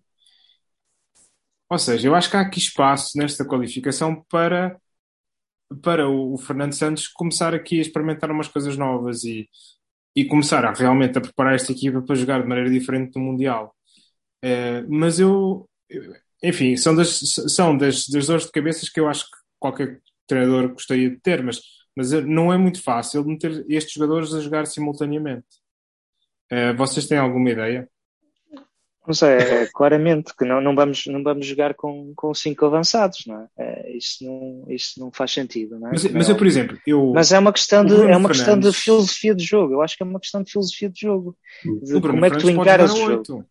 Ou 1.69 1.79
seja, 1.79 2.09
eu 2.09 2.15
acho 2.15 2.31
que 2.31 2.37
há 2.37 2.41
aqui 2.41 2.59
espaço 2.59 3.19
nesta 3.19 3.45
qualificação 3.45 4.25
para, 4.31 4.81
para 5.83 6.09
o 6.09 6.37
Fernando 6.39 6.75
Santos 6.75 7.09
começar 7.09 7.55
aqui 7.55 7.79
a 7.79 7.83
experimentar 7.83 8.31
umas 8.31 8.49
coisas 8.49 8.77
novas 8.77 9.25
e, 9.25 9.49
e 10.17 10.25
começar 10.25 10.65
a 10.65 10.73
realmente 10.73 11.19
a 11.19 11.21
preparar 11.21 11.55
esta 11.55 11.73
equipa 11.73 12.01
para 12.01 12.17
jogar 12.17 12.41
de 12.41 12.49
maneira 12.49 12.71
diferente 12.71 13.17
no 13.17 13.23
Mundial. 13.23 13.77
Uh, 14.43 14.87
mas 14.89 15.21
eu, 15.21 15.69
enfim, 16.43 16.77
são, 16.77 16.95
das, 16.97 17.21
são 17.49 17.77
das, 17.77 18.09
das 18.09 18.27
dores 18.27 18.47
de 18.47 18.53
cabeças 18.53 18.89
que 18.89 18.99
eu 18.99 19.09
acho 19.09 19.25
que 19.25 19.37
qualquer 19.59 20.01
treinador 20.27 20.73
gostaria 20.73 21.11
de 21.11 21.21
ter, 21.21 21.43
mas, 21.43 21.61
mas 21.95 22.13
não 22.13 22.53
é 22.53 22.57
muito 22.57 22.83
fácil 22.83 23.25
meter 23.25 23.65
estes 23.69 23.93
jogadores 23.93 24.33
a 24.33 24.41
jogar 24.41 24.67
simultaneamente. 24.67 25.47
Uh, 26.51 26.75
vocês 26.77 27.07
têm 27.07 27.19
alguma 27.19 27.51
ideia? 27.51 27.89
Não 29.07 29.15
sei, 29.15 29.31
é, 29.31 29.67
claramente 29.73 30.35
que 30.37 30.45
não, 30.45 30.61
não, 30.61 30.75
vamos, 30.75 31.07
não 31.07 31.23
vamos 31.23 31.47
jogar 31.47 31.75
com, 31.75 32.13
com 32.17 32.35
cinco 32.35 32.67
avançados, 32.67 33.25
não 33.27 33.43
é? 33.43 33.47
é 33.57 33.97
isso, 33.97 34.25
não, 34.25 34.65
isso 34.69 34.99
não 34.99 35.13
faz 35.13 35.33
sentido, 35.33 35.79
não 35.79 35.89
é? 35.89 35.91
Mas, 35.93 36.05
mas 36.11 36.29
eu, 36.29 36.37
por 36.37 36.47
exemplo, 36.47 36.77
eu... 36.85 37.13
Mas 37.15 37.31
é 37.31 37.39
uma 37.39 37.53
questão 37.53 37.85
de, 37.85 37.95
é 37.95 38.17
uma 38.17 38.29
questão 38.29 38.59
de 38.59 38.73
filosofia 38.73 39.35
de 39.35 39.45
jogo, 39.45 39.75
eu 39.75 39.83
acho 39.83 39.97
que 39.97 40.03
é 40.03 40.07
uma 40.07 40.19
questão 40.19 40.43
de 40.43 40.51
filosofia 40.51 40.91
de 40.91 41.01
jogo, 41.01 41.37
de 41.83 42.01
como 42.01 42.25
é 42.25 42.31
que 42.31 42.39
tu 42.39 42.51
encaras 42.51 42.93
o 42.93 42.97
jogo. 42.97 43.45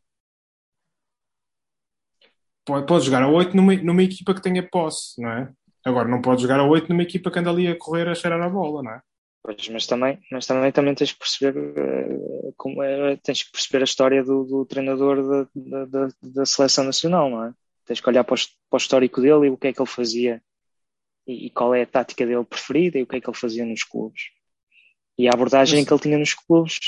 pode, 2.66 2.86
pode 2.86 3.06
jogar 3.06 3.24
a 3.24 3.30
8 3.30 3.56
numa, 3.56 3.76
numa 3.76 4.04
equipa 4.04 4.34
que 4.34 4.42
tenha 4.42 4.68
posse, 4.68 5.22
não 5.22 5.30
é? 5.30 5.50
Agora, 5.86 6.10
não 6.10 6.22
pode 6.22 6.42
jogar 6.42 6.60
a 6.60 6.66
8 6.66 6.90
numa 6.90 7.04
equipa 7.04 7.32
que 7.32 7.40
anda 7.40 7.50
ali 7.50 7.68
a 7.68 7.78
correr 7.78 8.10
a 8.10 8.16
cheirar 8.16 8.42
a 8.42 8.50
bola, 8.50 8.84
não 8.84 8.92
é? 8.92 9.02
Pois, 9.46 9.70
mas 9.70 9.86
também, 9.86 10.18
mas 10.32 10.48
também, 10.48 10.72
também 10.72 10.96
tens 10.96 11.12
que 11.12 11.20
perceber 11.20 11.56
uh, 11.56 12.54
como 12.58 12.82
é, 12.82 13.16
tens 13.18 13.44
que 13.44 13.52
perceber 13.52 13.82
a 13.82 13.84
história 13.84 14.24
do, 14.24 14.44
do 14.44 14.66
treinador 14.66 15.48
da, 15.56 15.86
da, 15.86 16.08
da, 16.20 16.46
seleção 16.48 16.84
nacional, 16.84 17.30
não 17.30 17.44
é? 17.44 17.54
Tens 17.86 18.02
que 18.02 18.10
olhar 18.10 18.24
para 18.24 18.34
o, 18.34 18.38
para 18.38 18.76
o, 18.76 18.78
histórico 18.78 19.22
dele 19.22 19.46
e 19.46 19.50
o 19.52 19.58
que 19.58 19.68
é 19.68 19.74
que 19.74 19.80
ele 19.80 19.88
fazia 19.88 20.42
e, 21.28 21.46
e, 21.46 21.50
qual 21.52 21.76
é 21.76 21.84
a 21.84 21.86
tática 21.86 22.26
dele 22.26 22.44
preferida 22.44 22.98
e 22.98 23.04
o 23.04 23.06
que 23.06 23.18
é 23.18 23.22
que 23.22 23.30
ele 23.30 23.38
fazia 23.38 23.64
nos 23.64 23.84
clubes. 23.84 24.32
E 25.16 25.28
a 25.28 25.32
abordagem 25.32 25.82
mas... 25.82 25.88
que 25.88 25.94
ele 25.94 26.02
tinha 26.02 26.18
nos 26.18 26.34
clubes 26.34 26.80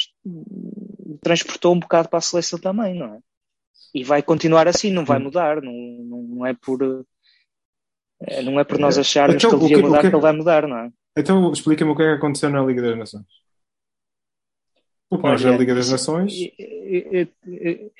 transportou 1.22 1.76
um 1.76 1.80
bocado 1.80 2.10
para 2.10 2.18
a 2.18 2.22
seleção 2.22 2.58
também, 2.58 2.96
não 2.96 3.14
é? 3.14 3.20
E 3.94 4.04
vai 4.04 4.24
continuar 4.24 4.68
assim, 4.68 4.90
não 4.90 5.06
vai 5.06 5.20
mudar, 5.20 5.62
não, 5.62 5.74
não, 5.74 6.22
não 6.24 6.46
é 6.46 6.56
por 6.56 7.06
eh, 8.22 8.42
não 8.42 8.60
é 8.60 8.64
por 8.64 8.80
nós 8.80 8.98
acharmos 8.98 9.36
então, 9.36 9.52
que 9.52 9.56
ele 9.58 9.68
devia 9.68 9.86
mudar 9.86 10.02
que, 10.02 10.10
que 10.10 10.16
ele 10.16 10.22
vai 10.22 10.34
mudar, 10.34 10.68
não 10.68 10.78
é? 10.80 10.92
Então 11.18 11.52
explica-me 11.52 11.92
o 11.92 11.96
que 11.96 12.04
é 12.04 12.06
que 12.06 12.18
aconteceu 12.18 12.50
na 12.50 12.64
Liga 12.64 12.82
das 12.82 12.98
Nações. 12.98 13.26
O 15.10 15.18
que 15.18 15.24
nós 15.24 15.44
na 15.44 15.58
Liga 15.58 15.74
das 15.74 15.90
Nações. 15.90 16.34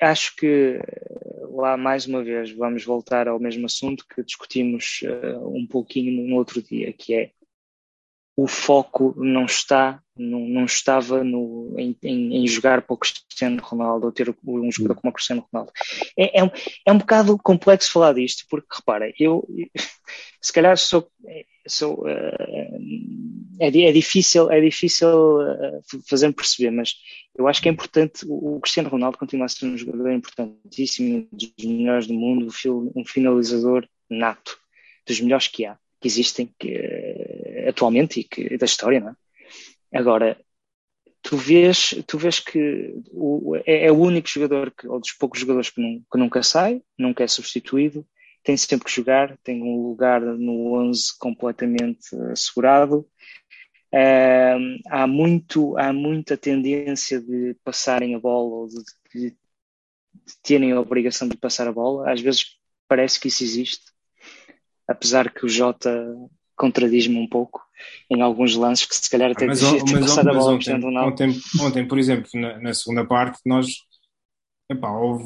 Acho 0.00 0.36
que 0.36 0.78
lá 1.50 1.76
mais 1.76 2.06
uma 2.06 2.22
vez 2.22 2.50
vamos 2.52 2.84
voltar 2.84 3.26
ao 3.26 3.40
mesmo 3.40 3.66
assunto 3.66 4.06
que 4.06 4.22
discutimos 4.22 5.00
uh, 5.02 5.48
um 5.48 5.66
pouquinho 5.66 6.28
no 6.28 6.36
outro 6.36 6.62
dia, 6.62 6.92
que 6.92 7.14
é 7.14 7.30
o 8.36 8.46
foco 8.46 9.14
não 9.16 9.46
está, 9.46 10.00
não, 10.16 10.38
não 10.38 10.64
estava 10.64 11.24
no, 11.24 11.74
em, 11.76 11.96
em, 12.04 12.36
em, 12.36 12.46
jogar 12.46 12.82
para 12.82 12.94
o 12.94 12.96
Cristiano 12.96 13.60
Ronaldo 13.60 14.06
ou 14.06 14.12
ter 14.12 14.32
um 14.46 14.70
jogador 14.70 14.94
como 14.94 15.10
o 15.10 15.12
Cristiano 15.12 15.44
Ronaldo. 15.52 15.72
É, 16.16 16.38
é, 16.38 16.44
um, 16.44 16.50
é 16.86 16.92
um 16.92 16.98
bocado 16.98 17.36
complexo 17.36 17.90
falar 17.90 18.12
disto, 18.12 18.44
porque 18.48 18.76
repara, 18.76 19.12
eu 19.18 19.44
se 20.40 20.52
calhar 20.52 20.78
sou, 20.78 21.10
sou 21.66 22.06
uh, 22.06 22.78
é, 23.58 23.66
é, 23.66 23.92
difícil, 23.92 24.50
é 24.50 24.60
difícil 24.60 25.38
uh, 25.38 25.82
fazer-me 26.08 26.34
perceber, 26.34 26.70
mas 26.70 26.94
eu 27.36 27.46
acho 27.46 27.60
que 27.60 27.68
é 27.68 27.72
importante, 27.72 28.24
o, 28.26 28.60
Cristiano 28.60 28.88
Ronaldo 28.88 29.18
continua 29.18 29.46
a 29.46 29.48
ser 29.48 29.66
um 29.66 29.76
jogador 29.76 30.12
importantíssimo, 30.12 31.28
um 31.32 31.36
dos 31.36 31.52
melhores 31.64 32.06
do 32.06 32.14
mundo, 32.14 32.48
um 32.94 33.04
finalizador 33.04 33.86
nato, 34.08 34.58
dos 35.06 35.20
melhores 35.20 35.48
que 35.48 35.64
há, 35.64 35.78
que 36.00 36.08
existem, 36.08 36.52
que 36.58 36.76
atualmente 37.68 38.20
e 38.20 38.24
que, 38.24 38.56
da 38.56 38.66
história, 38.66 39.00
não 39.00 39.10
é? 39.10 39.14
Agora, 39.92 40.38
tu 41.22 41.36
vês, 41.36 41.94
tu 42.06 42.18
vês 42.18 42.40
que 42.40 42.94
o, 43.10 43.56
é, 43.66 43.86
é, 43.86 43.92
o 43.92 43.98
único 43.98 44.28
jogador, 44.28 44.70
que, 44.70 44.86
ou 44.86 45.00
dos 45.00 45.12
poucos 45.12 45.40
jogadores 45.40 45.70
que, 45.70 45.80
não, 45.80 46.02
que 46.10 46.18
nunca 46.18 46.42
sai, 46.42 46.82
nunca 46.98 47.24
é 47.24 47.28
substituído, 47.28 48.06
tem 48.42 48.56
sempre 48.56 48.86
que 48.86 48.94
jogar, 48.94 49.36
tem 49.42 49.62
um 49.62 49.88
lugar 49.88 50.20
no 50.20 50.72
11 50.74 51.18
completamente 51.18 52.14
assegurado. 52.32 53.06
Uh, 53.92 54.78
há, 54.88 55.06
muito, 55.06 55.76
há 55.78 55.92
muita 55.92 56.36
tendência 56.36 57.20
de 57.20 57.56
passarem 57.64 58.14
a 58.14 58.18
bola 58.18 58.56
ou 58.56 58.68
de, 58.68 58.82
de, 59.14 59.30
de 59.30 60.34
terem 60.42 60.72
a 60.72 60.80
obrigação 60.80 61.26
de 61.28 61.36
passar 61.36 61.66
a 61.66 61.72
bola. 61.72 62.10
Às 62.10 62.20
vezes 62.20 62.58
parece 62.86 63.18
que 63.18 63.28
isso 63.28 63.42
existe, 63.42 63.84
apesar 64.86 65.32
que 65.32 65.46
o 65.46 65.48
Jota 65.48 66.14
contradiz-me 66.56 67.16
um 67.16 67.28
pouco 67.28 67.62
em 68.10 68.20
alguns 68.20 68.56
lances 68.56 68.84
que 68.84 68.96
se 68.96 69.08
calhar 69.08 69.30
até 69.30 69.46
mas, 69.46 69.60
passado 69.60 70.30
a 70.30 70.34
bola 70.34 70.54
ontem, 70.54 70.74
ontem, 70.74 71.40
ontem, 71.60 71.86
por 71.86 71.98
exemplo, 71.98 72.28
na, 72.34 72.58
na 72.58 72.74
segunda 72.74 73.06
parte, 73.06 73.40
nós, 73.46 73.68
epá, 74.70 74.90
houve, 74.90 75.24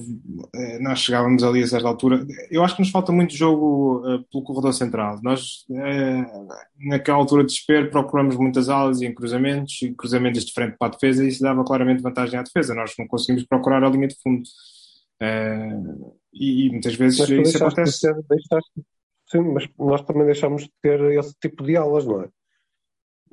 eh, 0.55 0.79
nós 0.79 1.01
chegávamos 1.01 1.43
ali 1.43 1.63
a 1.63 1.67
certa 1.67 1.89
altura. 1.89 2.25
Eu 2.51 2.63
acho 2.63 2.77
que 2.77 2.83
nos 2.83 2.91
falta 2.91 3.11
muito 3.11 3.35
jogo 3.35 3.99
uh, 4.07 4.23
pelo 4.31 4.45
corredor 4.45 4.73
central. 4.73 5.19
Nós, 5.23 5.65
uh, 5.69 6.49
naquela 6.79 7.19
altura 7.19 7.43
de 7.43 7.49
desespero, 7.49 7.91
procuramos 7.91 8.37
muitas 8.37 8.69
alas 8.69 9.01
e 9.01 9.13
cruzamentos, 9.13 9.83
e 9.83 9.95
cruzamentos 9.95 10.45
de 10.45 10.53
frente 10.53 10.77
para 10.79 10.89
a 10.89 10.91
defesa, 10.91 11.25
e 11.25 11.29
isso 11.29 11.43
dava 11.43 11.65
claramente 11.65 12.03
vantagem 12.03 12.39
à 12.39 12.43
defesa. 12.43 12.75
Nós 12.75 12.93
não 12.99 13.07
conseguimos 13.09 13.45
procurar 13.45 13.83
a 13.83 13.91
linha 13.91 14.09
de 14.09 14.17
fundo. 14.23 14.43
Uh, 15.21 16.15
e, 16.33 16.67
e, 16.67 16.71
muitas 16.71 16.95
vezes 16.95 17.19
isso 17.29 17.57
acontece. 17.65 18.07
deixaste, 18.29 18.73
Sim, 19.29 19.41
mas 19.53 19.69
nós 19.79 20.03
também 20.03 20.27
deixamos 20.27 20.65
de 20.65 20.73
ter 20.83 21.01
esse 21.19 21.35
tipo 21.41 21.65
de 21.65 21.77
alas, 21.77 22.05
não 22.05 22.23
é? 22.23 22.29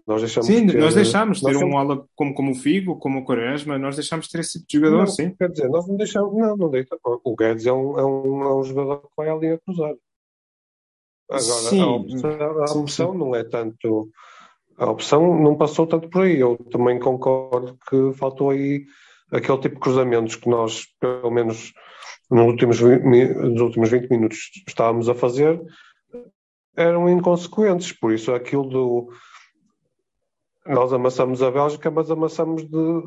Nós 0.09 0.21
deixamos 0.21 0.47
sim, 0.47 0.65
de 0.65 0.73
ter, 0.73 0.79
nós 0.79 0.95
deixamos 0.95 1.39
de 1.39 1.45
ter 1.45 1.57
um 1.63 1.77
ala 1.77 2.03
como, 2.15 2.33
como 2.33 2.51
o 2.51 2.55
Figo, 2.55 2.97
como 2.97 3.19
o 3.19 3.23
Quaresma, 3.23 3.77
nós 3.77 3.95
deixamos 3.95 4.25
de 4.25 4.31
ter 4.31 4.39
esse 4.39 4.53
tipo 4.53 4.67
de 4.67 4.77
jogador, 4.77 4.97
não, 4.97 5.07
sim. 5.07 5.35
Quer 5.35 5.51
dizer, 5.51 5.69
nós 5.69 5.87
não 5.87 5.97
deixamos, 5.97 6.35
não, 6.35 6.57
não 6.57 6.67
deixa. 6.71 6.97
O 7.23 7.35
Guedes 7.35 7.67
é 7.67 7.71
um, 7.71 7.99
é 7.99 8.03
um, 8.03 8.41
é 8.41 8.55
um 8.55 8.63
jogador 8.63 9.01
que 9.01 9.13
vai 9.15 9.29
à 9.29 9.35
linha 9.35 9.59
cruzada. 9.63 9.99
Agora, 11.29 11.41
sim, 11.43 11.79
a 11.79 11.87
opção, 11.91 12.31
a 12.41 12.79
opção 12.79 13.13
não 13.13 13.35
é 13.35 13.43
tanto. 13.43 14.09
A 14.79 14.89
opção 14.89 15.39
não 15.39 15.55
passou 15.55 15.85
tanto 15.85 16.09
por 16.09 16.23
aí. 16.23 16.39
Eu 16.39 16.57
também 16.71 16.97
concordo 16.97 17.77
que 17.87 18.11
faltou 18.17 18.49
aí 18.49 18.85
aquele 19.31 19.59
tipo 19.59 19.75
de 19.75 19.81
cruzamentos 19.81 20.37
que 20.37 20.49
nós, 20.49 20.87
pelo 20.99 21.29
menos 21.29 21.71
nos 22.31 22.47
últimos, 22.47 22.81
nos 22.81 23.61
últimos 23.61 23.91
20 23.91 24.09
minutos, 24.09 24.39
estávamos 24.67 25.07
a 25.07 25.13
fazer, 25.13 25.61
eram 26.75 27.07
inconsequentes. 27.07 27.93
Por 27.93 28.11
isso, 28.11 28.33
aquilo 28.33 28.63
do. 28.63 29.09
Nós 30.69 30.93
amassamos 30.93 31.41
a 31.41 31.49
Bélgica, 31.49 31.89
mas 31.89 32.11
amassamos 32.11 32.63
de, 32.63 33.01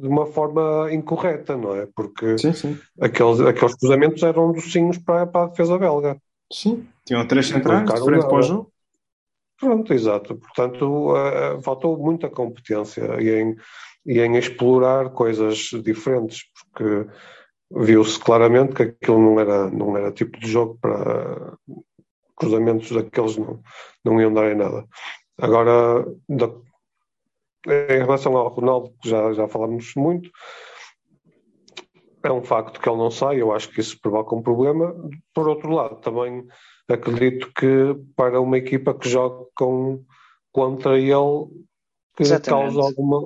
de 0.00 0.06
uma 0.06 0.26
forma 0.26 0.88
incorreta, 0.92 1.56
não 1.56 1.74
é? 1.74 1.86
Porque 1.94 2.38
sim, 2.38 2.52
sim. 2.52 2.78
Aqueles, 3.00 3.40
aqueles 3.40 3.74
cruzamentos 3.74 4.22
eram 4.22 4.52
docinhos 4.52 4.96
para, 4.98 5.26
para 5.26 5.46
a 5.46 5.48
defesa 5.48 5.76
belga. 5.76 6.16
Sim, 6.52 6.86
tinham 7.04 7.26
três 7.26 7.48
centrais 7.48 7.84
de 7.84 8.00
frente 8.00 8.26
para 8.26 8.38
o 8.38 8.42
jogo. 8.42 8.72
Pronto, 9.58 9.92
exato. 9.92 10.36
Portanto, 10.36 11.12
uh, 11.12 11.60
faltou 11.62 11.98
muita 11.98 12.30
competência 12.30 13.20
e 13.20 13.28
em, 13.28 13.56
e 14.06 14.20
em 14.20 14.36
explorar 14.36 15.10
coisas 15.10 15.70
diferentes, 15.84 16.44
porque 16.54 17.10
viu-se 17.70 18.18
claramente 18.18 18.74
que 18.74 18.82
aquilo 18.82 19.18
não 19.18 19.38
era, 19.38 19.70
não 19.70 19.96
era 19.96 20.10
tipo 20.10 20.38
de 20.40 20.48
jogo 20.48 20.78
para 20.80 21.56
cruzamentos 22.36 22.90
daqueles 22.90 23.36
não, 23.36 23.60
não 24.04 24.20
iam 24.20 24.32
dar 24.32 24.50
em 24.50 24.56
nada. 24.56 24.86
Agora, 25.40 26.04
da, 26.28 26.46
em 27.66 27.98
relação 27.98 28.36
ao 28.36 28.48
Ronaldo, 28.48 28.94
que 29.02 29.08
já, 29.08 29.32
já 29.32 29.48
falámos 29.48 29.94
muito, 29.94 30.30
é 32.22 32.30
um 32.30 32.42
facto 32.42 32.80
que 32.80 32.88
ele 32.88 32.98
não 32.98 33.10
sai, 33.10 33.40
eu 33.40 33.52
acho 33.52 33.70
que 33.70 33.80
isso 33.80 33.98
provoca 34.00 34.34
um 34.34 34.42
problema. 34.42 34.94
Por 35.34 35.48
outro 35.48 35.70
lado, 35.70 35.96
também 35.96 36.46
acredito 36.88 37.50
que 37.54 37.94
para 38.14 38.40
uma 38.40 38.58
equipa 38.58 38.94
que 38.94 39.08
joga 39.08 39.46
com, 39.54 40.04
contra 40.52 40.98
ele, 40.98 41.46
que 42.16 42.22
Exatamente. 42.22 42.74
causa 42.74 42.88
alguma. 42.88 43.18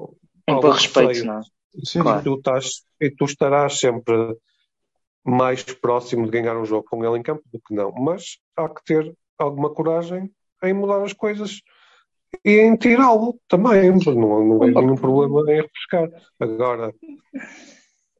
Um 0.48 0.54
algum 0.54 0.70
respeito, 0.70 1.24
não 1.24 1.38
é? 1.38 1.42
Sim, 1.84 2.02
claro. 2.02 2.20
e, 2.20 2.24
tu 2.24 2.34
estás, 2.34 2.70
e 3.00 3.10
tu 3.10 3.24
estarás 3.24 3.78
sempre 3.78 4.36
mais 5.24 5.62
próximo 5.62 6.26
de 6.26 6.30
ganhar 6.30 6.56
um 6.56 6.64
jogo 6.64 6.86
com 6.88 7.04
ele 7.04 7.18
em 7.18 7.22
campo 7.22 7.42
do 7.52 7.58
que 7.58 7.74
não. 7.74 7.90
Mas 7.92 8.38
há 8.56 8.68
que 8.68 8.84
ter 8.84 9.16
alguma 9.38 9.70
coragem 9.70 10.30
em 10.62 10.72
mudar 10.72 11.02
as 11.02 11.12
coisas 11.12 11.60
e 12.44 12.60
em 12.60 12.76
tirá-lo 12.76 13.38
também. 13.48 13.90
Não, 13.90 14.44
não 14.44 14.58
vejo 14.58 14.80
nenhum 14.80 14.96
problema 14.96 15.52
em 15.52 15.62
refrescar. 15.62 16.08
Agora. 16.40 16.94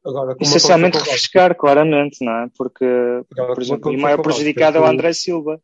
Agora, 0.05 0.35
Essencialmente 0.39 0.99
refrescar, 0.99 1.55
claramente, 1.55 2.23
não 2.23 2.31
é? 2.31 2.47
Porque, 2.55 2.85
Agora, 3.31 3.55
por 3.55 3.61
exemplo, 3.63 3.91
o 3.91 3.97
maior 3.99 4.21
prejudicado 4.21 4.77
é 4.77 4.81
o 4.81 4.85
André 4.85 5.13
Silva. 5.13 5.59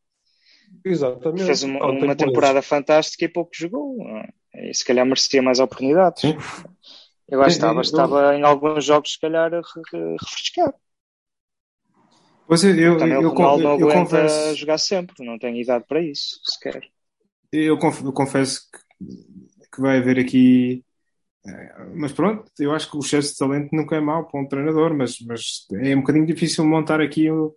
Exatamente. 0.84 1.44
Fez 1.44 1.62
uma, 1.62 1.86
uma 1.86 2.16
temporada 2.16 2.62
fantástica 2.62 3.26
e 3.26 3.30
pouco 3.30 3.52
jogou. 3.54 3.98
E 4.56 4.74
se 4.74 4.84
calhar 4.84 5.06
merecia 5.06 5.42
mais 5.42 5.60
oportunidades. 5.60 6.22
Sim. 6.22 6.36
Eu 7.30 7.40
acho 7.42 7.50
que 7.50 7.54
estava, 7.54 7.82
estava 7.82 8.36
em 8.36 8.44
alguns 8.44 8.84
jogos, 8.84 9.14
se 9.14 9.20
calhar, 9.20 9.54
a 9.54 9.62
refrescar. 9.62 10.74
Pois 12.48 12.64
eu, 12.66 12.76
eu, 12.76 12.98
Também 12.98 13.14
eu, 13.14 14.56
jogar 14.56 14.78
sempre, 14.78 15.26
não 15.26 15.40
tem 15.40 15.62
idade 15.62 15.86
para 15.88 16.02
isso, 16.02 16.42
sequer. 16.44 16.76
Eu, 16.76 16.82
eu 16.82 17.01
confesso 18.14 18.62
que, 18.72 19.68
que, 19.74 19.82
vai 19.82 19.98
haver 19.98 20.20
aqui. 20.20 20.84
Eh, 21.46 21.86
mas 21.96 22.12
pronto, 22.12 22.50
eu 22.60 22.72
acho 22.74 22.90
que 22.90 22.98
o 22.98 23.00
excesso 23.00 23.34
de 23.34 23.38
talento 23.40 23.70
nunca 23.76 23.96
é 23.96 24.00
mau 24.00 24.28
para 24.28 24.40
um 24.40 24.48
treinador, 24.48 24.94
mas, 24.96 25.18
mas 25.22 25.68
é 25.74 25.96
um 25.96 26.02
bocadinho 26.02 26.26
difícil 26.26 26.66
montar 26.66 27.02
aqui 27.02 27.30
o, 27.30 27.56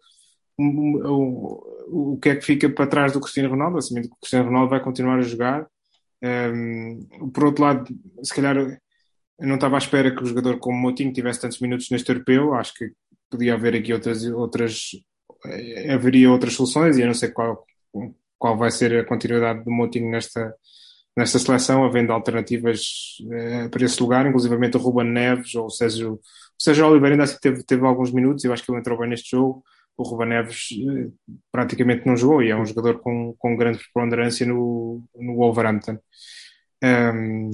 o, 0.58 0.64
o, 1.88 2.14
o 2.14 2.18
que 2.18 2.30
é 2.30 2.36
que 2.36 2.44
fica 2.44 2.68
para 2.68 2.86
trás 2.86 3.12
do 3.12 3.20
Cristiano 3.20 3.50
Ronaldo, 3.50 3.78
assumindo 3.78 4.08
que 4.08 4.14
o 4.14 4.18
Cristiano 4.18 4.46
Ronaldo 4.46 4.70
vai 4.70 4.82
continuar 4.82 5.18
a 5.18 5.22
jogar. 5.22 5.66
Um, 6.22 6.26
ehm, 6.26 7.30
por 7.32 7.44
outro 7.44 7.64
lado, 7.64 7.86
se 8.22 8.34
calhar 8.34 8.56
eu 9.38 9.48
não 9.48 9.56
estava 9.56 9.76
à 9.76 9.78
espera 9.78 10.14
que 10.14 10.22
o 10.22 10.26
jogador 10.26 10.58
como 10.58 10.78
Motinho 10.78 11.12
tivesse 11.12 11.40
tantos 11.40 11.60
minutos 11.60 11.90
neste 11.90 12.08
europeu. 12.10 12.54
Acho 12.54 12.74
que 12.74 12.92
podia 13.30 13.54
haver 13.54 13.74
aqui 13.74 13.92
outras, 13.92 14.24
outras 14.24 14.90
eh, 15.46 15.92
haveria 15.92 16.30
outras 16.30 16.54
soluções 16.54 16.96
e 16.96 17.02
eu 17.02 17.06
não 17.06 17.14
sei 17.14 17.30
qual, 17.30 17.64
qual 18.44 18.58
vai 18.58 18.70
ser 18.70 18.94
a 18.94 19.06
continuidade 19.06 19.64
do 19.64 19.70
Motinho 19.70 20.10
nesta, 20.10 20.54
nesta 21.16 21.38
seleção, 21.38 21.82
havendo 21.82 22.12
alternativas 22.12 23.16
uh, 23.22 23.70
para 23.70 23.86
esse 23.86 23.98
lugar, 24.02 24.26
inclusivamente 24.26 24.76
o 24.76 24.80
Ruben 24.80 25.10
Neves 25.10 25.54
ou 25.54 25.64
o 25.64 25.70
Sérgio, 25.70 26.12
o 26.12 26.62
Sérgio 26.62 26.86
Oliveira 26.86 27.14
ainda 27.14 27.24
assim 27.24 27.38
teve, 27.40 27.62
teve 27.64 27.86
alguns 27.86 28.12
minutos, 28.12 28.44
eu 28.44 28.52
acho 28.52 28.62
que 28.62 28.70
ele 28.70 28.80
entrou 28.80 28.98
bem 28.98 29.08
neste 29.08 29.30
jogo, 29.30 29.64
o 29.96 30.02
Ruben 30.02 30.28
Neves 30.28 30.68
eh, 30.72 31.08
praticamente 31.50 32.06
não 32.06 32.18
jogou 32.18 32.42
e 32.42 32.50
é 32.50 32.56
um 32.56 32.66
jogador 32.66 33.00
com, 33.00 33.34
com 33.38 33.56
grande 33.56 33.78
preponderância 33.78 34.44
no, 34.44 35.02
no 35.16 35.36
Wolverhampton. 35.36 35.96
Um... 36.82 37.50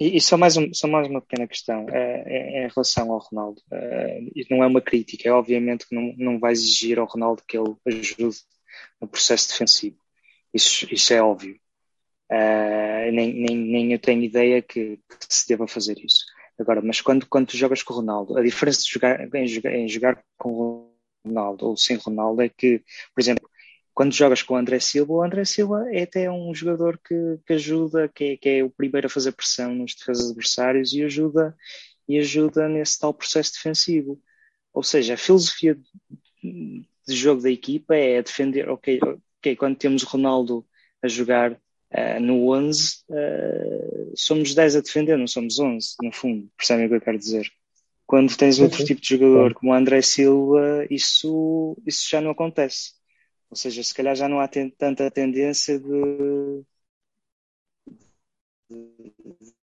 E, 0.00 0.16
e, 0.16 0.20
só, 0.22 0.38
mais 0.38 0.56
um, 0.56 0.72
só 0.72 0.88
mais 0.88 1.06
uma 1.06 1.20
pequena 1.20 1.46
questão 1.46 1.84
é, 1.90 2.64
em 2.64 2.68
relação 2.68 3.12
ao 3.12 3.18
Ronaldo. 3.18 3.60
É, 3.70 4.20
não 4.50 4.64
é 4.64 4.66
uma 4.66 4.80
crítica, 4.80 5.28
é 5.28 5.32
obviamente 5.32 5.86
que 5.86 5.94
não, 5.94 6.14
não 6.16 6.38
vai 6.38 6.52
exigir 6.52 6.98
ao 6.98 7.06
Ronaldo 7.06 7.42
que 7.46 7.58
ele 7.58 7.74
ajude 7.86 8.38
no 9.00 9.08
processo 9.08 9.48
defensivo. 9.48 9.98
Isso, 10.52 10.86
isso 10.92 11.12
é 11.12 11.22
óbvio. 11.22 11.58
Uh, 12.30 13.12
nem, 13.12 13.34
nem, 13.34 13.56
nem 13.56 13.92
eu 13.92 13.98
tenho 13.98 14.22
ideia 14.22 14.62
que, 14.62 14.96
que, 14.96 15.26
se 15.28 15.46
deva 15.48 15.66
fazer 15.66 15.98
isso. 15.98 16.24
Agora, 16.58 16.80
mas 16.80 17.00
quando, 17.00 17.26
quando 17.26 17.48
tu 17.48 17.56
jogas 17.56 17.82
com 17.82 17.92
o 17.92 17.96
Ronaldo, 17.96 18.38
a 18.38 18.42
diferença 18.42 18.82
de 18.82 18.90
jogar, 18.90 19.34
em, 19.34 19.46
jogar, 19.46 19.74
em 19.74 19.88
jogar 19.88 20.24
com 20.38 20.50
o 20.50 20.92
Ronaldo 21.24 21.66
ou 21.66 21.76
sem 21.76 21.96
Ronaldo 21.96 22.42
é 22.42 22.48
que, 22.48 22.82
por 23.14 23.20
exemplo, 23.20 23.48
quando 23.94 24.14
jogas 24.14 24.42
com 24.42 24.54
o 24.54 24.56
André 24.56 24.80
Silva, 24.80 25.12
o 25.12 25.22
André 25.22 25.44
Silva 25.44 25.84
é 25.92 26.02
até 26.02 26.30
um 26.30 26.54
jogador 26.54 26.98
que, 27.04 27.38
que 27.46 27.52
ajuda, 27.52 28.08
que 28.08 28.24
é, 28.24 28.36
que 28.36 28.48
é, 28.48 28.64
o 28.64 28.70
primeiro 28.70 29.06
a 29.06 29.10
fazer 29.10 29.32
pressão 29.32 29.74
nos 29.74 29.94
defesas 29.94 30.30
adversários 30.30 30.92
e 30.94 31.02
ajuda, 31.02 31.54
e 32.08 32.18
ajuda 32.18 32.68
nesse 32.68 32.98
tal 32.98 33.12
processo 33.12 33.52
defensivo. 33.52 34.20
Ou 34.72 34.82
seja, 34.82 35.14
a 35.14 35.18
filosofia 35.18 35.78
de 37.06 37.14
jogo 37.14 37.42
da 37.42 37.50
equipa 37.50 37.94
é 37.94 38.22
defender, 38.22 38.68
ok, 38.68 39.00
ok, 39.38 39.56
quando 39.56 39.76
temos 39.76 40.02
o 40.02 40.08
Ronaldo 40.08 40.66
a 41.02 41.08
jogar 41.08 41.52
uh, 41.52 42.20
no 42.20 42.48
11, 42.52 43.04
uh, 43.08 43.14
eh, 43.14 44.12
somos 44.14 44.54
10 44.54 44.76
a 44.76 44.80
defender, 44.80 45.18
não 45.18 45.26
somos 45.26 45.58
11, 45.58 45.96
no 46.02 46.12
fundo, 46.12 46.48
percebem 46.56 46.86
o 46.86 46.88
que 46.88 46.94
eu 46.96 47.00
quero 47.00 47.18
dizer? 47.18 47.46
Quando 48.06 48.36
tens 48.36 48.58
outro 48.60 48.84
tipo 48.84 49.00
de 49.00 49.08
jogador 49.08 49.54
como 49.54 49.72
o 49.72 49.74
André 49.74 50.02
Silva, 50.02 50.86
isso, 50.90 51.76
isso 51.86 52.08
já 52.10 52.20
não 52.20 52.30
acontece. 52.30 52.92
Ou 53.50 53.56
seja, 53.56 53.82
se 53.82 53.94
calhar 53.94 54.14
já 54.14 54.28
não 54.28 54.40
há 54.40 54.48
tanta 54.48 55.10
tendência 55.10 55.78
de, 55.78 56.62
de, 58.70 59.12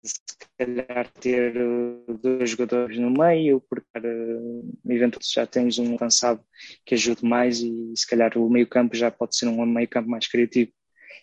se 0.04 0.20
calhar 0.58 1.10
ter 1.20 1.56
uh, 1.58 2.18
dois 2.18 2.50
jogadores 2.50 2.98
no 3.00 3.10
meio, 3.10 3.62
porque 3.70 3.88
uh, 3.98 4.78
eventualmente 4.86 5.34
já 5.34 5.48
tens 5.48 5.80
um 5.80 5.96
avançado 5.96 6.44
que 6.86 6.96
ajude 6.96 7.24
mais 7.26 7.60
e 7.60 7.94
se 7.96 8.08
calhar 8.08 8.38
o 8.38 8.50
meio 8.50 8.68
campo 8.68 8.96
já 8.96 9.10
pode 9.10 9.36
ser 9.36 9.48
um 9.48 9.66
meio 9.66 9.88
campo 9.88 10.10
mais 10.10 10.28
criativo. 10.28 10.72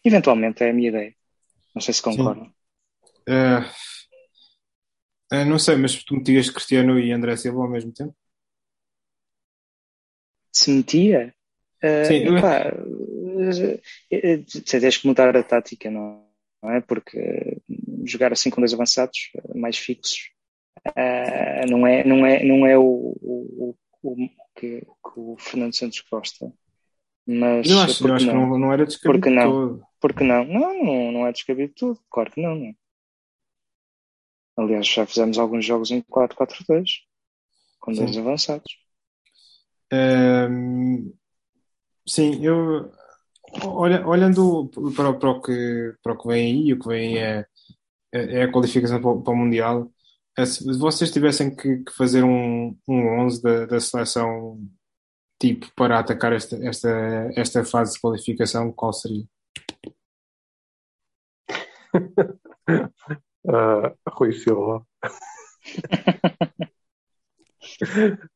Eventualmente 0.04 0.64
é 0.64 0.70
a 0.70 0.72
minha 0.72 0.88
ideia. 0.88 1.14
Não 1.74 1.82
sei 1.82 1.94
se 1.94 2.02
concordam. 2.02 2.52
Uh, 3.28 3.62
uh, 5.32 5.44
não 5.44 5.58
sei, 5.58 5.76
mas 5.76 6.02
tu 6.02 6.14
metias 6.16 6.50
Cristiano 6.50 6.98
e 6.98 7.12
André 7.12 7.36
Silva 7.36 7.62
ao 7.62 7.70
mesmo 7.70 7.92
tempo? 7.92 8.16
Se 10.52 10.70
metia? 10.70 11.34
Sim, 12.06 12.28
uh, 12.28 12.38
epá, 12.38 12.72
tens 14.64 14.98
que 14.98 15.06
mudar 15.06 15.34
a 15.34 15.42
tática, 15.42 15.90
não, 15.90 16.28
não, 16.62 16.70
é? 16.70 16.80
Porque 16.80 17.59
jogar 18.10 18.32
assim 18.32 18.50
com 18.50 18.60
dois 18.60 18.74
avançados 18.74 19.30
mais 19.54 19.76
fixos 19.76 20.30
uh, 20.88 21.70
não 21.70 21.86
é, 21.86 22.04
não 22.04 22.26
é, 22.26 22.44
não 22.44 22.66
é 22.66 22.78
o, 22.78 23.16
o, 23.20 23.76
o, 24.02 24.16
que, 24.54 24.80
que, 24.80 24.86
o 25.16 25.36
Fernando 25.38 25.76
Santos 25.76 26.02
gosta. 26.10 26.52
Mas 27.26 27.68
eu 27.68 27.78
acho, 27.80 28.06
eu 28.06 28.14
acho 28.14 28.26
não? 28.26 28.32
que 28.32 28.38
não, 28.38 28.58
não 28.58 28.72
era 28.72 28.86
descabido 28.86 29.20
porque 29.20 29.30
não? 29.30 29.50
todo. 29.50 29.86
Porque 30.00 30.24
não? 30.24 30.44
Não, 30.44 30.84
não, 30.84 31.12
não 31.12 31.26
é 31.26 31.32
descabido 31.32 31.72
tudo. 31.76 32.00
Claro 32.10 32.30
que 32.30 32.40
não, 32.40 32.54
não. 32.54 32.74
Aliás, 34.56 34.86
já 34.86 35.06
fizemos 35.06 35.38
alguns 35.38 35.64
jogos 35.64 35.90
em 35.90 36.02
4-4-2 36.02 37.02
com 37.78 37.92
dois 37.92 38.12
Sim. 38.12 38.20
avançados. 38.20 38.78
Um, 39.92 41.12
Sim, 42.06 42.44
eu 42.44 42.90
olha, 43.64 44.06
olhando 44.06 44.70
para, 44.94 45.12
para, 45.14 45.30
o 45.30 45.40
que, 45.40 45.94
para 46.02 46.12
o 46.12 46.18
que 46.18 46.28
vem 46.28 46.46
aí, 46.46 46.72
o 46.72 46.78
que 46.78 46.88
vem 46.88 47.18
é, 47.18 47.46
é, 48.12 48.40
é 48.40 48.42
a 48.44 48.52
qualificação 48.52 49.00
para 49.00 49.10
o, 49.10 49.22
para 49.22 49.32
o 49.32 49.36
Mundial. 49.36 49.90
É, 50.36 50.46
se 50.46 50.64
vocês 50.78 51.10
tivessem 51.10 51.54
que, 51.54 51.78
que 51.78 51.92
fazer 51.92 52.22
um, 52.24 52.76
um 52.88 53.20
11 53.20 53.42
da, 53.42 53.66
da 53.66 53.80
seleção 53.80 54.60
tipo 55.40 55.70
para 55.74 55.98
atacar 55.98 56.32
esta, 56.32 56.56
esta, 56.66 56.88
esta 57.34 57.64
fase 57.64 57.94
de 57.94 58.00
qualificação, 58.00 58.72
qual 58.72 58.92
seria? 58.92 59.24
uh, 63.46 63.96
Rui 64.12 64.32
Silva. 64.32 64.86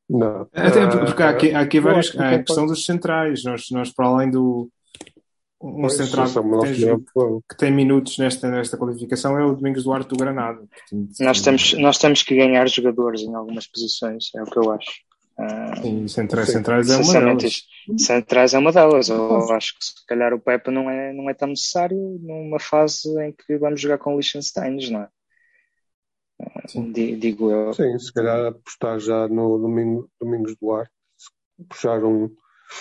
Não. 0.09 0.49
Até 0.53 0.87
porque 0.87 1.23
há 1.23 1.31
aqui, 1.31 1.53
há 1.53 1.61
aqui. 1.61 1.79
Há 1.79 2.31
a 2.31 2.43
questão 2.43 2.67
dos 2.67 2.85
centrais. 2.85 3.45
Nós, 3.45 3.71
nós 3.71 3.93
para 3.93 4.07
além 4.07 4.31
do. 4.31 4.71
Um 5.65 5.81
pois, 5.81 5.95
central 5.95 6.27
que 6.27 6.75
tem, 6.75 7.01
que 7.49 7.57
tem, 7.57 7.73
minutos 7.73 8.19
nesta, 8.19 8.51
nesta 8.51 8.77
qualificação 8.77 9.39
é 9.39 9.45
o 9.47 9.55
Domingos 9.55 9.85
Duarte 9.85 10.11
do 10.11 10.17
Granada. 10.17 10.63
nós, 11.21 11.41
temos, 11.41 11.73
nós 11.75 11.97
temos 11.97 12.23
que 12.23 12.37
ganhar 12.37 12.69
jogadores 12.69 13.23
em 13.23 13.35
algumas 13.35 13.67
posições, 13.67 14.27
é 14.37 14.43
o 14.43 14.47
que 14.47 14.59
eu 14.59 14.71
acho. 14.71 14.91
Uh, 15.39 15.83
Sim, 15.83 16.09
centrais, 16.09 16.51
centrais 16.51 16.91
é 16.91 16.97
uma 16.97 17.13
delas. 17.13 17.63
Centrais 17.99 18.55
é 18.55 18.59
uma 18.59 18.73
delas. 18.73 19.09
Eu 19.09 19.53
acho 19.53 19.79
que 19.79 19.85
se 19.85 20.07
calhar 20.07 20.35
o 20.35 20.39
Pepe 20.39 20.71
não 20.71 20.91
é, 20.91 21.13
não 21.15 21.31
é 21.31 21.35
tão 21.35 21.49
necessário 21.49 22.19
numa 22.21 22.61
fase 22.61 23.09
em 23.23 23.33
que 23.33 23.57
vamos 23.57 23.81
jogar 23.81 23.99
com 23.99 24.15
o 24.15 24.17
Liechtenstein, 24.17 24.91
não 24.91 25.01
é? 25.01 25.09
Sim. 26.67 26.93
digo 26.93 27.51
eu. 27.51 27.73
Sim, 27.73 27.99
se 27.99 28.13
calhar 28.13 28.47
apostar 28.47 28.99
já 28.99 29.29
no 29.29 29.59
domingo, 29.59 30.11
Domingos 30.21 30.55
Duarte, 30.61 30.93
puxar 31.69 32.05
um. 32.05 32.31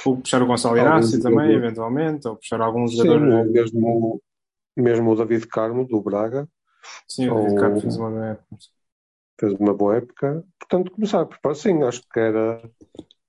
Ou 0.06 0.18
puxar 0.18 0.42
o 0.42 0.46
Gonçalo 0.46 0.78
Inácio 0.78 1.22
também, 1.22 1.52
eventualmente, 1.54 2.28
ou 2.28 2.36
puxar 2.36 2.62
alguns 2.62 2.94
jogadores. 2.94 3.52
mesmo, 3.52 4.22
mesmo 4.76 5.12
o 5.12 5.16
David 5.16 5.48
Carmo, 5.48 5.86
do 5.86 6.02
Braga. 6.02 6.48
Sim, 7.08 7.30
o 7.30 7.36
David 7.36 7.56
Carmo 7.56 7.82
fez 7.82 7.98
uma 7.98 8.10
boa 8.10 8.26
época. 8.28 8.58
Fez 9.40 9.54
uma 9.54 9.74
boa 9.74 9.96
época. 9.98 10.44
Portanto, 10.60 10.92
começar 10.92 11.22
a 11.22 11.26
preparar. 11.26 11.56
Sim, 11.56 11.84
acho 11.84 12.02
que 12.12 12.20
era. 12.20 12.70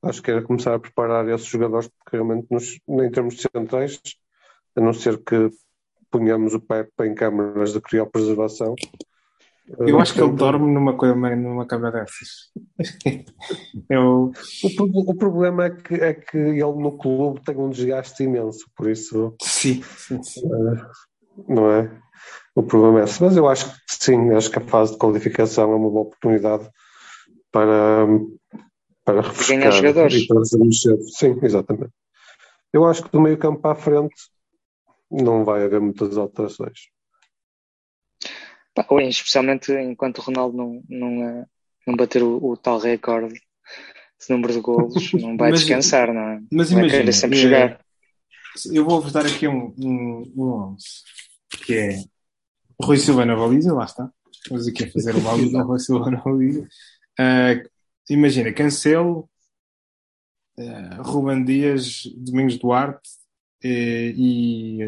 Acho 0.02 0.22
que 0.22 0.30
era 0.30 0.42
começar 0.42 0.74
a 0.74 0.78
preparar 0.78 1.26
esses 1.28 1.46
jogadores, 1.46 1.88
porque 1.88 2.16
realmente, 2.16 2.46
nos, 2.50 2.78
em 2.86 3.10
termos 3.10 3.36
de 3.36 3.48
centrais, 3.50 4.00
a 4.76 4.80
não 4.80 4.92
ser 4.92 5.16
que 5.22 5.50
ponhamos 6.10 6.54
o 6.54 6.60
Pepe 6.60 7.04
em 7.06 7.14
câmaras 7.14 7.72
de 7.72 7.80
criopreservação, 7.80 8.74
eu 9.66 9.98
acho 9.98 10.12
que 10.12 10.20
ele 10.20 10.32
dorme 10.32 10.70
numa, 10.70 10.94
coisa, 10.94 11.14
numa 11.14 11.66
cama 11.66 11.90
dessas. 11.90 12.50
Eu... 13.88 14.30
O, 14.62 15.10
o, 15.10 15.16
problema 15.16 15.66
é 15.66 15.70
que, 15.70 15.94
é 15.94 16.14
que 16.14 16.36
ele 16.36 16.60
no 16.60 16.98
clube 16.98 17.40
tem 17.42 17.56
um 17.56 17.70
desgaste 17.70 18.22
imenso, 18.22 18.66
por 18.76 18.90
isso. 18.90 19.34
Sim, 19.40 19.82
sim, 19.82 20.22
sim. 20.22 20.42
não 21.48 21.70
é? 21.70 21.90
O 22.54 22.62
problema 22.62 23.00
é 23.00 23.04
esse. 23.04 23.22
Mas 23.22 23.36
eu 23.36 23.48
acho 23.48 23.70
que 23.70 23.80
sim, 23.88 24.32
acho 24.34 24.50
que 24.50 24.58
a 24.58 24.62
fase 24.62 24.92
de 24.92 24.98
qualificação 24.98 25.72
é 25.72 25.76
uma 25.76 25.90
boa 25.90 26.02
oportunidade 26.02 26.68
para, 27.50 28.06
para 29.04 29.22
refrescar 29.22 29.58
ganhar 29.58 29.70
jogadores. 29.72 30.26
E 30.84 30.96
Sim, 31.10 31.38
exatamente. 31.42 31.92
Eu 32.72 32.84
acho 32.84 33.02
que 33.02 33.10
do 33.10 33.20
meio 33.20 33.38
campo 33.38 33.60
para 33.60 33.72
a 33.72 33.80
frente 33.80 34.14
não 35.10 35.44
vai 35.44 35.64
haver 35.64 35.80
muitas 35.80 36.16
alterações. 36.18 36.93
Pá, 38.74 38.86
especialmente 39.02 39.72
enquanto 39.72 40.18
o 40.18 40.22
Ronaldo 40.22 40.56
não, 40.56 40.82
não, 40.88 41.28
eh, 41.28 41.46
não 41.86 41.96
bater 41.96 42.22
o, 42.22 42.44
o 42.44 42.56
tal 42.56 42.78
recorde 42.78 43.34
de 43.34 44.30
número 44.30 44.52
de 44.52 44.60
golos, 44.60 45.12
não 45.14 45.36
vai 45.36 45.50
mas, 45.50 45.60
descansar, 45.60 46.12
não 46.12 46.28
é? 46.28 46.40
Mas 46.50 46.70
vai 46.70 46.82
imagina, 46.82 47.12
sempre 47.12 47.38
é, 47.38 47.42
jogar. 47.42 47.80
Eu 48.72 48.84
vou 48.84 49.00
dar 49.10 49.26
aqui 49.26 49.46
um, 49.46 49.74
um, 49.78 50.32
um 50.36 50.72
11, 50.72 50.84
que 51.64 51.74
é 51.74 52.04
o 52.78 52.86
Rui 52.86 52.96
Silva 52.96 53.24
na 53.24 53.36
baliza, 53.36 53.72
lá 53.72 53.84
está. 53.84 54.10
Vamos 54.48 54.66
aqui 54.66 54.84
a 54.84 54.90
fazer 54.90 55.14
o 55.14 55.20
baliza, 55.20 55.58
o 55.58 55.66
Rui 55.66 55.78
Silva 55.78 56.10
na 56.10 56.20
baliza. 56.20 56.62
Uh, 57.18 57.68
imagina, 58.10 58.52
Cancelo, 58.52 59.28
uh, 60.58 61.02
Ruben 61.02 61.44
Dias, 61.44 62.02
Domingos 62.16 62.58
Duarte 62.58 63.08
uh, 63.64 63.68
e 64.16 64.78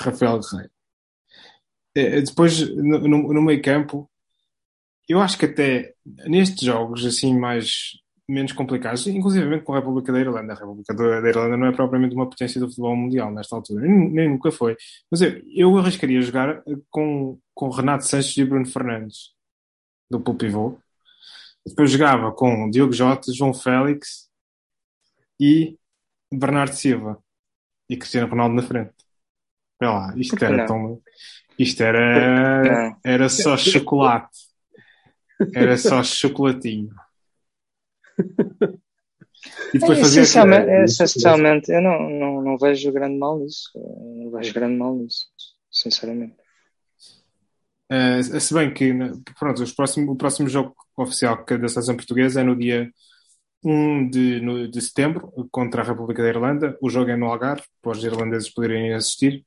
Rafael 0.00 0.40
Guerreiro. 0.40 0.77
É, 1.98 2.20
depois, 2.20 2.60
no, 2.76 2.98
no, 3.08 3.42
meio 3.42 3.60
campo, 3.60 4.08
eu 5.08 5.20
acho 5.20 5.36
que 5.36 5.46
até 5.46 5.94
nestes 6.26 6.60
jogos 6.60 7.04
assim 7.04 7.36
mais 7.36 7.98
menos 8.28 8.52
complicados, 8.52 9.06
inclusive 9.06 9.62
com 9.62 9.72
a 9.72 9.78
República 9.80 10.12
da 10.12 10.20
Irlanda. 10.20 10.52
A 10.52 10.56
República 10.56 10.94
da 10.94 11.28
Irlanda 11.28 11.56
não 11.56 11.66
é 11.66 11.72
propriamente 11.72 12.14
uma 12.14 12.28
potência 12.28 12.60
do 12.60 12.68
futebol 12.68 12.94
mundial 12.94 13.32
nesta 13.32 13.56
altura, 13.56 13.80
nem, 13.80 14.10
nem 14.10 14.28
nunca 14.28 14.52
foi. 14.52 14.76
Mas 15.10 15.22
eu, 15.22 15.42
eu 15.48 15.76
arriscaria 15.78 16.20
jogar 16.20 16.62
com, 16.90 17.38
com 17.54 17.68
Renato 17.70 18.06
Sanches 18.06 18.36
e 18.36 18.44
Bruno 18.44 18.66
Fernandes, 18.66 19.32
do 20.10 20.20
pivô. 20.20 20.78
Depois 21.66 21.90
jogava 21.90 22.30
com 22.32 22.70
Diogo 22.70 22.92
Jota, 22.92 23.32
João 23.32 23.52
Félix 23.52 24.28
e 25.40 25.76
Bernardo 26.32 26.74
Silva 26.74 27.18
e 27.90 27.96
Cristiano 27.96 28.28
Ronaldo 28.28 28.54
na 28.54 28.62
frente. 28.62 28.94
Olha 29.80 29.90
lá, 29.90 30.14
isto 30.16 30.44
era 30.44 30.66
tão, 30.66 31.00
isto 31.58 31.82
era, 31.82 32.96
era 33.04 33.28
só 33.28 33.56
chocolate. 33.56 34.48
Era 35.54 35.76
só 35.76 36.02
chocolatinho. 36.02 36.90
E 39.72 39.78
depois 39.78 39.98
É, 39.98 40.02
fazer 40.02 40.20
essencialmente, 40.22 40.68
é, 40.68 40.84
isso 40.84 41.02
essencialmente, 41.02 41.70
eu 41.70 41.80
não, 41.80 42.10
não, 42.10 42.42
não 42.42 42.58
vejo 42.58 42.92
grande 42.92 43.18
mal 43.18 43.38
nisso. 43.38 43.70
Não 43.74 44.30
vejo 44.30 44.52
grande 44.52 44.76
mal 44.76 44.94
nisso, 44.94 45.26
sinceramente. 45.70 46.34
Uh, 47.90 48.40
se 48.40 48.52
bem 48.52 48.72
que, 48.72 48.92
pronto, 49.38 49.62
os 49.62 49.72
próximo, 49.72 50.12
o 50.12 50.16
próximo 50.16 50.48
jogo 50.48 50.74
oficial 50.96 51.44
da 51.44 51.68
seleção 51.68 51.96
portuguesa 51.96 52.40
é 52.40 52.44
no 52.44 52.54
dia 52.54 52.90
1 53.64 54.10
de, 54.10 54.40
no, 54.40 54.68
de 54.68 54.80
setembro 54.80 55.32
contra 55.50 55.82
a 55.82 55.84
República 55.84 56.22
da 56.22 56.28
Irlanda. 56.28 56.76
O 56.82 56.90
jogo 56.90 57.10
é 57.10 57.16
no 57.16 57.26
Algarve, 57.26 57.62
para 57.80 57.92
os 57.92 58.04
irlandeses 58.04 58.52
poderem 58.52 58.92
assistir. 58.92 59.44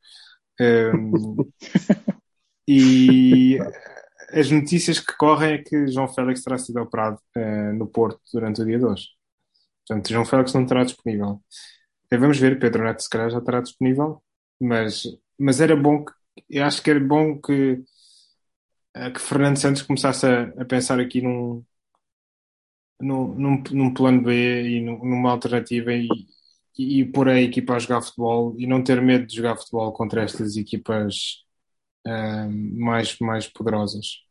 Um, 0.60 1.36
e 2.68 3.58
as 4.32 4.50
notícias 4.52 5.00
que 5.00 5.16
correm 5.18 5.54
é 5.54 5.58
que 5.58 5.88
João 5.88 6.08
Félix 6.08 6.44
terá 6.44 6.58
sido 6.58 6.82
operado 6.82 7.20
uh, 7.36 7.74
no 7.74 7.88
Porto 7.88 8.20
durante 8.34 8.62
o 8.62 8.66
dia 8.66 8.80
2. 8.80 9.02
Portanto, 9.88 10.10
João 10.10 10.26
Félix 10.26 10.54
não 10.54 10.64
estará 10.64 10.84
disponível. 10.84 11.42
E 12.12 12.18
vamos 12.18 12.38
ver, 12.38 12.60
Pedro 12.60 12.84
Neto 12.84 13.02
se 13.02 13.10
calhar 13.10 13.30
já 13.30 13.40
estará 13.40 13.62
disponível, 13.62 14.22
mas, 14.60 15.04
mas 15.40 15.62
era 15.62 15.76
bom 15.76 16.04
que, 16.06 16.14
eu 16.50 16.66
acho 16.66 16.82
que 16.82 16.90
era 16.90 17.00
bom 17.00 17.40
que 17.40 17.84
que 19.14 19.20
Fernando 19.22 19.58
Santos 19.58 19.82
começasse 19.84 20.26
a, 20.26 20.44
a 20.62 20.66
pensar 20.66 21.00
aqui 21.00 21.22
num, 21.22 21.64
num, 23.00 23.34
num, 23.36 23.64
num, 23.72 23.94
plano 23.94 24.22
B 24.22 24.64
e 24.64 24.82
numa 24.82 25.32
alternativa 25.32 25.94
e, 25.94 26.08
e, 26.78 27.02
e 27.02 27.06
pôr 27.06 27.30
a 27.30 27.42
equipa 27.42 27.76
a 27.76 27.80
jogar 27.80 28.02
futebol 28.02 28.56
e 28.58 28.68
não 28.68 28.84
ter 28.84 29.02
medo 29.02 29.26
de 29.26 29.36
jogar 29.36 29.56
futebol 29.56 29.92
contra 29.92 30.24
estas 30.24 30.56
equipas 30.56 31.44
um, 32.06 32.80
mais, 32.84 33.18
mais 33.20 33.48
poderosas. 33.48 34.24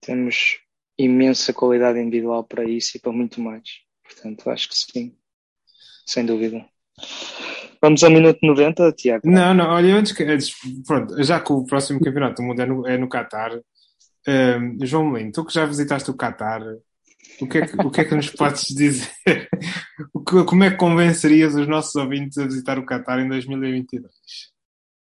Temos 0.00 0.58
imensa 0.98 1.52
qualidade 1.52 1.98
individual 1.98 2.44
para 2.44 2.64
isso 2.64 2.96
e 2.96 3.00
para 3.00 3.12
muito 3.12 3.40
mais. 3.40 3.64
Portanto, 4.02 4.50
acho 4.50 4.68
que 4.68 4.76
sim, 4.76 5.16
sem 6.06 6.24
dúvida. 6.24 6.64
Vamos 7.80 8.02
ao 8.02 8.10
minuto 8.10 8.38
90, 8.42 8.92
Tiago. 8.92 9.28
Não, 9.28 9.52
não, 9.52 9.66
olha, 9.66 9.96
antes 9.96 10.12
que. 10.12 10.24
Pronto, 10.86 11.22
já 11.22 11.40
que 11.40 11.52
o 11.52 11.64
próximo 11.64 12.00
campeonato 12.00 12.40
do 12.40 12.46
mundo 12.46 12.60
é 12.60 12.66
no, 12.66 12.86
é 12.86 12.96
no 12.96 13.08
Qatar, 13.08 13.60
um, 14.26 14.86
João 14.86 15.10
Melino, 15.10 15.32
tu 15.32 15.44
que 15.44 15.52
já 15.52 15.66
visitaste 15.66 16.10
o 16.10 16.16
Qatar, 16.16 16.62
o 17.40 17.48
que 17.48 17.58
é 17.58 17.66
que, 17.66 17.86
o 17.86 17.90
que, 17.90 18.00
é 18.00 18.04
que 18.04 18.14
nos 18.14 18.30
podes 18.30 18.66
dizer? 18.74 19.10
Como 20.46 20.64
é 20.64 20.70
que 20.70 20.76
convencerias 20.76 21.54
os 21.54 21.66
nossos 21.66 21.94
ouvintes 21.96 22.38
a 22.38 22.44
visitar 22.44 22.78
o 22.78 22.86
Qatar 22.86 23.20
em 23.20 23.28
2022? 23.28 24.12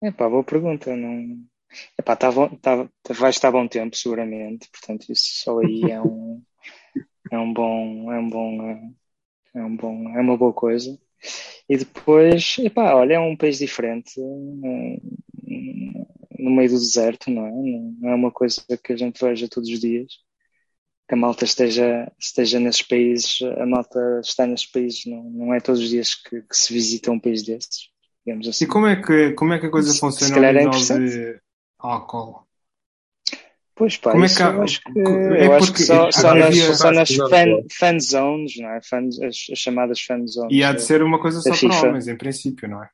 É 0.03 0.11
pá, 0.11 0.30
boa 0.30 0.43
pergunta. 0.43 0.95
Não... 0.95 1.38
Epá, 1.97 2.15
tá 2.15 2.32
bom, 2.32 2.49
tá, 2.55 2.88
vai 3.09 3.30
estar 3.30 3.51
bom 3.51 3.68
tempo, 3.68 3.95
seguramente. 3.95 4.70
Portanto, 4.72 5.11
isso 5.11 5.43
só 5.43 5.59
aí 5.59 5.84
é 5.91 6.01
um, 6.01 6.41
é 7.32 7.38
um 7.38 7.53
bom, 7.53 8.11
é 8.11 8.20
um 8.20 8.30
bom, 8.30 8.93
é 9.55 9.63
um 9.63 9.76
bom, 9.76 10.18
é 10.18 10.22
uma 10.22 10.38
boa 10.38 10.53
coisa. 10.53 10.97
E 11.70 11.78
depois, 11.78 12.57
epá, 12.59 12.95
olha, 12.95 13.15
é 13.15 13.20
um 13.20 13.36
país 13.36 13.57
diferente, 13.57 14.20
no 16.39 16.51
meio 16.51 16.70
do 16.70 16.80
deserto, 16.80 17.30
não 17.32 17.45
é? 17.45 17.51
Não 17.99 18.09
é 18.09 18.15
uma 18.15 18.32
coisa 18.32 18.61
que 18.84 18.93
a 18.93 18.95
gente 18.95 19.20
veja 19.24 19.49
todos 19.49 19.70
os 19.70 19.80
dias. 19.80 20.26
Que 21.07 21.13
a 21.15 21.17
malta 21.17 21.45
esteja, 21.45 22.11
esteja 22.19 22.59
nesses 22.59 22.81
países, 22.81 23.39
a 23.57 23.65
malta 23.65 23.99
está 24.21 24.45
nesses 24.45 24.65
países, 24.65 25.05
não, 25.05 25.23
não 25.23 25.53
é 25.53 25.59
todos 25.59 25.81
os 25.81 25.89
dias 25.89 26.13
que, 26.15 26.41
que 26.41 26.57
se 26.57 26.73
visita 26.73 27.11
um 27.11 27.19
país 27.19 27.43
desses, 27.43 27.89
digamos 28.25 28.47
assim. 28.47 28.65
E 28.65 28.67
como 28.67 28.87
é 28.87 28.95
que, 29.01 29.31
como 29.33 29.53
é 29.53 29.59
que 29.59 29.67
a 29.67 29.71
coisa 29.71 29.93
se, 29.93 29.99
funciona 29.99 30.35
se 30.73 30.93
é 30.93 30.99
de 30.99 31.39
álcool? 31.79 32.45
Pois 33.73 33.95
pá, 33.95 34.11
Como 34.11 34.25
é 34.25 34.27
que 34.27 34.41
há- 34.41 34.49
eu 34.49 34.63
acho 34.63 34.81
que, 34.81 34.99
é 34.99 35.45
eu 35.45 35.53
acho 35.53 35.67
porque 35.67 35.81
que 35.83 35.85
só, 35.85 36.11
só 36.11 36.33
nas, 36.33 36.55
só 36.79 36.91
nas 36.91 37.09
fan, 37.09 37.61
fan 37.79 37.99
zones, 37.99 38.57
não 38.57 38.69
é? 38.71 38.81
Fan, 38.81 39.07
as, 39.07 39.37
as 39.51 39.59
chamadas 39.59 40.01
fan 40.01 40.25
zones. 40.27 40.53
E 40.57 40.63
há 40.63 40.73
de 40.73 40.81
ser 40.81 41.03
uma 41.03 41.21
coisa 41.21 41.39
só 41.41 41.49
da 41.51 41.55
para 41.55 41.59
FIFA. 41.59 41.87
homens, 41.87 42.07
em 42.07 42.17
princípio, 42.17 42.67
não 42.67 42.83
é? 42.83 42.89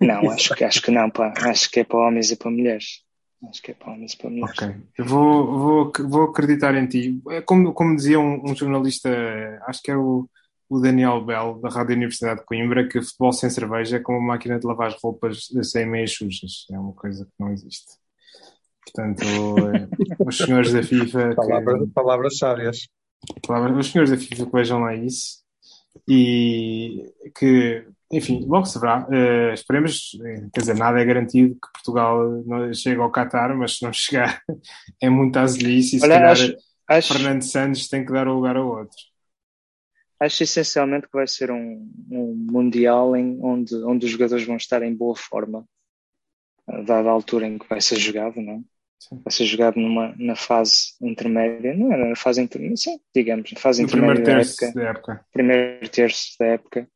Não, 0.00 0.30
acho 0.30 0.54
que, 0.54 0.64
acho 0.64 0.82
que 0.82 0.90
não, 0.90 1.10
pá. 1.10 1.32
Acho 1.44 1.70
que 1.70 1.80
é 1.80 1.84
para 1.84 1.98
homens 1.98 2.30
e 2.30 2.36
para 2.36 2.50
mulheres. 2.50 3.02
Acho 3.48 3.62
que 3.62 3.70
é 3.70 3.74
e 3.74 4.16
para 4.16 4.30
mulheres. 4.30 4.50
Ok. 4.58 4.76
Eu 4.98 5.04
vou, 5.04 5.58
vou, 5.58 5.92
vou 6.08 6.22
acreditar 6.24 6.74
em 6.74 6.86
ti. 6.86 7.20
É 7.30 7.40
como, 7.42 7.72
como 7.72 7.94
dizia 7.94 8.18
um, 8.18 8.42
um 8.50 8.54
jornalista, 8.56 9.08
acho 9.66 9.82
que 9.82 9.90
é 9.90 9.96
o, 9.96 10.28
o 10.68 10.80
Daniel 10.80 11.24
Bell, 11.24 11.60
da 11.60 11.68
Rádio 11.68 11.94
Universidade 11.96 12.40
de 12.40 12.46
Coimbra, 12.46 12.88
que 12.88 13.00
futebol 13.02 13.32
sem 13.32 13.50
cerveja 13.50 13.96
é 13.98 14.00
como 14.00 14.18
uma 14.18 14.28
máquina 14.34 14.58
de 14.58 14.66
lavar 14.66 14.88
as 14.88 15.00
roupas 15.00 15.46
sem 15.62 15.86
meias 15.86 16.12
sujas. 16.12 16.66
É 16.72 16.78
uma 16.78 16.92
coisa 16.94 17.24
que 17.24 17.32
não 17.38 17.52
existe. 17.52 17.86
Portanto, 18.84 19.22
eh, 19.22 19.88
os 20.26 20.36
senhores 20.38 20.72
da 20.72 20.82
FIFA. 20.82 21.28
que- 21.30 21.34
Palavras, 21.36 21.88
palavras 21.94 22.38
sábias. 22.38 22.88
palavras- 23.46 23.76
os 23.78 23.92
senhores 23.92 24.10
da 24.10 24.16
FIFA 24.16 24.46
que 24.46 24.52
vejam 24.52 24.80
lá 24.80 24.94
isso 24.94 25.44
e 26.08 27.12
que, 27.36 27.86
enfim, 28.12 28.44
logo 28.46 28.66
se 28.66 28.78
verá. 28.78 29.06
Eh, 29.10 29.54
esperemos, 29.54 30.18
eh, 30.24 30.48
quer 30.52 30.60
dizer, 30.60 30.76
nada 30.76 31.00
é 31.00 31.04
garantido 31.04 31.54
que 31.54 31.72
Portugal 31.72 32.18
chegue 32.74 33.00
ao 33.00 33.10
Qatar, 33.12 33.56
mas 33.56 33.76
se 33.78 33.84
não 33.84 33.92
chegar 33.92 34.42
é 35.02 35.08
muito 35.10 35.38
azelice 35.38 35.96
e 35.96 36.00
se 36.00 36.10
Olha, 36.10 36.14
calhar 36.14 36.32
acho, 36.32 36.54
acho, 36.88 37.12
Fernando 37.14 37.42
Santos 37.42 37.88
tem 37.88 38.04
que 38.04 38.12
dar 38.12 38.28
o 38.28 38.34
lugar 38.34 38.56
ao 38.56 38.68
outro. 38.68 38.96
acho 40.20 40.42
essencialmente 40.42 41.06
que 41.08 41.16
vai 41.16 41.26
ser 41.26 41.50
um, 41.50 41.90
um 42.10 42.34
Mundial 42.50 43.16
em, 43.16 43.38
onde, 43.42 43.74
onde 43.84 44.06
os 44.06 44.12
jogadores 44.12 44.44
vão 44.46 44.56
estar 44.56 44.82
em 44.82 44.94
boa 44.94 45.16
forma, 45.16 45.66
eh, 46.68 46.82
dada 46.84 47.08
a 47.08 47.12
altura 47.12 47.46
em 47.46 47.58
que 47.58 47.68
vai 47.68 47.80
ser 47.80 47.96
jogado, 47.98 48.40
não 48.40 48.54
é? 48.54 48.60
Sim. 48.98 49.20
Vai 49.24 49.32
ser 49.32 49.44
jogado 49.44 49.78
numa, 49.78 50.14
na 50.18 50.34
fase 50.34 50.94
intermédia, 51.00 51.74
não 51.74 51.92
é 51.92 52.08
na 52.10 52.16
fase 52.16 52.40
intermédia, 52.40 52.76
sim, 52.76 52.98
digamos, 53.14 53.52
na 53.52 53.60
fase 53.60 53.82
No 53.82 53.88
primeiro 53.88 54.20
intermédia 54.20 54.44
da 54.44 54.54
terço 54.54 54.64
época. 54.64 54.80
da 54.80 54.90
época. 54.90 55.26
primeiro 55.32 55.88
terço 55.88 56.26
da 56.40 56.46
época, 56.46 56.88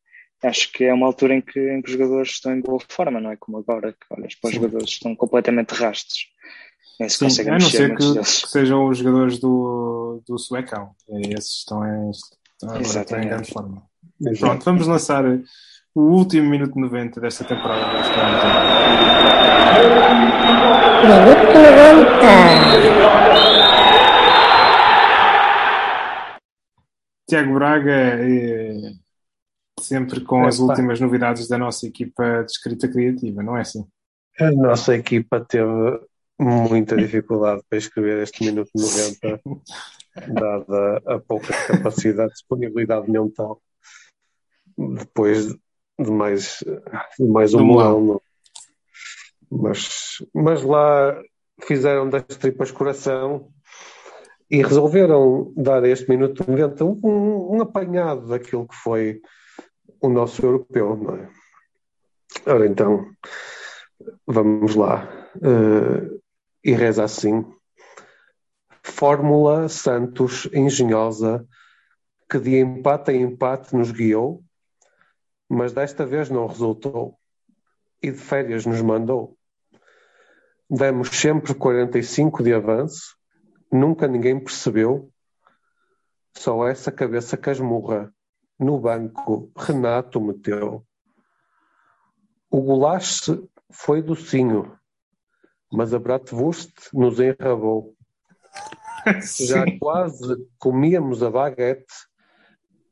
acho 0.42 0.72
que 0.72 0.84
é 0.84 0.94
uma 0.94 1.06
altura 1.06 1.34
em 1.34 1.40
que, 1.40 1.60
em 1.60 1.82
que 1.82 1.88
os 1.90 1.92
jogadores 1.92 2.30
estão 2.32 2.52
em 2.54 2.60
boa 2.60 2.80
forma, 2.88 3.20
não 3.20 3.30
é? 3.30 3.36
Como 3.36 3.58
agora, 3.58 3.92
que 3.92 4.06
olhas 4.10 4.34
para 4.34 4.48
os 4.48 4.54
Sim. 4.54 4.60
jogadores 4.60 4.88
estão 4.90 5.14
completamente 5.14 5.72
rastos. 5.74 6.26
Nem 6.98 7.08
se 7.08 7.16
Sim, 7.18 7.24
conseguem 7.26 7.52
a 7.52 7.58
não 7.58 7.70
ser 7.70 7.96
que, 7.96 8.14
que 8.18 8.24
sejam 8.24 8.86
os 8.88 8.98
jogadores 8.98 9.38
do, 9.38 10.22
do 10.26 10.38
Suecão. 10.38 10.90
E 11.08 11.34
Esses 11.34 11.58
estão 11.58 11.84
em, 11.86 12.10
estão 12.10 12.76
em 12.76 12.80
Exatamente. 12.80 13.28
grande 13.28 13.52
forma. 13.52 13.82
Exato. 14.20 14.38
Pronto, 14.40 14.64
vamos 14.64 14.86
lançar 14.86 15.24
o 15.94 16.00
último 16.00 16.48
minuto 16.50 16.78
90 16.78 17.20
desta 17.20 17.44
temporada 17.44 17.80
da. 17.92 18.00
Minuto 21.02 21.56
90. 21.56 22.10
Tiago 27.26 27.54
Braga, 27.54 27.90
eh, 27.90 28.92
sempre 29.80 30.20
com 30.20 30.44
as 30.44 30.56
Epá. 30.56 30.64
últimas 30.64 31.00
novidades 31.00 31.48
da 31.48 31.56
nossa 31.56 31.86
equipa 31.86 32.44
de 32.44 32.52
escrita 32.52 32.86
criativa, 32.86 33.42
não 33.42 33.56
é 33.56 33.62
assim? 33.62 33.86
A 34.38 34.50
nossa 34.50 34.94
equipa 34.94 35.40
teve 35.40 36.00
muita 36.38 36.96
dificuldade 36.96 37.62
para 37.68 37.78
escrever 37.78 38.22
este 38.22 38.44
minuto 38.44 38.70
90, 38.74 39.40
dada 40.34 41.02
a 41.06 41.18
pouca 41.18 41.54
capacidade, 41.66 42.32
disponibilidade 42.32 43.10
mental, 43.10 43.58
depois 44.76 45.48
de 45.98 46.10
mais, 46.10 46.62
de 47.18 47.26
mais 47.26 47.54
um 47.54 47.66
melão. 47.66 48.20
Mas, 49.50 50.24
mas 50.32 50.62
lá 50.62 51.20
fizeram 51.62 52.08
das 52.08 52.24
tripas 52.24 52.70
coração 52.70 53.50
e 54.50 54.62
resolveram 54.62 55.52
dar 55.56 55.82
a 55.84 55.88
este 55.88 56.08
minuto 56.08 56.44
90 56.48 56.84
um, 56.84 57.56
um 57.56 57.60
apanhado 57.62 58.28
daquilo 58.28 58.66
que 58.66 58.74
foi 58.76 59.20
o 60.00 60.08
nosso 60.08 60.44
europeu, 60.44 60.96
não 60.96 61.16
é? 61.16 61.28
Ora 62.46 62.66
então, 62.66 63.10
vamos 64.26 64.74
lá. 64.74 65.08
Eh, 65.42 66.20
e 66.64 66.72
reza 66.72 67.04
assim: 67.04 67.44
Fórmula 68.82 69.68
Santos 69.68 70.48
engenhosa 70.52 71.46
que 72.28 72.38
de 72.38 72.58
empate 72.58 73.12
em 73.12 73.22
empate 73.22 73.74
nos 73.74 73.90
guiou, 73.90 74.42
mas 75.48 75.72
desta 75.72 76.06
vez 76.06 76.30
não 76.30 76.46
resultou 76.46 77.18
e 78.02 78.10
de 78.10 78.18
férias 78.18 78.64
nos 78.64 78.80
mandou. 78.80 79.36
Demos 80.72 81.08
sempre 81.08 81.52
45 81.52 82.44
de 82.44 82.54
avanço, 82.54 83.16
nunca 83.72 84.06
ninguém 84.06 84.38
percebeu, 84.38 85.10
só 86.36 86.68
essa 86.68 86.92
cabeça 86.92 87.36
casmurra 87.36 88.14
no 88.56 88.78
banco 88.78 89.50
Renato 89.56 90.20
meteu. 90.20 90.86
O 92.48 92.60
gulache 92.60 93.42
foi 93.68 94.00
docinho, 94.00 94.78
mas 95.72 95.92
a 95.92 95.98
Bratwurst 95.98 96.70
nos 96.92 97.18
enrabou. 97.18 97.96
Já 99.40 99.64
Sim. 99.64 99.76
quase 99.80 100.36
comíamos 100.56 101.20
a 101.20 101.30
baguete, 101.30 101.92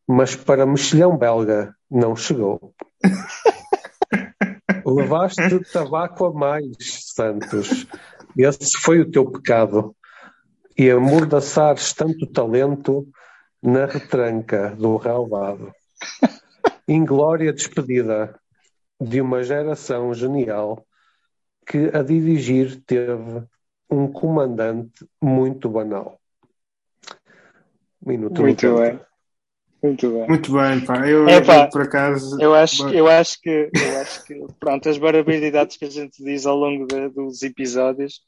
mas 0.05 0.35
para 0.35 0.67
mexilhão 0.67 1.17
belga 1.17 1.77
não 1.89 2.17
chegou. 2.17 2.75
Levaste 4.95 5.61
tabaco 5.73 6.27
a 6.27 6.33
mais, 6.33 6.77
Santos. 7.15 7.87
Esse 8.37 8.79
foi 8.79 9.01
o 9.01 9.11
teu 9.11 9.31
pecado. 9.31 9.95
E 10.77 10.91
amordaçares 10.91 11.93
tanto 11.93 12.27
talento 12.27 13.09
na 13.63 13.87
retranca 13.87 14.75
do 14.77 14.97
relvado. 14.97 15.73
Inglória 16.87 17.53
despedida 17.53 18.39
de 19.01 19.21
uma 19.21 19.43
geração 19.43 20.15
genial 20.15 20.85
que 21.67 21.91
a 21.93 22.03
dirigir 22.03 22.83
teve 22.87 23.45
um 23.91 24.11
comandante 24.11 25.07
muito 25.21 25.69
banal. 25.69 26.19
Minuto 28.01 28.41
muito 28.41 28.77
bem. 28.77 29.01
Muito 29.83 30.11
bem. 30.11 30.27
Muito 30.27 30.53
bem, 30.53 30.81
pá. 30.81 31.09
Eu, 31.09 31.29
é, 31.29 31.41
pá, 31.41 31.65
eu, 31.65 31.69
por 31.71 31.83
acaso. 31.83 32.41
Eu 32.41 32.55
acho, 32.55 32.89
eu, 32.89 33.07
acho 33.07 33.41
que, 33.41 33.71
eu 33.73 34.01
acho 34.01 34.25
que, 34.25 34.47
pronto, 34.59 34.89
as 34.89 34.99
barbaridades 34.99 35.77
que 35.77 35.85
a 35.85 35.91
gente 35.91 36.23
diz 36.23 36.47
ao 36.47 36.57
longo 36.57 36.87
de, 36.87 37.09
dos 37.11 37.43
episódios 37.43 38.21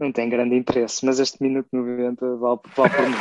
não 0.00 0.10
têm 0.10 0.28
grande 0.28 0.54
interesse, 0.56 1.04
mas 1.04 1.18
este 1.18 1.42
minuto 1.42 1.68
90 1.72 2.36
vale, 2.36 2.60
vale 2.76 2.90
por 2.90 3.08
mim. 3.08 3.14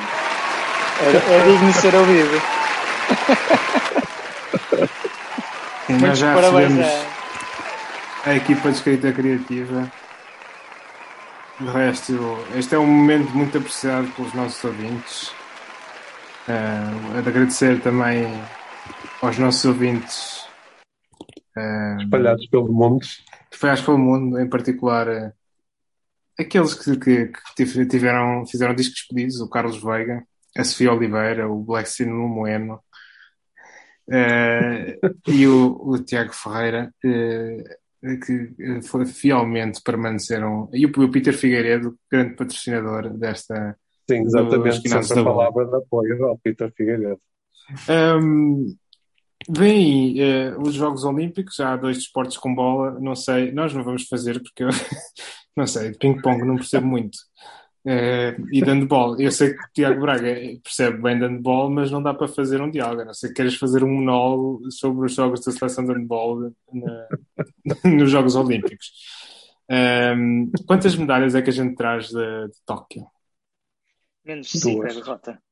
É, 1.01 1.35
é 1.35 1.43
digno 1.43 1.71
de 1.71 1.77
ser 1.77 1.93
ouvido. 1.95 2.41
Nós 6.01 6.17
já 6.17 6.33
recebemos 6.33 6.87
a 8.25 8.35
equipa 8.35 8.69
de 8.69 8.77
escrita 8.77 9.11
criativa. 9.11 9.91
De 11.59 11.67
resto, 11.67 12.37
este 12.57 12.75
é 12.75 12.79
um 12.79 12.87
momento 12.87 13.29
muito 13.31 13.57
apreciado 13.57 14.07
pelos 14.15 14.33
nossos 14.33 14.63
ouvintes. 14.63 15.33
Uh, 16.47 17.23
de 17.23 17.29
agradecer 17.29 17.81
também 17.81 18.27
aos 19.19 19.35
nossos 19.39 19.65
ouvintes 19.65 20.45
uh, 21.57 21.99
espalhados 21.99 22.45
pelo 22.47 22.71
mundo. 22.71 23.03
Espalhados 23.51 23.83
pelo 23.83 23.97
mundo, 23.97 24.39
em 24.39 24.47
particular 24.47 25.07
uh, 25.07 25.33
aqueles 26.39 26.75
que, 26.75 26.99
que, 26.99 27.31
que, 27.55 27.85
tiveram, 27.87 28.45
fizeram 28.45 28.75
discos 28.75 29.07
pedidos, 29.07 29.41
o 29.41 29.49
Carlos 29.49 29.81
Veiga, 29.81 30.23
a 30.55 30.63
Sofia 30.63 30.93
Oliveira, 30.93 31.49
o 31.49 31.63
Black 31.63 31.89
Sino 31.89 32.27
Moeno 32.27 32.79
e 35.27 35.47
o, 35.47 35.81
o 35.83 35.97
Tiago 36.03 36.31
Ferreira, 36.31 36.93
que 37.01 38.53
foi, 38.83 39.03
fielmente 39.07 39.81
permaneceram, 39.81 40.69
e 40.71 40.85
o, 40.85 40.89
o 40.89 41.09
Peter 41.09 41.33
Figueiredo, 41.33 41.97
grande 42.11 42.35
patrocinador 42.35 43.09
desta 43.17 43.75
Sim, 44.07 44.21
exatamente. 44.21 44.87
Sempre 44.87 45.19
a 45.19 45.23
palavra 45.23 45.65
de 45.65 45.75
apoio 45.75 46.25
ao 46.25 46.37
Peter 46.37 46.71
Figueiredo. 46.75 47.19
Um, 47.89 48.75
Bem, 49.47 50.15
uh, 50.23 50.61
os 50.61 50.73
Jogos 50.73 51.03
Olímpicos, 51.03 51.59
há 51.59 51.75
dois 51.75 51.97
desportos 51.97 52.35
com 52.35 52.55
bola, 52.55 52.99
não 52.99 53.15
sei, 53.15 53.51
nós 53.51 53.73
não 53.75 53.83
vamos 53.83 54.07
fazer 54.07 54.41
porque 54.41 54.63
eu, 54.63 54.69
não 55.55 55.67
sei, 55.67 55.93
ping-pong 55.93 56.43
não 56.43 56.55
percebo 56.55 56.87
muito. 56.87 57.15
Uh, 57.85 58.33
e 58.51 58.61
dando 58.61 58.87
bola, 58.87 59.21
eu 59.21 59.31
sei 59.31 59.53
que 59.53 59.59
o 59.59 59.69
Tiago 59.71 60.01
Braga 60.01 60.35
percebe 60.63 60.99
bem 60.99 61.19
dando 61.19 61.39
bola, 61.39 61.69
mas 61.69 61.91
não 61.91 62.01
dá 62.01 62.11
para 62.11 62.27
fazer 62.27 62.59
um 62.59 62.71
diálogo. 62.71 63.03
A 63.03 63.05
não 63.05 63.13
sei 63.13 63.29
que 63.29 63.35
queres 63.35 63.55
fazer 63.55 63.83
um 63.83 63.93
monólogo 63.93 64.71
sobre 64.71 65.05
os 65.05 65.13
jogos 65.13 65.45
da 65.45 65.51
seleção 65.51 65.85
de 65.85 65.93
handball 65.93 66.51
na, 66.73 67.07
nos 67.85 68.09
Jogos 68.09 68.35
Olímpicos. 68.35 68.91
Um, 69.69 70.51
quantas 70.65 70.95
medalhas 70.95 71.35
é 71.35 71.41
que 71.43 71.51
a 71.51 71.53
gente 71.53 71.75
traz 71.75 72.07
de, 72.07 72.47
de 72.47 72.57
Tóquio? 72.65 73.05
Menos 74.25 74.47
de 74.47 74.59
5 74.59 74.83
é 74.85 74.93
derrota. 74.93 75.43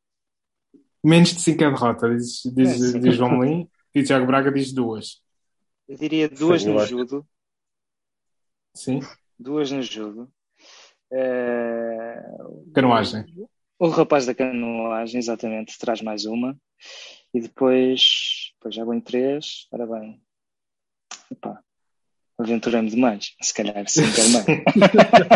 Menos 1.03 1.29
de 1.29 1.41
5 1.41 1.63
é 1.63 1.69
derrota, 1.69 2.09
diz, 2.09 2.41
diz, 2.55 2.95
é, 2.95 2.99
diz 2.99 3.15
João 3.15 3.37
Melim. 3.37 3.69
E 3.93 4.01
Tiago 4.01 4.25
Braga 4.25 4.51
diz 4.51 4.73
duas. 4.73 5.21
Eu 5.87 5.95
diria 5.95 6.27
duas 6.27 6.63
Sim, 6.63 6.73
no 6.73 6.85
judo. 6.85 7.27
Sim. 8.73 8.99
Duas 9.37 9.71
no 9.71 9.83
judo. 9.83 10.33
Uh, 11.11 12.71
canoagem. 12.73 13.25
O, 13.77 13.85
o, 13.85 13.89
rapaz 13.89 14.25
da 14.25 14.33
canoagem, 14.33 15.19
exatamente, 15.19 15.77
traz 15.77 16.01
mais 16.01 16.25
uma. 16.25 16.59
E 17.31 17.39
depois, 17.39 18.53
depois 18.55 18.73
já 18.73 18.83
vou 18.83 18.95
em 18.95 19.01
três. 19.01 19.67
Ora 19.71 19.85
bem. 19.85 20.19
Epá, 21.29 21.61
aventurei-me 22.43 22.89
demais. 22.89 23.35
Se 23.41 23.53
calhar 23.53 23.87
sim 23.87 24.03
também. 24.13 24.63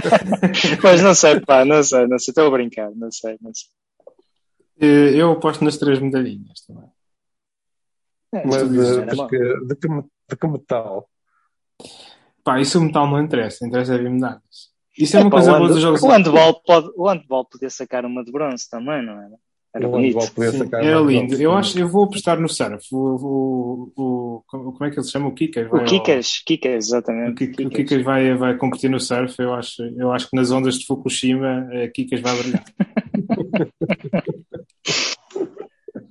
Mas 0.84 1.02
não 1.02 1.14
sei, 1.14 1.40
pá, 1.42 1.66
não 1.66 1.84
sei, 1.84 2.08
não 2.08 2.20
sei. 2.20 2.32
Estou 2.32 2.48
a 2.48 2.52
brincar, 2.52 2.92
não 2.96 3.12
sei, 3.12 3.38
não 3.42 3.52
sei. 3.54 3.70
Eh, 4.80 5.20
eu 5.22 5.32
aposto 5.32 5.64
nas 5.64 5.78
três 5.78 6.00
medalhinhas 6.00 6.62
também. 6.66 6.90
É, 8.34 8.46
Mas 8.46 8.62
uh, 8.62 9.28
que, 9.28 9.38
de, 9.66 9.76
que, 9.76 9.88
de 9.88 10.36
que 10.36 10.48
metal? 10.48 11.10
Pá, 12.44 12.60
isso 12.60 12.78
o 12.78 12.82
metal 12.84 13.08
não 13.08 13.22
interessa, 13.22 13.66
interessa 13.66 13.96
é 13.96 13.98
ver 13.98 14.10
medalhas. 14.10 14.72
Isso 14.98 15.16
é, 15.16 15.20
é 15.20 15.24
uma 15.24 15.30
pá, 15.30 15.38
coisa 15.38 15.58
boa 15.58 15.70
dos 15.70 15.82
jogos. 15.82 16.04
O 16.04 16.08
handball, 16.08 16.62
pode, 16.62 16.90
o 16.96 17.08
handball 17.08 17.46
podia 17.46 17.70
sacar 17.70 18.06
uma 18.06 18.24
de 18.24 18.32
bronze 18.32 18.70
também, 18.70 19.04
não 19.04 19.14
era? 19.14 19.38
Era 19.78 19.88
bonito. 19.88 20.20
Sim, 20.22 20.70
era 20.74 21.00
lindo. 21.00 21.36
Eu 21.36 21.54
acho, 21.54 21.80
eu 21.80 21.88
vou 21.88 22.06
apostar 22.06 22.40
no 22.40 22.50
surf. 22.50 22.88
O, 22.92 23.92
o, 23.96 23.96
o, 23.96 24.44
como 24.72 24.86
é 24.86 24.90
que 24.90 24.98
ele 24.98 25.04
se 25.04 25.12
chama? 25.12 25.28
O 25.28 25.34
Kikas. 25.34 25.68
O 25.72 25.84
Kikas, 25.84 26.38
ao... 26.40 26.46
Kikas, 26.46 26.88
exatamente. 26.88 27.32
O, 27.32 27.36
Kikas, 27.36 27.66
o 27.66 27.70
Kikas 27.70 28.04
vai, 28.04 28.36
vai 28.36 28.58
competir 28.58 28.90
no 28.90 29.00
surf. 29.00 29.40
Eu 29.40 29.54
acho, 29.54 29.84
eu 29.98 30.12
acho 30.12 30.30
que 30.30 30.36
nas 30.36 30.50
ondas 30.50 30.80
de 30.80 30.86
Fukushima, 30.86 31.68
a 31.84 31.88
Kikas 31.90 32.22
vai 32.22 32.38
brilhar. 32.38 32.66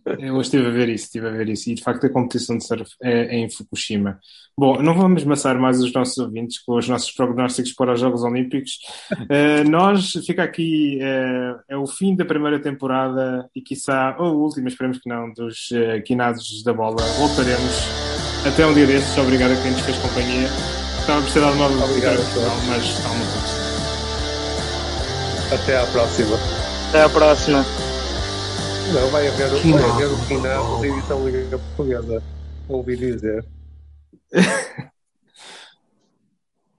Eu 0.07 0.41
estive 0.41 0.67
a 0.67 0.71
ver 0.71 0.89
isso, 0.89 1.07
estive 1.07 1.27
a 1.27 1.31
ver 1.31 1.49
isso. 1.49 1.69
E 1.69 1.75
de 1.75 1.83
facto 1.83 2.07
a 2.07 2.09
competição 2.09 2.57
de 2.57 2.65
surf 2.65 2.91
é, 3.03 3.37
é, 3.37 3.39
em 3.39 3.51
Fukushima. 3.51 4.21
Bom, 4.57 4.81
não 4.81 4.95
vamos 4.95 5.25
amassar 5.25 5.59
mais 5.59 5.81
os 5.83 5.93
nossos 5.93 6.17
ouvintes 6.19 6.61
com 6.61 6.77
os 6.77 6.89
nossos 6.89 7.11
prognósticos 7.11 7.73
para 7.73 7.93
os 7.93 8.01
Jogos 8.01 8.23
Olímpicos. 8.23 8.79
Uh, 9.13 9.67
nós, 9.69 10.13
fica 10.25 10.45
aqui, 10.45 11.01
uh, 11.03 11.61
é 11.69 11.77
o 11.77 11.87
fim 11.87 12.15
da 12.15 12.25
primeira 12.25 12.61
temporada 12.61 13.51
e 13.55 13.61
quiçá, 13.61 14.17
ou 14.19 14.35
o 14.35 14.43
último, 14.45 14.69
esperemos 14.69 14.99
que 14.99 15.09
não, 15.09 15.33
dos 15.33 15.71
uh, 15.73 16.01
Quinados 16.05 16.63
da 16.63 16.73
Bola. 16.73 17.03
Voltaremos 17.19 17.83
até 18.47 18.65
um 18.65 18.73
dia 18.73 18.87
destes. 18.87 19.19
Obrigado 19.19 19.53
a 19.53 19.63
quem 19.63 19.73
nos 19.73 19.81
fez 19.81 19.99
companhia. 19.99 20.49
Estava 21.01 21.21
a 21.21 21.31
ter 21.31 21.41
dado 21.41 21.55
uma 21.55 21.67
Obrigado, 21.85 22.19
mas 22.69 22.85
está 22.85 23.11
uma 23.11 23.27
coisa. 23.27 23.67
Até 25.53 25.79
à 25.81 25.87
próxima. 25.87 26.37
Até 26.89 27.03
à 27.03 27.09
próxima. 27.09 27.86
Não, 28.93 29.11
vai 29.11 29.27
haver, 29.27 29.49
vai 29.49 29.91
haver 29.91 30.07
o 30.07 30.17
final 30.19 30.81
da 30.81 30.87
edição 30.87 31.29
Liga 31.29 31.59
Portuguesa. 31.59 32.23
Ouvi 32.69 32.97
dizer. 32.97 33.45